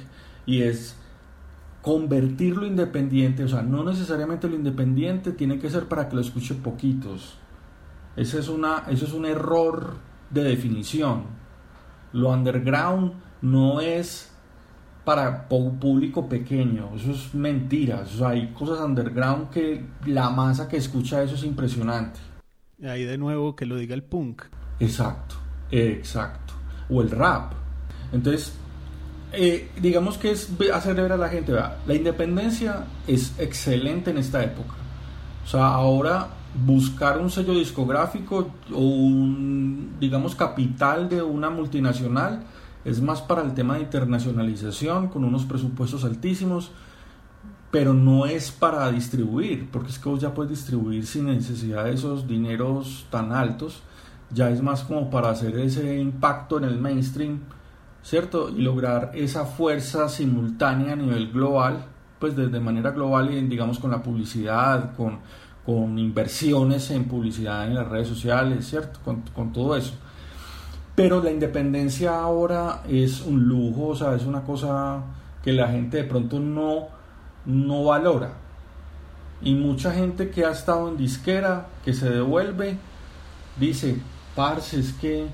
y 0.48 0.64
es 0.64 0.98
convertirlo 1.82 2.66
independiente, 2.66 3.44
o 3.44 3.48
sea, 3.48 3.62
no 3.62 3.84
necesariamente 3.84 4.50
lo 4.50 4.56
independiente 4.56 5.32
tiene 5.32 5.60
que 5.60 5.70
ser 5.70 5.88
para 5.88 6.10
que 6.10 6.16
lo 6.16 6.22
escuche 6.22 6.56
poquitos. 6.56 7.38
Ese 8.16 8.40
es, 8.40 8.50
una, 8.50 8.84
eso 8.90 9.06
es 9.06 9.14
un 9.14 9.26
error 9.26 9.96
de 10.30 10.44
definición. 10.44 11.24
Lo 12.12 12.30
underground 12.30 13.14
no 13.42 13.80
es 13.80 14.32
para 15.06 15.48
público 15.48 16.28
pequeño, 16.28 16.92
eso 16.96 17.12
es 17.12 17.34
mentira. 17.34 18.02
O 18.02 18.06
sea, 18.06 18.30
hay 18.30 18.52
cosas 18.52 18.80
underground 18.82 19.50
que 19.50 19.86
la 20.06 20.30
masa 20.30 20.68
que 20.68 20.78
escucha 20.78 21.24
eso 21.24 21.36
es 21.36 21.44
impresionante. 21.44 22.20
Ahí 22.84 23.06
de 23.06 23.18
nuevo 23.18 23.56
que 23.56 23.66
lo 23.66 23.78
diga 23.78 23.96
el 23.96 24.04
punk. 24.04 24.44
Exacto, 24.80 25.36
exacto. 25.72 26.54
O 26.90 27.02
el 27.02 27.10
rap. 27.10 27.54
Entonces, 28.12 28.59
eh, 29.32 29.70
digamos 29.80 30.18
que 30.18 30.32
es 30.32 30.50
hacerle 30.74 31.04
ver 31.04 31.12
a 31.14 31.18
la 31.18 31.30
gente, 31.30 31.54
la 31.54 31.94
independencia 31.94 32.86
es 33.08 33.34
excelente 33.40 34.12
en 34.12 34.18
esta 34.18 34.44
época. 34.44 34.74
O 35.46 35.48
sea, 35.48 35.68
ahora 35.68 36.30
buscar 36.54 37.20
un 37.20 37.30
sello 37.30 37.54
discográfico 37.54 38.50
o 38.74 38.80
un, 38.80 39.96
digamos, 40.00 40.36
capital 40.36 41.10
de 41.10 41.22
una 41.22 41.50
multinacional 41.50 42.44
es 42.86 43.02
más 43.02 43.22
para 43.22 43.42
el 43.42 43.54
tema 43.54 43.76
de 43.76 43.82
internacionalización 43.82 45.10
con 45.10 45.24
unos 45.24 45.46
presupuestos 45.46 46.06
altísimos, 46.06 46.72
pero 47.72 47.94
no 47.94 48.26
es 48.26 48.52
para 48.52 48.90
distribuir, 48.92 49.70
porque 49.72 49.90
es 49.90 50.00
que 50.00 50.10
vos 50.10 50.20
ya 50.20 50.34
puedes 50.34 50.52
distribuir 50.52 51.06
sin 51.06 51.28
necesidad 51.28 51.86
de 51.86 51.94
esos 51.94 52.28
dineros 52.28 53.06
tan 53.12 53.32
altos, 53.32 53.84
ya 54.32 54.50
es 54.50 54.62
más 54.62 54.84
como 54.84 55.10
para 55.10 55.30
hacer 55.30 55.58
ese 55.60 56.00
impacto 56.00 56.58
en 56.58 56.64
el 56.64 56.80
mainstream 56.80 57.40
¿cierto? 58.10 58.49
Y 58.49 58.64
lograr 58.64 59.12
esa 59.14 59.45
fuerza 59.45 60.10
simultánea 60.10 60.93
a 60.93 60.95
nivel 60.95 61.32
global, 61.32 61.86
pues 62.18 62.36
desde 62.36 62.60
manera 62.60 62.89
global 62.89 63.47
digamos 63.47 63.78
con 63.78 63.91
la 63.91 64.01
publicidad, 64.01 64.95
con, 64.95 65.20
con 65.64 65.99
inversiones 65.99 66.89
en 66.89 67.05
publicidad 67.05 67.68
en 67.68 67.76
las 67.76 67.88
redes 67.88 68.07
sociales, 68.07 68.68
¿cierto? 68.68 68.99
Con, 69.05 69.22
con, 69.36 69.53
todo 69.53 69.76
eso. 69.76 69.93
Pero 70.95 71.22
la 71.22 71.30
independencia 71.30 72.20
ahora 72.20 72.82
es 72.89 73.22
un 73.22 73.47
lujo, 73.47 73.89
o 73.89 73.95
sea, 73.95 74.16
es 74.16 74.26
una 74.26 74.41
cosa 74.41 75.03
que 75.43 75.53
la 75.53 75.68
gente 75.68 75.97
de 75.97 76.03
pronto 76.05 76.39
no, 76.39 76.88
no 77.45 77.84
valora. 77.84 78.32
Y 79.43 79.53
mucha 79.53 79.91
gente 79.91 80.32
que 80.32 80.45
ha 80.45 80.51
estado 80.51 80.89
en 80.89 80.97
disquera, 80.97 81.68
que 81.86 81.93
se 81.93 82.10
devuelve, 82.10 82.76
dice, 83.60 84.01
parce, 84.36 84.80
es 84.80 84.93
que 84.93 85.28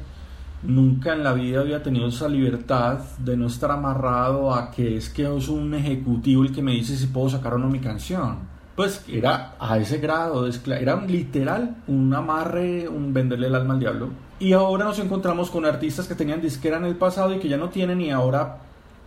nunca 0.68 1.14
en 1.14 1.24
la 1.24 1.34
vida 1.34 1.62
había 1.62 1.84
tenido 1.84 2.08
esa 2.08 2.28
libertad 2.28 3.00
de 3.20 3.38
no 3.38 3.48
estar 3.48 3.72
amarrado 3.72 4.54
a 4.54 4.72
que 4.72 4.98
es 4.98 5.10
que 5.10 5.24
es 5.24 5.48
un 5.48 5.74
ejecutivo 5.74 6.44
el 6.44 6.54
que 6.54 6.62
me 6.62 6.74
dice 6.74 6.96
si 6.96 7.08
puedo 7.08 7.30
sacar 7.30 7.54
o 7.54 7.58
no 7.58 7.70
mi 7.70 7.80
canción. 7.80 8.40
Pues 8.76 9.06
era 9.08 9.56
a 9.58 9.78
ese 9.78 10.00
grado, 10.00 10.48
era 10.48 11.06
literal 11.06 11.78
un 11.88 12.14
amarre, 12.14 12.90
un 12.90 13.14
venderle 13.14 13.48
el 13.48 13.56
alma 13.56 13.76
al 13.76 13.80
diablo. 13.80 14.10
Y 14.38 14.52
ahora 14.52 14.84
nos 14.84 15.00
encontramos 15.00 15.50
con 15.50 15.66
artistas 15.66 16.08
que 16.08 16.16
tenían 16.16 16.42
disquera 16.42 16.78
en 16.78 16.86
el 16.86 16.98
pasado 16.98 17.34
y 17.34 17.40
que 17.40 17.48
ya 17.48 17.56
no 17.56 17.70
tienen 17.70 18.02
y 18.02 18.12
ahora 18.12 18.58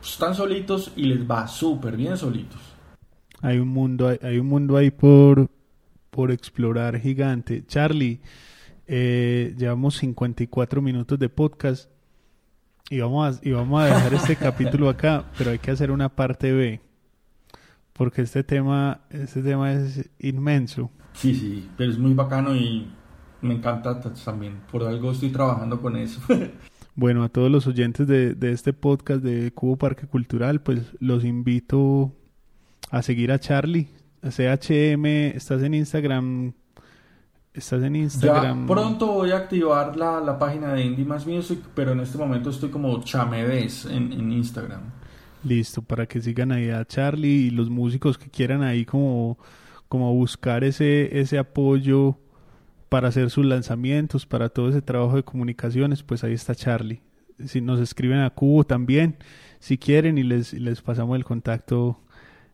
están 0.03 0.35
solitos 0.35 0.93
y 0.97 1.05
les 1.05 1.31
va 1.31 1.47
súper 1.47 1.97
bien 1.97 2.17
solitos. 2.17 2.61
Hay 3.43 3.59
un 3.59 3.69
mundo, 3.69 4.09
hay 4.23 4.39
un 4.39 4.47
mundo 4.47 4.77
ahí 4.77 4.91
por, 4.91 5.49
por 6.11 6.31
explorar 6.31 6.99
gigante. 6.99 7.65
Charlie, 7.67 8.21
eh, 8.89 9.55
llevamos 9.59 9.97
54 9.97 10.81
minutos 10.81 11.19
de 11.19 11.29
podcast 11.29 11.91
y 12.89 13.01
vamos 13.01 13.37
a, 13.37 13.47
y 13.47 13.53
vamos 13.53 13.83
a 13.83 13.87
dejar 13.87 14.15
este 14.15 14.37
capítulo 14.37 14.89
acá, 14.89 15.27
pero 15.37 15.51
hay 15.51 15.59
que 15.59 15.71
hacer 15.71 15.91
una 15.91 16.09
parte 16.09 16.53
B. 16.53 16.81
Porque 17.93 18.23
este 18.23 18.43
tema, 18.43 19.03
este 19.11 19.43
tema 19.43 19.73
es 19.73 20.09
inmenso. 20.19 20.91
Sí, 21.13 21.35
sí, 21.35 21.69
pero 21.77 21.91
es 21.91 21.99
muy 21.99 22.15
bacano 22.15 22.57
y 22.57 22.91
me 23.43 23.55
encanta 23.55 24.01
también. 24.01 24.61
Por 24.73 24.83
algo 24.85 25.13
estoy 25.13 25.31
trabajando 25.31 25.83
con 25.83 25.97
eso. 25.97 26.21
bueno, 26.95 27.25
a 27.25 27.29
todos 27.29 27.51
los 27.51 27.67
oyentes 27.67 28.07
de, 28.07 28.35
de 28.35 28.53
este 28.53 28.73
podcast 28.73 29.23
de 29.23 29.53
Cubo 29.53 29.77
Parque 29.77 30.07
Cultural, 30.07 30.63
pues 30.63 30.97
los 30.99 31.25
invito 31.25 32.15
a 32.91 33.03
seguir 33.03 33.33
a 33.33 33.39
Charlie. 33.39 33.89
CHM, 34.23 35.05
estás 35.37 35.63
en 35.63 35.75
Instagram 35.75 36.55
Estás 37.59 37.83
en 37.83 37.97
Instagram. 37.97 38.61
Ya 38.61 38.67
pronto 38.73 39.07
voy 39.09 39.33
a 39.33 39.37
activar 39.39 39.97
la, 39.97 40.21
la 40.21 40.39
página 40.39 40.73
de 40.75 40.85
Indie 40.85 41.05
Mass 41.05 41.27
Music, 41.27 41.59
pero 41.75 41.91
en 41.91 41.99
este 41.99 42.17
momento 42.17 42.51
estoy 42.51 42.71
como 42.71 43.03
Chamedes 43.03 43.85
en, 43.85 44.13
en 44.13 44.31
Instagram. 44.31 44.83
Listo, 45.43 45.83
para 45.83 46.07
que 46.07 46.21
sigan 46.21 46.53
ahí 46.53 46.71
a 46.71 46.85
Charlie 46.85 47.47
y 47.47 47.51
los 47.51 47.69
músicos 47.69 48.17
que 48.17 48.31
quieran 48.31 48.63
ahí 48.63 48.85
como, 48.85 49.39
como 49.89 50.15
buscar 50.15 50.63
ese, 50.63 51.19
ese 51.19 51.37
apoyo 51.37 52.17
para 52.89 53.09
hacer 53.09 53.29
sus 53.29 53.45
lanzamientos, 53.45 54.25
para 54.25 54.49
todo 54.51 54.69
ese 54.69 54.81
trabajo 54.81 55.17
de 55.17 55.25
comunicaciones, 55.25 56.05
pues 56.05 56.23
ahí 56.23 56.35
está 56.35 56.55
Charlie. 56.55 57.03
Si 57.45 57.61
nos 57.61 57.81
escriben 57.81 58.21
a 58.21 58.31
Cubo 58.31 58.63
también, 58.63 59.17
si 59.59 59.79
quieren, 59.79 60.17
y 60.17 60.23
les, 60.23 60.53
les 60.53 60.81
pasamos 60.81 61.17
el 61.17 61.25
contacto 61.25 61.99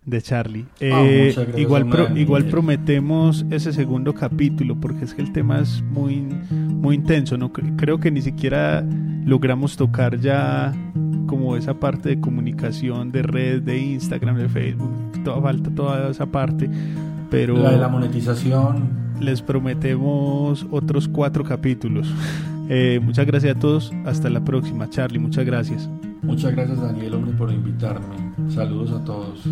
de 0.06 0.20
Charlie. 0.20 0.66
Ah, 0.82 1.02
eh, 1.04 1.34
igual, 1.56 1.86
igual 2.16 2.44
prometemos 2.46 3.44
ese 3.50 3.72
segundo 3.72 4.14
capítulo 4.14 4.78
porque 4.78 5.04
es 5.04 5.14
que 5.14 5.22
el 5.22 5.32
tema 5.32 5.60
es 5.60 5.82
muy, 5.82 6.26
muy 6.50 6.96
intenso. 6.96 7.36
No 7.36 7.52
creo 7.52 7.98
que 7.98 8.10
ni 8.10 8.22
siquiera 8.22 8.84
logramos 9.24 9.76
tocar 9.76 10.20
ya 10.20 10.74
como 11.26 11.56
esa 11.56 11.74
parte 11.74 12.10
de 12.10 12.20
comunicación 12.20 13.10
de 13.12 13.22
red, 13.22 13.62
de 13.62 13.78
Instagram, 13.78 14.36
de 14.36 14.48
Facebook. 14.48 15.22
Toda 15.24 15.40
falta 15.40 15.70
toda 15.70 16.10
esa 16.10 16.26
parte. 16.26 16.68
Pero 17.30 17.56
la 17.56 17.72
de 17.72 17.78
la 17.78 17.88
monetización. 17.88 19.04
Les 19.20 19.40
prometemos 19.42 20.66
otros 20.70 21.08
cuatro 21.08 21.44
capítulos. 21.44 22.12
Eh, 22.70 22.98
muchas 23.02 23.26
gracias 23.26 23.56
a 23.56 23.60
todos. 23.60 23.92
Hasta 24.06 24.30
la 24.30 24.42
próxima, 24.42 24.88
Charlie. 24.88 25.18
Muchas 25.18 25.44
gracias. 25.44 25.90
Muchas 26.22 26.52
gracias, 26.52 26.80
Daniel, 26.80 27.12
hombre, 27.12 27.32
por 27.36 27.52
invitarme. 27.52 28.32
Saludos 28.48 28.90
a 28.92 29.04
todos. 29.04 29.44